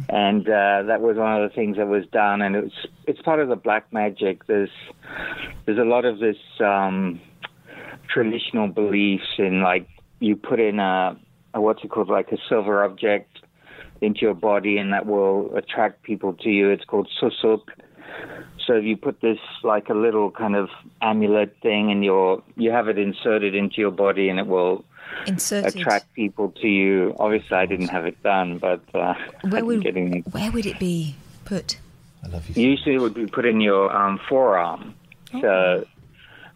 and 0.07 0.47
uh, 0.47 0.83
that 0.83 1.01
was 1.01 1.17
one 1.17 1.41
of 1.41 1.49
the 1.49 1.53
things 1.53 1.75
that 1.77 1.87
was 1.87 2.05
done. 2.07 2.41
And 2.41 2.55
it's 2.55 2.75
it's 3.07 3.21
part 3.21 3.39
of 3.39 3.49
the 3.49 3.55
black 3.55 3.91
magic. 3.91 4.47
There's 4.47 4.69
there's 5.65 5.79
a 5.79 5.83
lot 5.83 6.05
of 6.05 6.19
this 6.19 6.37
um, 6.59 7.19
traditional 8.07 8.67
beliefs 8.67 9.27
in 9.37 9.61
like 9.61 9.87
you 10.19 10.35
put 10.35 10.59
in 10.59 10.79
a, 10.79 11.17
a 11.53 11.61
what's 11.61 11.83
it 11.83 11.89
called 11.89 12.09
like 12.09 12.31
a 12.31 12.37
silver 12.47 12.83
object 12.83 13.39
into 14.01 14.21
your 14.21 14.33
body, 14.33 14.77
and 14.77 14.93
that 14.93 15.05
will 15.05 15.55
attract 15.55 16.03
people 16.03 16.33
to 16.33 16.49
you. 16.49 16.69
It's 16.69 16.85
called 16.85 17.09
susuk. 17.21 17.61
So 18.65 18.73
if 18.73 18.83
you 18.83 18.97
put 18.97 19.21
this 19.21 19.37
like 19.63 19.89
a 19.89 19.93
little 19.93 20.31
kind 20.31 20.55
of 20.55 20.69
amulet 21.01 21.55
thing, 21.61 21.91
and 21.91 22.03
your 22.03 22.41
you 22.55 22.71
have 22.71 22.87
it 22.87 22.97
inserted 22.97 23.53
into 23.55 23.75
your 23.81 23.91
body, 23.91 24.29
and 24.29 24.39
it 24.39 24.47
will 24.47 24.83
Inserted. 25.27 25.75
attract 25.75 26.13
people 26.13 26.49
to 26.61 26.67
you. 26.67 27.15
Obviously, 27.19 27.55
I 27.55 27.65
didn't 27.67 27.89
have 27.89 28.05
it 28.05 28.21
done, 28.23 28.57
but 28.57 28.81
uh, 28.93 29.13
Where 29.49 29.63
would 29.65 29.83
getting 29.83 30.23
where 30.31 30.51
would 30.51 30.65
it 30.65 30.79
be 30.79 31.15
put? 31.45 31.77
I 32.23 32.27
love 32.29 32.49
you 32.57 32.69
usually, 32.69 32.95
it 32.95 32.99
would 33.01 33.13
be 33.13 33.27
put 33.27 33.45
in 33.45 33.61
your 33.61 33.95
um, 33.95 34.19
forearm. 34.27 34.95
So, 35.41 35.85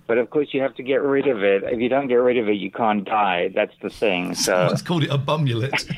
but 0.07 0.17
of 0.17 0.31
course, 0.31 0.47
you 0.51 0.61
have 0.61 0.73
to 0.75 0.83
get 0.83 1.01
rid 1.03 1.27
of 1.27 1.43
it. 1.43 1.63
If 1.63 1.79
you 1.79 1.89
don't 1.89 2.07
get 2.07 2.15
rid 2.15 2.37
of 2.37 2.47
it, 2.49 2.53
you 2.55 2.71
can't 2.71 3.05
die. 3.05 3.49
That's 3.53 3.73
the 3.81 3.89
thing. 3.91 4.33
So, 4.35 4.53
Someone's 4.53 4.81
called 4.81 5.03
it 5.03 5.11
a 5.11 5.17
bumulet. 5.19 5.95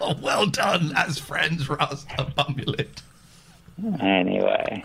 oh, 0.00 0.14
well 0.22 0.46
done, 0.46 0.92
as 0.96 1.18
friends, 1.18 1.68
Russ. 1.68 2.06
A 2.18 2.24
bumulet. 2.26 3.02
Anyway, 4.00 4.82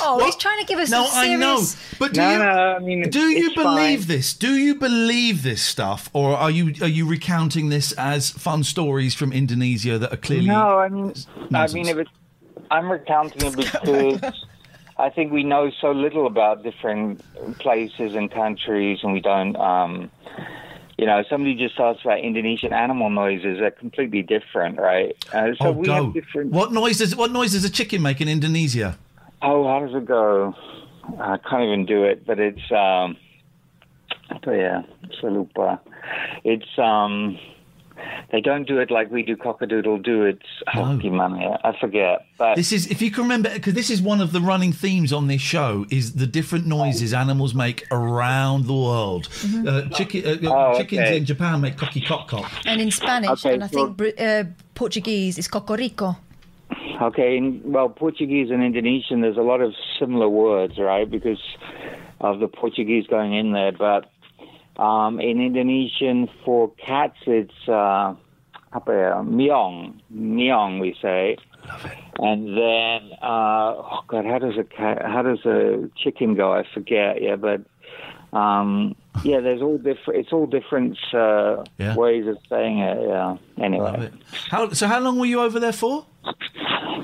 Oh, 0.00 0.22
he's 0.24 0.36
trying 0.36 0.60
to 0.60 0.66
give 0.66 0.78
us 0.78 0.90
No, 0.90 1.04
a 1.04 1.08
I 1.08 1.24
serious. 1.24 1.40
know, 1.40 1.62
but 1.98 2.12
do 2.12 2.20
No, 2.20 2.30
you 2.32 2.38
no, 2.38 2.44
I 2.44 2.78
mean, 2.78 3.10
do 3.10 3.20
you 3.28 3.54
believe 3.54 4.00
fine. 4.00 4.08
this? 4.08 4.34
Do 4.34 4.54
you 4.54 4.74
believe 4.74 5.42
this 5.42 5.62
stuff, 5.62 6.10
or 6.12 6.36
are 6.36 6.50
you 6.50 6.74
are 6.82 6.88
you 6.88 7.06
recounting 7.08 7.68
this 7.68 7.92
as 7.92 8.30
fun 8.30 8.62
stories 8.64 9.14
from 9.14 9.32
Indonesia 9.32 9.98
that 9.98 10.12
are 10.12 10.16
clearly 10.18 10.48
no, 10.48 10.78
I 10.78 10.88
mean, 10.88 11.12
I 11.54 11.66
mean, 11.68 11.88
if 11.88 11.96
it's, 11.98 12.10
I'm 12.70 12.90
recounting 12.90 13.42
it 13.42 13.56
because 13.56 14.44
I 14.98 15.10
think 15.10 15.32
we 15.32 15.42
know 15.42 15.70
so 15.80 15.90
little 15.92 16.26
about 16.26 16.62
different 16.62 17.20
places 17.58 18.14
and 18.14 18.30
countries, 18.30 19.00
and 19.02 19.12
we 19.12 19.20
don't. 19.20 19.56
Um, 19.56 20.10
you 20.98 21.04
know, 21.04 21.22
somebody 21.28 21.54
just 21.54 21.78
asked 21.78 22.04
about 22.04 22.20
Indonesian 22.20 22.72
animal 22.72 23.10
noises. 23.10 23.58
They're 23.60 23.70
completely 23.70 24.22
different, 24.22 24.78
right? 24.78 25.14
Uh, 25.32 25.48
so 25.60 25.68
oh, 25.68 25.72
we 25.72 25.86
go. 25.86 26.04
have 26.04 26.14
different. 26.14 26.52
What 26.52 26.72
noise 26.72 26.98
does 26.98 27.14
what 27.14 27.30
noise 27.30 27.52
does 27.52 27.64
a 27.64 27.70
chicken 27.70 28.00
make 28.00 28.20
in 28.20 28.28
Indonesia? 28.28 28.98
Oh, 29.42 29.66
how 29.66 29.84
does 29.84 29.94
it 29.94 30.06
go? 30.06 30.54
I 31.20 31.36
can't 31.36 31.64
even 31.64 31.86
do 31.86 32.04
it, 32.04 32.26
but 32.26 32.40
it's 32.40 32.72
um 32.72 33.16
but 34.42 34.52
yeah, 34.52 34.82
salupa. 35.22 35.80
It's 36.44 36.78
um 36.78 37.38
they 38.32 38.40
don't 38.40 38.66
do 38.66 38.78
it 38.78 38.90
like 38.90 39.10
we 39.10 39.22
do 39.22 39.36
cockadoodle 39.36 40.02
do 40.02 40.22
it. 40.24 40.38
Oh, 40.74 40.80
gimana? 41.02 41.58
I 41.64 41.76
forget. 41.78 42.26
But 42.38 42.56
This 42.56 42.72
is, 42.72 42.86
if 42.88 43.00
you 43.02 43.10
can 43.10 43.22
remember, 43.24 43.50
because 43.52 43.74
this 43.74 43.90
is 43.90 44.00
one 44.02 44.20
of 44.20 44.32
the 44.32 44.40
running 44.40 44.72
themes 44.72 45.12
on 45.12 45.26
this 45.26 45.40
show, 45.40 45.86
is 45.90 46.14
the 46.14 46.26
different 46.26 46.66
noises 46.66 47.12
animals 47.14 47.54
make 47.54 47.86
around 47.90 48.66
the 48.66 48.74
world. 48.74 49.28
Uh, 49.66 49.88
chicken, 49.90 50.46
uh, 50.46 50.50
Oh, 50.50 50.76
chickens 50.78 51.00
okay. 51.00 51.16
in 51.16 51.24
Japan 51.24 51.60
make 51.60 51.76
cocky 51.76 52.00
cock 52.00 52.28
cock. 52.28 52.50
And 52.66 52.80
in 52.80 52.90
Spanish, 52.90 53.44
Okay, 53.44 53.54
and 53.54 53.64
I 53.64 53.68
think 53.68 54.00
uh, 54.20 54.44
Portuguese 54.74 55.38
is 55.38 55.48
cocorico. 55.48 56.16
Okay, 57.00 57.36
in, 57.36 57.60
well, 57.64 57.88
Portuguese 57.88 58.50
and 58.50 58.62
Indonesian, 58.62 59.20
there's 59.20 59.36
a 59.36 59.42
lot 59.42 59.60
of 59.60 59.74
similar 59.98 60.28
words, 60.28 60.78
right? 60.78 61.08
Because 61.10 61.40
of 62.20 62.40
the 62.40 62.48
Portuguese 62.48 63.06
going 63.06 63.34
in 63.34 63.52
there. 63.52 63.72
But 63.72 64.10
um, 64.78 65.20
in 65.20 65.40
Indonesian, 65.40 66.28
for 66.44 66.70
cats, 66.76 67.16
it's 67.26 67.68
uh, 67.68 68.14
apa 68.72 68.92
ya, 68.92 69.22
meong, 69.22 70.00
meong, 70.12 70.80
we 70.80 70.94
say. 71.00 71.36
And 72.18 72.56
then, 72.56 73.10
uh, 73.22 73.74
oh 73.76 74.00
God, 74.06 74.24
how 74.24 74.38
does 74.38 74.56
a 74.58 74.64
cat, 74.64 75.02
how 75.04 75.22
does 75.22 75.44
a 75.44 75.90
chicken 75.96 76.34
go? 76.34 76.52
I 76.52 76.64
forget. 76.72 77.20
Yeah, 77.22 77.36
but 77.36 77.62
um, 78.36 78.94
yeah, 79.24 79.40
there's 79.40 79.62
all 79.62 79.78
different. 79.78 80.20
It's 80.20 80.32
all 80.32 80.46
different 80.46 80.98
uh, 81.12 81.64
Yeah. 81.78 81.96
ways 81.96 82.26
of 82.26 82.38
saying 82.48 82.78
it. 82.78 82.98
Yeah. 83.08 83.36
Anyway. 83.58 84.10
How, 84.50 84.68
so, 84.70 84.86
how 84.86 85.00
long 85.00 85.18
were 85.18 85.26
you 85.26 85.40
over 85.40 85.58
there 85.58 85.72
for? 85.72 86.04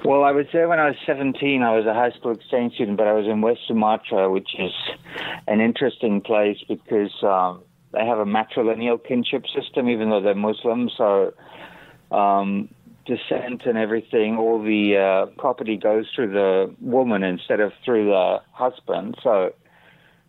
Well, 0.04 0.24
I 0.24 0.32
was 0.32 0.46
there 0.52 0.68
when 0.68 0.80
I 0.80 0.86
was 0.86 0.96
17. 1.06 1.62
I 1.62 1.76
was 1.76 1.86
a 1.86 1.94
high 1.94 2.10
school 2.10 2.32
exchange 2.32 2.74
student, 2.74 2.96
but 2.96 3.06
I 3.06 3.12
was 3.12 3.26
in 3.26 3.40
West 3.40 3.60
Sumatra, 3.68 4.30
which 4.30 4.50
is 4.58 4.72
an 5.46 5.60
interesting 5.60 6.20
place 6.20 6.58
because 6.68 7.12
um, 7.22 7.62
they 7.92 8.04
have 8.04 8.18
a 8.18 8.24
matrilineal 8.24 8.98
kinship 9.02 9.44
system, 9.54 9.88
even 9.88 10.10
though 10.10 10.20
they're 10.20 10.34
Muslim. 10.34 10.90
So 10.96 11.32
um, 12.10 12.68
descent 13.06 13.62
and 13.64 13.78
everything, 13.78 14.38
all 14.38 14.60
the 14.60 14.96
uh, 14.96 15.26
property 15.38 15.76
goes 15.76 16.06
through 16.14 16.32
the 16.32 16.74
woman 16.80 17.22
instead 17.22 17.60
of 17.60 17.72
through 17.84 18.06
the 18.06 18.38
husband. 18.50 19.16
So 19.22 19.54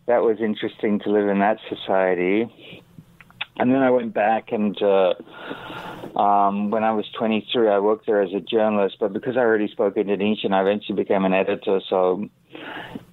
that 0.06 0.22
was 0.22 0.38
interesting 0.40 1.00
to 1.00 1.10
live 1.10 1.28
in 1.30 1.40
that 1.40 1.58
society. 1.68 2.83
And 3.58 3.72
then 3.72 3.82
I 3.82 3.92
went 3.92 4.14
back 4.14 4.52
and 4.52 4.80
uh, 4.82 5.14
um, 6.20 6.72
when 6.72 6.84
I 6.84 6.92
was 6.92 7.06
23, 7.18 7.70
I 7.70 7.80
worked 7.80 8.06
there 8.06 8.22
as 8.22 8.34
a 8.34 8.40
journalist. 8.40 8.98
But 9.00 9.14
because 9.14 9.38
I 9.38 9.42
already 9.42 9.68
spoke 9.68 9.98
Indonesian, 9.98 10.54
I 10.54 10.62
eventually 10.62 10.96
became 10.96 11.24
an 11.26 11.34
editor. 11.34 11.80
So, 11.88 12.28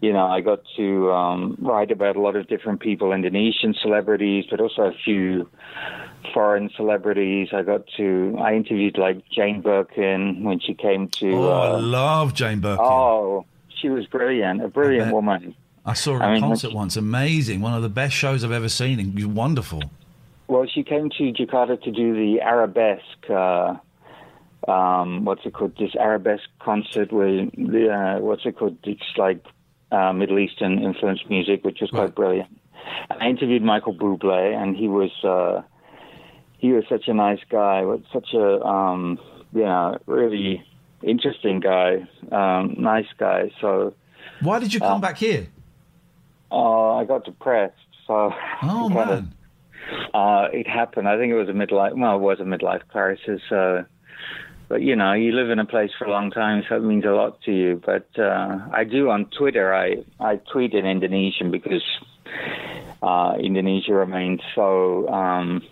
you 0.00 0.12
know, 0.12 0.26
I 0.26 0.40
got 0.40 0.60
to 0.76 1.12
um, 1.12 1.56
write 1.60 1.90
about 1.90 2.16
a 2.16 2.20
lot 2.20 2.36
of 2.36 2.48
different 2.48 2.80
people, 2.80 3.12
Indonesian 3.12 3.74
celebrities, 3.82 4.46
but 4.50 4.60
also 4.60 4.82
a 4.82 4.94
few 5.04 5.48
foreign 6.32 6.70
celebrities. 6.76 7.48
I 7.52 7.62
got 7.62 7.84
to, 7.96 8.36
I 8.40 8.54
interviewed 8.54 8.98
like 8.98 9.22
Jane 9.30 9.60
Birkin 9.60 10.44
when 10.44 10.60
she 10.60 10.74
came 10.74 11.08
to. 11.08 11.32
Oh, 11.32 11.50
I 11.50 11.68
uh, 11.68 11.80
love 11.80 12.34
Jane 12.34 12.60
Birkin. 12.60 12.84
oh, 12.84 13.46
she 13.80 13.88
was 13.88 14.06
brilliant, 14.06 14.62
a 14.62 14.68
brilliant 14.68 15.12
woman. 15.12 15.54
I 15.84 15.94
saw 15.94 16.18
her 16.18 16.22
I 16.22 16.26
in 16.28 16.32
mean, 16.34 16.42
concert 16.42 16.72
once. 16.72 16.96
Amazing. 16.96 17.62
One 17.62 17.72
of 17.72 17.82
the 17.82 17.88
best 17.88 18.14
shows 18.14 18.44
I've 18.44 18.52
ever 18.52 18.68
seen. 18.68 19.00
and 19.00 19.34
Wonderful. 19.34 19.82
Well, 20.50 20.66
she 20.66 20.82
came 20.82 21.10
to 21.10 21.32
Jakarta 21.32 21.80
to 21.80 21.90
do 21.92 22.12
the 22.12 22.40
arabesque. 22.40 23.30
Uh, 23.30 23.76
um, 24.68 25.24
what's 25.24 25.42
it 25.46 25.54
called? 25.54 25.74
This 25.78 25.94
arabesque 25.94 26.50
concert 26.58 27.12
where 27.12 27.46
the 27.56 27.84
uh, 27.88 28.20
what's 28.20 28.44
it 28.44 28.56
called? 28.58 28.76
It's 28.82 29.00
like 29.16 29.44
uh, 29.92 30.12
Middle 30.12 30.40
Eastern 30.40 30.82
influenced 30.82 31.30
music, 31.30 31.62
which 31.64 31.78
was 31.80 31.90
quite 31.90 32.16
brilliant. 32.16 32.50
I 33.10 33.28
interviewed 33.28 33.62
Michael 33.62 33.94
Bublé, 33.94 34.60
and 34.60 34.76
he 34.76 34.88
was 34.88 35.12
uh, 35.22 35.62
he 36.58 36.72
was 36.72 36.82
such 36.88 37.06
a 37.06 37.14
nice 37.14 37.38
guy. 37.48 37.84
Such 38.12 38.34
a 38.34 38.60
um, 38.64 39.20
you 39.52 39.62
know 39.62 39.98
really 40.06 40.64
interesting 41.04 41.60
guy, 41.60 42.08
um, 42.32 42.74
nice 42.76 43.06
guy. 43.18 43.52
So 43.60 43.94
Why 44.40 44.58
did 44.58 44.74
you 44.74 44.80
come 44.80 44.94
Um, 44.96 45.00
back 45.00 45.16
here? 45.16 45.46
uh, 46.50 46.96
I 46.96 47.04
got 47.04 47.24
depressed. 47.24 47.76
So 48.08 48.32
Oh, 48.64 48.86
of- 48.86 48.92
man. 48.92 49.34
Uh, 50.14 50.48
it 50.52 50.66
happened. 50.66 51.08
I 51.08 51.16
think 51.18 51.32
it 51.32 51.36
was 51.36 51.48
a 51.48 51.52
midlife. 51.52 51.96
Well, 51.96 52.16
it 52.16 52.20
was 52.20 52.40
a 52.40 52.44
midlife 52.44 52.86
crisis. 52.88 53.40
Uh, 53.50 53.82
but 54.68 54.82
you 54.82 54.94
know, 54.94 55.12
you 55.12 55.32
live 55.32 55.50
in 55.50 55.58
a 55.58 55.66
place 55.66 55.90
for 55.98 56.04
a 56.04 56.10
long 56.10 56.30
time, 56.30 56.62
so 56.68 56.76
it 56.76 56.82
means 56.82 57.04
a 57.04 57.08
lot 57.08 57.40
to 57.42 57.52
you. 57.52 57.82
But 57.84 58.08
uh, 58.18 58.58
I 58.72 58.84
do 58.84 59.10
on 59.10 59.26
Twitter. 59.36 59.74
I 59.74 60.04
I 60.20 60.36
tweet 60.52 60.74
in 60.74 60.86
Indonesian 60.86 61.50
because 61.50 61.82
uh, 63.02 63.34
Indonesia 63.38 63.94
remains 63.94 64.40
so. 64.54 65.08
Um, 65.08 65.62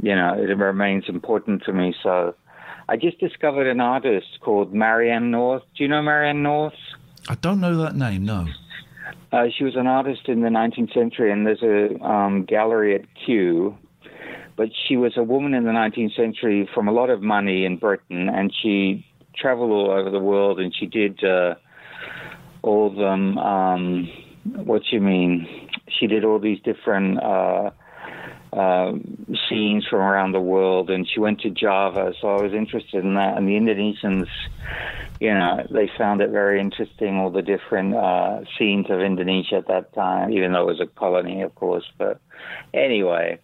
you 0.00 0.14
know, 0.14 0.34
it 0.34 0.56
remains 0.56 1.04
important 1.08 1.64
to 1.64 1.72
me. 1.72 1.94
So 2.02 2.34
I 2.88 2.96
just 2.96 3.18
discovered 3.18 3.66
an 3.66 3.80
artist 3.80 4.38
called 4.40 4.72
Marianne 4.72 5.30
North. 5.30 5.62
Do 5.76 5.82
you 5.82 5.88
know 5.88 6.02
Marianne 6.02 6.42
North? 6.42 6.74
I 7.28 7.34
don't 7.34 7.60
know 7.60 7.76
that 7.78 7.96
name, 7.96 8.24
no. 8.24 8.46
Uh, 9.32 9.44
she 9.56 9.64
was 9.64 9.76
an 9.76 9.86
artist 9.86 10.22
in 10.28 10.40
the 10.40 10.48
19th 10.48 10.92
century, 10.94 11.32
and 11.32 11.46
there's 11.46 11.62
a 11.62 12.02
um, 12.02 12.44
gallery 12.44 12.94
at 12.94 13.02
Kew. 13.14 13.76
But 14.56 14.70
she 14.88 14.96
was 14.96 15.12
a 15.16 15.22
woman 15.22 15.54
in 15.54 15.64
the 15.64 15.70
19th 15.70 16.16
century 16.16 16.68
from 16.74 16.88
a 16.88 16.92
lot 16.92 17.10
of 17.10 17.22
money 17.22 17.64
in 17.64 17.76
Britain, 17.76 18.28
and 18.28 18.52
she 18.62 19.06
traveled 19.36 19.70
all 19.70 19.90
over 19.90 20.10
the 20.10 20.18
world, 20.18 20.58
and 20.58 20.74
she 20.74 20.86
did 20.86 21.22
uh, 21.22 21.54
all 22.62 22.90
them. 22.90 23.38
Um, 23.38 24.08
what 24.44 24.82
you 24.90 25.00
mean? 25.00 25.46
She 25.88 26.06
did 26.06 26.24
all 26.24 26.38
these 26.38 26.58
different 26.64 27.22
uh, 27.22 27.70
uh, 28.52 28.92
scenes 29.48 29.86
from 29.88 30.00
around 30.00 30.32
the 30.32 30.40
world, 30.40 30.90
and 30.90 31.08
she 31.08 31.20
went 31.20 31.40
to 31.42 31.50
Java. 31.50 32.12
So 32.20 32.28
I 32.28 32.42
was 32.42 32.52
interested 32.52 33.04
in 33.04 33.14
that, 33.14 33.36
and 33.36 33.46
the 33.46 33.52
Indonesians 33.52 34.28
you 35.20 35.34
know, 35.34 35.66
they 35.70 35.90
found 35.98 36.20
it 36.20 36.30
very 36.30 36.60
interesting, 36.60 37.16
all 37.16 37.30
the 37.30 37.42
different 37.42 37.94
uh, 37.94 38.40
scenes 38.56 38.86
of 38.88 39.00
Indonesia 39.00 39.56
at 39.56 39.66
that 39.68 39.92
time, 39.94 40.32
even 40.32 40.52
though 40.52 40.62
it 40.62 40.78
was 40.78 40.80
a 40.80 40.86
colony, 40.86 41.42
of 41.42 41.54
course. 41.54 41.84
But 41.98 42.20
anyway. 42.72 43.40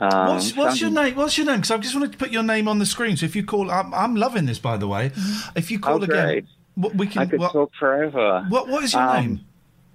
Um, 0.00 0.28
What's, 0.28 0.56
what's 0.56 0.80
your 0.80 0.90
name? 0.90 1.14
What's 1.14 1.36
your 1.36 1.46
name? 1.46 1.56
Because 1.56 1.70
I 1.70 1.76
just 1.76 1.94
wanted 1.94 2.12
to 2.12 2.18
put 2.18 2.30
your 2.30 2.42
name 2.42 2.68
on 2.68 2.78
the 2.78 2.86
screen. 2.86 3.16
So 3.16 3.26
if 3.26 3.36
you 3.36 3.44
call, 3.44 3.70
I'm, 3.70 3.92
I'm 3.92 4.16
loving 4.16 4.46
this, 4.46 4.58
by 4.58 4.76
the 4.78 4.88
way. 4.88 5.12
If 5.54 5.70
you 5.70 5.78
call 5.78 6.00
Oh, 6.00 6.02
again, 6.02 6.48
we 6.76 7.06
can. 7.06 7.22
I 7.22 7.26
could 7.26 7.38
what, 7.38 7.52
talk 7.52 7.70
forever. 7.78 8.46
What 8.48 8.68
What 8.68 8.82
is 8.82 8.94
your 8.94 9.02
Um, 9.02 9.16
name? 9.16 9.40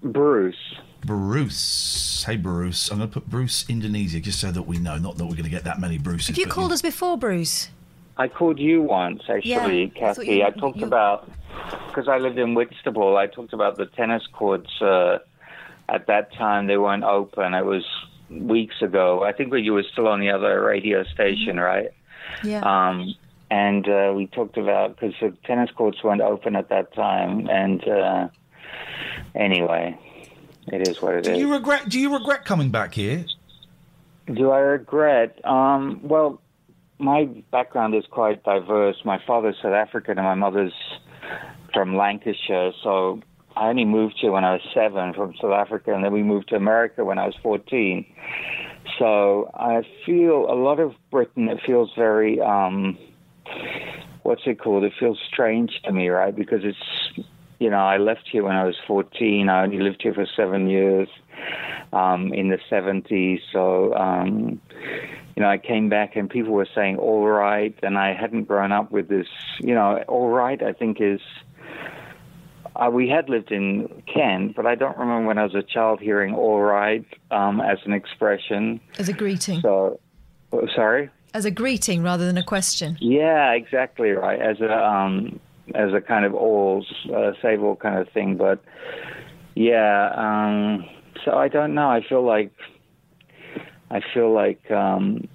Bruce. 0.04 0.76
Bruce. 1.06 2.24
Hey, 2.26 2.38
Bruce. 2.38 2.90
I'm 2.90 2.98
going 2.98 3.10
to 3.10 3.14
put 3.14 3.30
Bruce 3.30 3.66
Indonesia 3.70 4.20
just 4.20 4.40
so 4.40 4.52
that 4.52 4.64
we 4.64 4.78
know. 4.78 4.98
Not 4.98 5.18
that 5.18 5.26
we're 5.26 5.32
going 5.32 5.44
to 5.44 5.50
get 5.50 5.64
that 5.66 5.80
many 5.80 5.98
Bruces. 5.98 6.28
Have 6.28 6.38
you 6.38 6.46
but 6.46 6.54
called 6.54 6.72
us 6.72 6.82
before, 6.82 7.18
Bruce? 7.18 7.70
I 8.18 8.28
called 8.28 8.60
you 8.60 8.82
once, 8.82 9.22
actually, 9.30 9.50
Yeah, 9.52 9.66
I 9.66 9.92
Kathy. 10.00 10.28
you- 10.38 10.44
I 10.44 10.50
talked 10.52 10.78
you- 10.78 10.86
about 10.88 11.30
because 11.88 12.08
I 12.08 12.18
lived 12.18 12.38
in 12.38 12.54
Whitstable. 12.54 13.18
I 13.18 13.28
talked 13.28 13.54
about 13.54 13.78
the 13.78 13.86
tennis 13.86 14.24
courts. 14.34 14.82
Uh, 14.82 15.20
at 15.90 16.08
that 16.08 16.34
time, 16.34 16.68
they 16.68 16.78
weren't 16.78 17.04
open. 17.04 17.54
It 17.54 17.66
was 17.66 17.86
weeks 18.30 18.82
ago. 18.82 19.24
I 19.24 19.32
think 19.32 19.52
when 19.52 19.64
you 19.64 19.74
were 19.74 19.84
still 19.84 20.08
on 20.08 20.20
the 20.20 20.30
other 20.32 20.62
radio 20.64 21.04
station, 21.04 21.60
right? 21.60 21.90
Yeah. 22.44 22.62
Um, 22.62 23.14
and 23.52 23.88
uh, 23.88 24.12
we 24.16 24.28
talked 24.28 24.58
about 24.58 24.96
because 25.00 25.14
the 25.22 25.32
tennis 25.46 25.70
courts 25.72 26.04
weren't 26.04 26.22
open 26.22 26.56
at 26.56 26.70
that 26.70 26.94
time. 26.94 27.48
And 27.50 27.88
uh, 27.88 28.28
anyway, 29.36 29.98
it 30.68 30.88
is 30.88 31.02
what 31.02 31.16
it 31.16 31.24
Do 31.24 31.32
is. 31.32 31.40
you 31.40 31.52
regret? 31.52 31.90
Do 31.90 32.00
you 32.00 32.14
regret 32.14 32.46
coming 32.46 32.70
back 32.70 32.94
here? 32.94 33.26
Do 34.34 34.52
I 34.52 34.60
regret? 34.60 35.40
Um, 35.46 36.00
well, 36.04 36.42
my 36.98 37.26
background 37.52 37.94
is 37.96 38.06
quite 38.10 38.44
diverse. 38.44 38.98
My 39.06 39.20
father's 39.26 39.56
South 39.62 39.74
African 39.74 40.18
and 40.18 40.26
my 40.26 40.34
mother's 40.36 40.74
from 41.74 41.96
Lancashire. 41.96 42.72
So 42.84 43.22
I 43.56 43.68
only 43.70 43.86
moved 43.86 44.16
here 44.20 44.32
when 44.32 44.44
I 44.44 44.54
was 44.54 44.62
seven 44.74 45.14
from 45.14 45.36
South 45.42 45.52
Africa, 45.54 45.94
and 45.94 46.04
then 46.04 46.12
we 46.14 46.24
moved 46.24 46.50
to 46.50 46.56
America 46.56 47.04
when 47.06 47.20
I 47.20 47.26
was 47.26 47.36
14. 47.44 48.06
So 48.98 49.52
I 49.54 49.82
feel 50.06 50.50
a 50.50 50.56
lot 50.56 50.80
of 50.80 50.94
Britain, 51.12 51.50
it 51.50 51.60
feels 51.66 51.92
very, 51.98 52.40
um, 52.40 52.98
what's 54.24 54.42
it 54.46 54.60
called? 54.60 54.84
It 54.84 54.94
feels 55.00 55.20
strange 55.28 55.82
to 55.84 55.92
me, 55.92 56.08
right? 56.10 56.36
Because 56.36 56.62
it's, 56.64 57.28
you 57.60 57.70
know, 57.70 57.78
I 57.78 57.98
left 57.98 58.28
here 58.32 58.44
when 58.44 58.56
I 58.56 58.66
was 58.66 58.76
14. 58.88 59.50
I 59.50 59.64
only 59.64 59.80
lived 59.80 60.02
here 60.02 60.14
for 60.14 60.26
seven 60.36 60.70
years 60.70 61.08
um, 61.94 62.34
in 62.34 62.50
the 62.50 62.60
70s. 62.70 63.40
So, 63.52 63.94
um, 63.96 64.62
you 65.36 65.42
know, 65.42 65.50
I 65.50 65.58
came 65.58 65.90
back 65.90 66.16
and 66.16 66.30
people 66.30 66.54
were 66.54 66.68
saying 66.74 66.98
all 66.98 67.26
right, 67.26 67.78
and 67.84 67.98
I 67.98 68.14
hadn't 68.14 68.46
grown 68.46 68.72
up 68.72 68.92
with 68.92 69.08
this, 69.08 69.28
you 69.60 69.74
know, 69.74 70.04
all 70.08 70.30
right, 70.30 70.62
I 70.62 70.74
think 70.74 70.98
is. 71.00 71.22
Uh, 72.76 72.90
we 72.90 73.08
had 73.08 73.30
lived 73.30 73.54
in 73.54 74.04
Kent, 74.14 74.54
but 74.54 74.66
I 74.66 74.76
don't 74.76 74.98
remember 74.98 75.28
when 75.28 75.38
I 75.38 75.44
was 75.44 75.56
a 75.56 75.64
child 75.64 76.02
hearing 76.02 76.36
"all 76.36 76.60
right" 76.60 77.06
um, 77.32 77.62
as 77.62 77.78
an 77.86 77.94
expression. 77.94 78.82
As 79.00 79.08
a 79.08 79.14
greeting. 79.14 79.62
So, 79.62 80.02
oh, 80.52 80.68
sorry. 80.76 81.10
As 81.34 81.46
a 81.46 81.52
greeting 81.52 82.04
rather 82.04 82.26
than 82.26 82.38
a 82.38 82.44
question. 82.44 82.98
Yeah, 83.00 83.52
exactly 83.52 84.12
right. 84.12 84.42
As 84.42 84.60
a 84.60 84.74
um, 84.74 85.40
as 85.74 85.94
a 85.94 86.02
kind 86.02 86.26
of 86.26 86.34
all 86.34 86.86
uh, 87.16 87.32
save 87.42 87.64
all 87.64 87.76
kind 87.76 87.98
of 88.00 88.08
thing, 88.14 88.38
but 88.38 88.64
yeah. 89.56 90.12
Um, 90.16 90.86
so 91.24 91.32
I 91.32 91.48
don't 91.48 91.74
know. 91.74 91.90
I 91.90 92.02
feel 92.08 92.24
like 92.24 92.52
I 93.90 94.02
feel 94.14 94.34
like 94.34 94.70
um, 94.70 95.28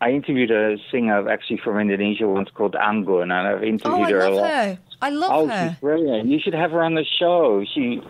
I 0.00 0.10
interviewed 0.10 0.50
a 0.52 0.76
singer 0.92 1.28
actually 1.28 1.58
from 1.58 1.78
Indonesia 1.78 2.28
once 2.28 2.50
called 2.54 2.74
Anggun, 2.74 3.24
and 3.24 3.32
I've 3.32 3.64
interviewed 3.64 3.82
Oh, 3.86 4.02
I 4.04 4.10
her 4.10 4.18
a 4.20 4.30
love 4.30 4.34
lot. 4.34 4.50
her. 4.50 4.78
I 5.00 5.10
love 5.10 5.30
oh, 5.32 5.46
her. 5.48 5.68
she's 5.70 5.78
brilliant. 5.80 6.28
You 6.28 6.38
should 6.40 6.54
have 6.54 6.70
her 6.70 6.82
on 6.82 6.94
the 6.94 7.04
show. 7.04 7.64
She, 7.74 8.00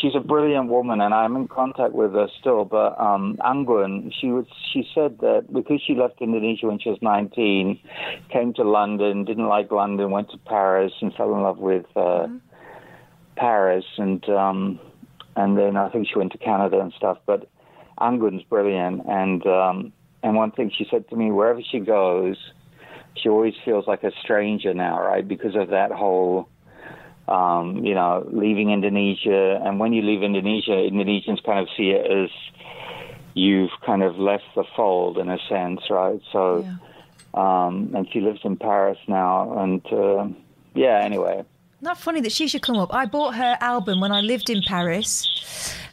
she's 0.00 0.14
a 0.14 0.20
brilliant 0.20 0.68
woman, 0.68 1.00
and 1.00 1.12
I'm 1.12 1.36
in 1.36 1.48
contact 1.48 1.92
with 1.92 2.12
her 2.14 2.28
still. 2.40 2.64
But 2.64 2.98
um, 3.00 3.38
Anggun, 3.44 4.12
she 4.18 4.28
was, 4.28 4.46
she 4.72 4.88
said 4.94 5.18
that 5.20 5.46
because 5.52 5.80
she 5.86 5.94
left 5.94 6.20
Indonesia 6.20 6.66
when 6.66 6.78
she 6.78 6.90
was 6.90 6.98
19, 7.02 7.78
came 8.30 8.54
to 8.54 8.62
London, 8.62 9.24
didn't 9.24 9.48
like 9.48 9.70
London, 9.70 10.10
went 10.10 10.30
to 10.30 10.38
Paris, 10.38 10.92
and 11.00 11.14
fell 11.14 11.34
in 11.34 11.42
love 11.42 11.58
with 11.58 11.86
uh, 11.96 12.26
Paris, 13.36 13.84
and 13.98 14.26
um, 14.30 14.80
and 15.36 15.56
then 15.56 15.76
I 15.76 15.88
think 15.90 16.08
she 16.08 16.18
went 16.18 16.32
to 16.32 16.38
Canada 16.38 16.80
and 16.80 16.92
stuff. 16.94 17.18
But 17.26 17.48
Anggun's 18.00 18.42
brilliant, 18.44 19.02
and 19.06 19.46
um, 19.46 19.92
and 20.22 20.36
one 20.36 20.50
thing 20.50 20.70
she 20.76 20.86
said 20.90 21.08
to 21.10 21.16
me, 21.16 21.30
wherever 21.30 21.62
she 21.62 21.80
goes 21.80 22.36
she 23.22 23.28
always 23.28 23.54
feels 23.64 23.86
like 23.86 24.04
a 24.04 24.12
stranger 24.22 24.74
now, 24.74 25.00
right? 25.00 25.26
Because 25.26 25.56
of 25.56 25.68
that 25.70 25.90
whole, 25.90 26.48
um, 27.26 27.84
you 27.84 27.94
know, 27.94 28.26
leaving 28.30 28.70
Indonesia. 28.70 29.60
And 29.64 29.78
when 29.78 29.92
you 29.92 30.02
leave 30.02 30.22
Indonesia, 30.22 30.72
Indonesians 30.72 31.42
kind 31.44 31.60
of 31.60 31.68
see 31.76 31.90
it 31.90 32.10
as 32.10 32.30
you've 33.34 33.70
kind 33.84 34.02
of 34.02 34.18
left 34.18 34.44
the 34.54 34.64
fold 34.76 35.18
in 35.18 35.28
a 35.28 35.38
sense, 35.48 35.80
right? 35.90 36.20
So, 36.32 36.66
um, 37.34 37.92
and 37.94 38.08
she 38.12 38.20
lives 38.20 38.40
in 38.44 38.56
Paris 38.56 38.98
now. 39.06 39.58
And 39.58 39.84
uh, 39.92 40.28
yeah, 40.74 41.00
anyway. 41.02 41.44
Not 41.80 41.98
funny 41.98 42.20
that 42.22 42.32
she 42.32 42.48
should 42.48 42.62
come 42.62 42.76
up. 42.76 42.92
I 42.92 43.06
bought 43.06 43.36
her 43.36 43.56
album 43.60 44.00
when 44.00 44.10
I 44.10 44.20
lived 44.20 44.50
in 44.50 44.62
Paris. 44.66 45.28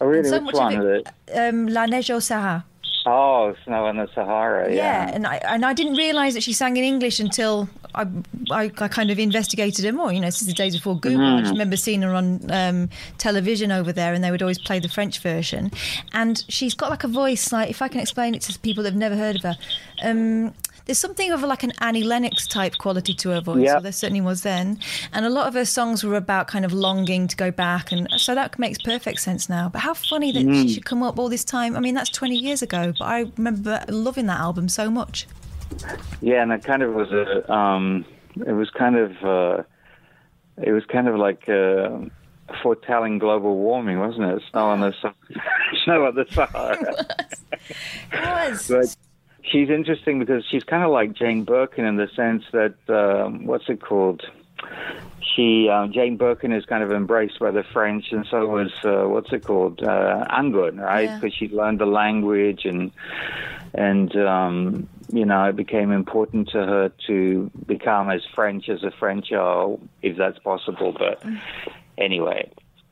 Oh, 0.01 0.07
really? 0.07 0.27
So 0.27 0.37
Which 0.37 0.55
much 0.55 0.55
of 0.55 0.59
one 0.59 0.73
is 0.73 1.05
it? 1.27 1.37
Um, 1.37 1.67
La 1.67 1.85
Neige 1.85 2.09
au 2.09 2.19
Sahara. 2.19 2.65
Oh, 3.05 3.53
Snow 3.65 3.87
in 3.87 3.97
the 3.97 4.07
Sahara. 4.15 4.69
Yeah, 4.73 4.75
Yeah. 5.07 5.11
and 5.13 5.27
I 5.27 5.35
and 5.37 5.63
I 5.65 5.73
didn't 5.73 5.95
realise 5.95 6.33
that 6.33 6.41
she 6.43 6.53
sang 6.53 6.75
in 6.77 6.83
English 6.83 7.19
until 7.19 7.69
I, 7.93 8.07
I 8.51 8.71
I 8.79 8.87
kind 8.87 9.11
of 9.11 9.19
investigated 9.19 9.85
her 9.85 9.91
more. 9.91 10.11
You 10.11 10.19
know, 10.21 10.29
since 10.31 10.47
the 10.47 10.53
days 10.53 10.75
before 10.75 10.99
Google, 10.99 11.25
I 11.37 11.39
just 11.41 11.51
remember 11.51 11.77
seeing 11.77 12.01
her 12.01 12.13
on 12.15 12.49
um, 12.51 12.89
television 13.17 13.71
over 13.71 13.93
there, 13.93 14.13
and 14.13 14.23
they 14.23 14.31
would 14.31 14.41
always 14.41 14.57
play 14.59 14.79
the 14.79 14.89
French 14.89 15.19
version. 15.19 15.71
And 16.13 16.43
she's 16.49 16.73
got 16.73 16.89
like 16.89 17.03
a 17.03 17.07
voice, 17.07 17.51
like 17.51 17.69
if 17.69 17.81
I 17.81 17.87
can 17.89 17.99
explain 17.99 18.33
it 18.33 18.41
to 18.41 18.59
people 18.59 18.83
that've 18.83 18.97
never 18.97 19.15
heard 19.15 19.35
of 19.35 19.43
her. 19.43 19.57
Um, 20.03 20.53
there's 20.85 20.97
something 20.97 21.31
of 21.31 21.41
like 21.43 21.63
an 21.63 21.71
Annie 21.81 22.03
Lennox 22.03 22.47
type 22.47 22.77
quality 22.77 23.13
to 23.15 23.29
her 23.29 23.41
voice. 23.41 23.69
There 23.81 23.91
certainly 23.91 24.21
was 24.21 24.41
then. 24.43 24.79
And 25.13 25.25
a 25.25 25.29
lot 25.29 25.47
of 25.47 25.53
her 25.55 25.65
songs 25.65 26.03
were 26.03 26.15
about 26.15 26.47
kind 26.47 26.63
of 26.65 26.73
longing 26.73 27.27
to 27.27 27.35
go 27.35 27.51
back. 27.51 27.91
And 27.91 28.07
so 28.17 28.35
that 28.35 28.57
makes 28.59 28.77
perfect 28.81 29.19
sense 29.19 29.49
now. 29.49 29.69
But 29.69 29.79
how 29.79 29.93
funny 29.93 30.31
that 30.31 30.39
she 30.41 30.45
Mm. 30.45 30.73
should 30.73 30.85
come 30.85 31.01
up 31.03 31.17
all 31.19 31.29
this 31.29 31.43
time. 31.43 31.75
I 31.75 31.79
mean, 31.79 31.95
that's 31.95 32.09
20 32.09 32.35
years 32.35 32.61
ago, 32.61 32.93
but 32.97 33.05
I 33.05 33.25
remember 33.37 33.83
loving 33.89 34.27
that 34.27 34.39
album 34.39 34.69
so 34.69 34.89
much. 34.91 35.27
Yeah, 36.21 36.43
and 36.43 36.51
it 36.51 36.63
kind 36.63 36.83
of 36.83 36.93
was 36.93 37.11
a, 37.11 37.51
um, 37.51 38.05
it 38.45 38.51
was 38.53 38.69
kind 38.69 38.95
of, 38.95 39.11
uh, 39.23 39.63
it 40.61 40.71
was 40.71 40.85
kind 40.85 41.07
of 41.07 41.15
like 41.15 41.49
uh, 41.49 41.89
foretelling 42.61 43.17
global 43.17 43.57
warming, 43.57 43.99
wasn't 43.99 44.25
it? 44.25 44.41
Snow 44.51 44.65
on 44.67 44.81
the 44.81 44.93
Sa- 45.01 45.13
snow 45.83 46.05
on 46.05 46.15
the 46.15 46.25
Sahara. 46.31 46.93
was. 48.13 48.67
But 48.67 48.95
she's 49.51 49.69
interesting 49.69 50.19
because 50.19 50.43
she's 50.49 50.63
kind 50.63 50.83
of 50.83 50.91
like 50.91 51.13
Jane 51.13 51.43
Birkin 51.43 51.85
in 51.85 51.95
the 51.97 52.07
sense 52.15 52.43
that 52.51 52.75
um, 52.89 53.45
what's 53.45 53.69
it 53.69 53.81
called? 53.81 54.23
She 55.35 55.67
um, 55.69 55.91
Jane 55.91 56.17
Birkin 56.17 56.51
is 56.53 56.65
kind 56.65 56.83
of 56.83 56.91
embraced 56.91 57.39
by 57.39 57.51
the 57.51 57.63
French, 57.63 58.11
and 58.11 58.25
so 58.29 58.47
was 58.47 58.71
uh, 58.83 59.07
what's 59.07 59.31
it 59.33 59.43
called? 59.43 59.81
Uh, 59.83 60.25
Anggun, 60.29 60.79
right? 60.79 61.05
Yeah. 61.09 61.19
Because 61.19 61.33
she 61.35 61.49
learned 61.49 61.79
the 61.79 61.85
language 61.85 62.65
and 62.65 62.91
and 63.73 64.15
um, 64.15 64.87
you 65.11 65.25
know 65.25 65.43
it 65.45 65.55
became 65.55 65.91
important 65.91 66.49
to 66.49 66.59
her 66.65 66.91
to 67.07 67.51
become 67.65 68.09
as 68.09 68.21
French 68.33 68.69
as 68.69 68.81
the 68.81 68.91
French 68.91 69.31
are, 69.33 69.77
if 70.01 70.15
that's 70.17 70.39
possible. 70.39 70.93
But 70.97 71.21
anyway, 71.97 72.49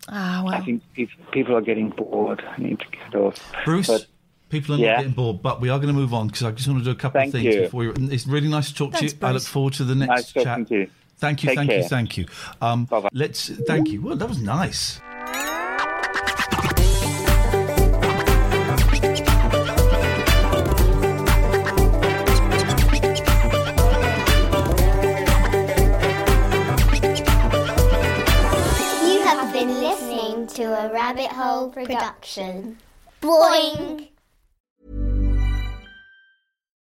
Ah, 0.10 0.45
I 0.45 0.60
think 0.62 0.82
pe- 0.95 1.08
people 1.32 1.56
are 1.56 1.62
getting 1.62 1.89
bored. 1.89 2.43
I 2.45 2.62
need 2.62 2.80
to 2.80 2.86
get 2.91 3.16
off. 3.16 3.54
Bruce, 3.64 3.88
But- 3.88 4.06
people 4.54 4.76
are 4.76 4.78
Yeah. 4.78 4.91
not 4.91 4.97
getting 4.99 5.14
bored, 5.14 5.41
but 5.41 5.60
we 5.60 5.70
are 5.70 5.80
going 5.80 5.93
to 5.93 5.99
move 5.99 6.14
on 6.14 6.28
because 6.28 6.43
I 6.43 6.51
just 6.51 6.68
want 6.68 6.80
to 6.80 6.86
do 6.86 6.91
a 6.91 6.95
couple 6.95 7.20
Thank 7.20 7.34
of 7.34 7.41
things 7.41 7.56
you. 7.56 7.62
before 7.64 7.84
you. 7.84 7.93
It's 7.97 8.28
really 8.28 8.47
nice 8.47 8.70
to 8.70 8.76
talk 8.76 8.91
Thanks, 8.93 9.14
to 9.14 9.20
you. 9.20 9.28
I 9.28 9.32
look 9.32 9.43
forward 9.43 9.74
to 9.74 9.84
the 9.84 9.95
next 9.95 10.10
Nice 10.10 10.32
chat. 10.32 10.43
talking 10.45 10.66
to 10.68 10.76
you. 10.76 10.89
Thank 11.18 11.43
you, 11.43 11.49
Take 11.49 11.58
thank 11.58 11.72
you, 11.72 11.84
thank 11.84 12.18
you. 12.18 12.26
Um, 12.62 12.86
Bye-bye. 12.86 13.10
let's 13.14 13.49
thank 13.68 13.89
you. 13.89 14.01
Well, 14.01 14.16
that 14.16 14.30
was 14.30 14.39
nice. 14.41 14.99
You 29.06 29.20
have 29.24 29.51
been 29.51 29.70
listening 29.82 30.47
to 30.47 30.64
a 30.64 30.93
Rabbit 30.93 31.28
Hole 31.32 31.70
production. 31.70 32.78
Boing! 33.22 34.08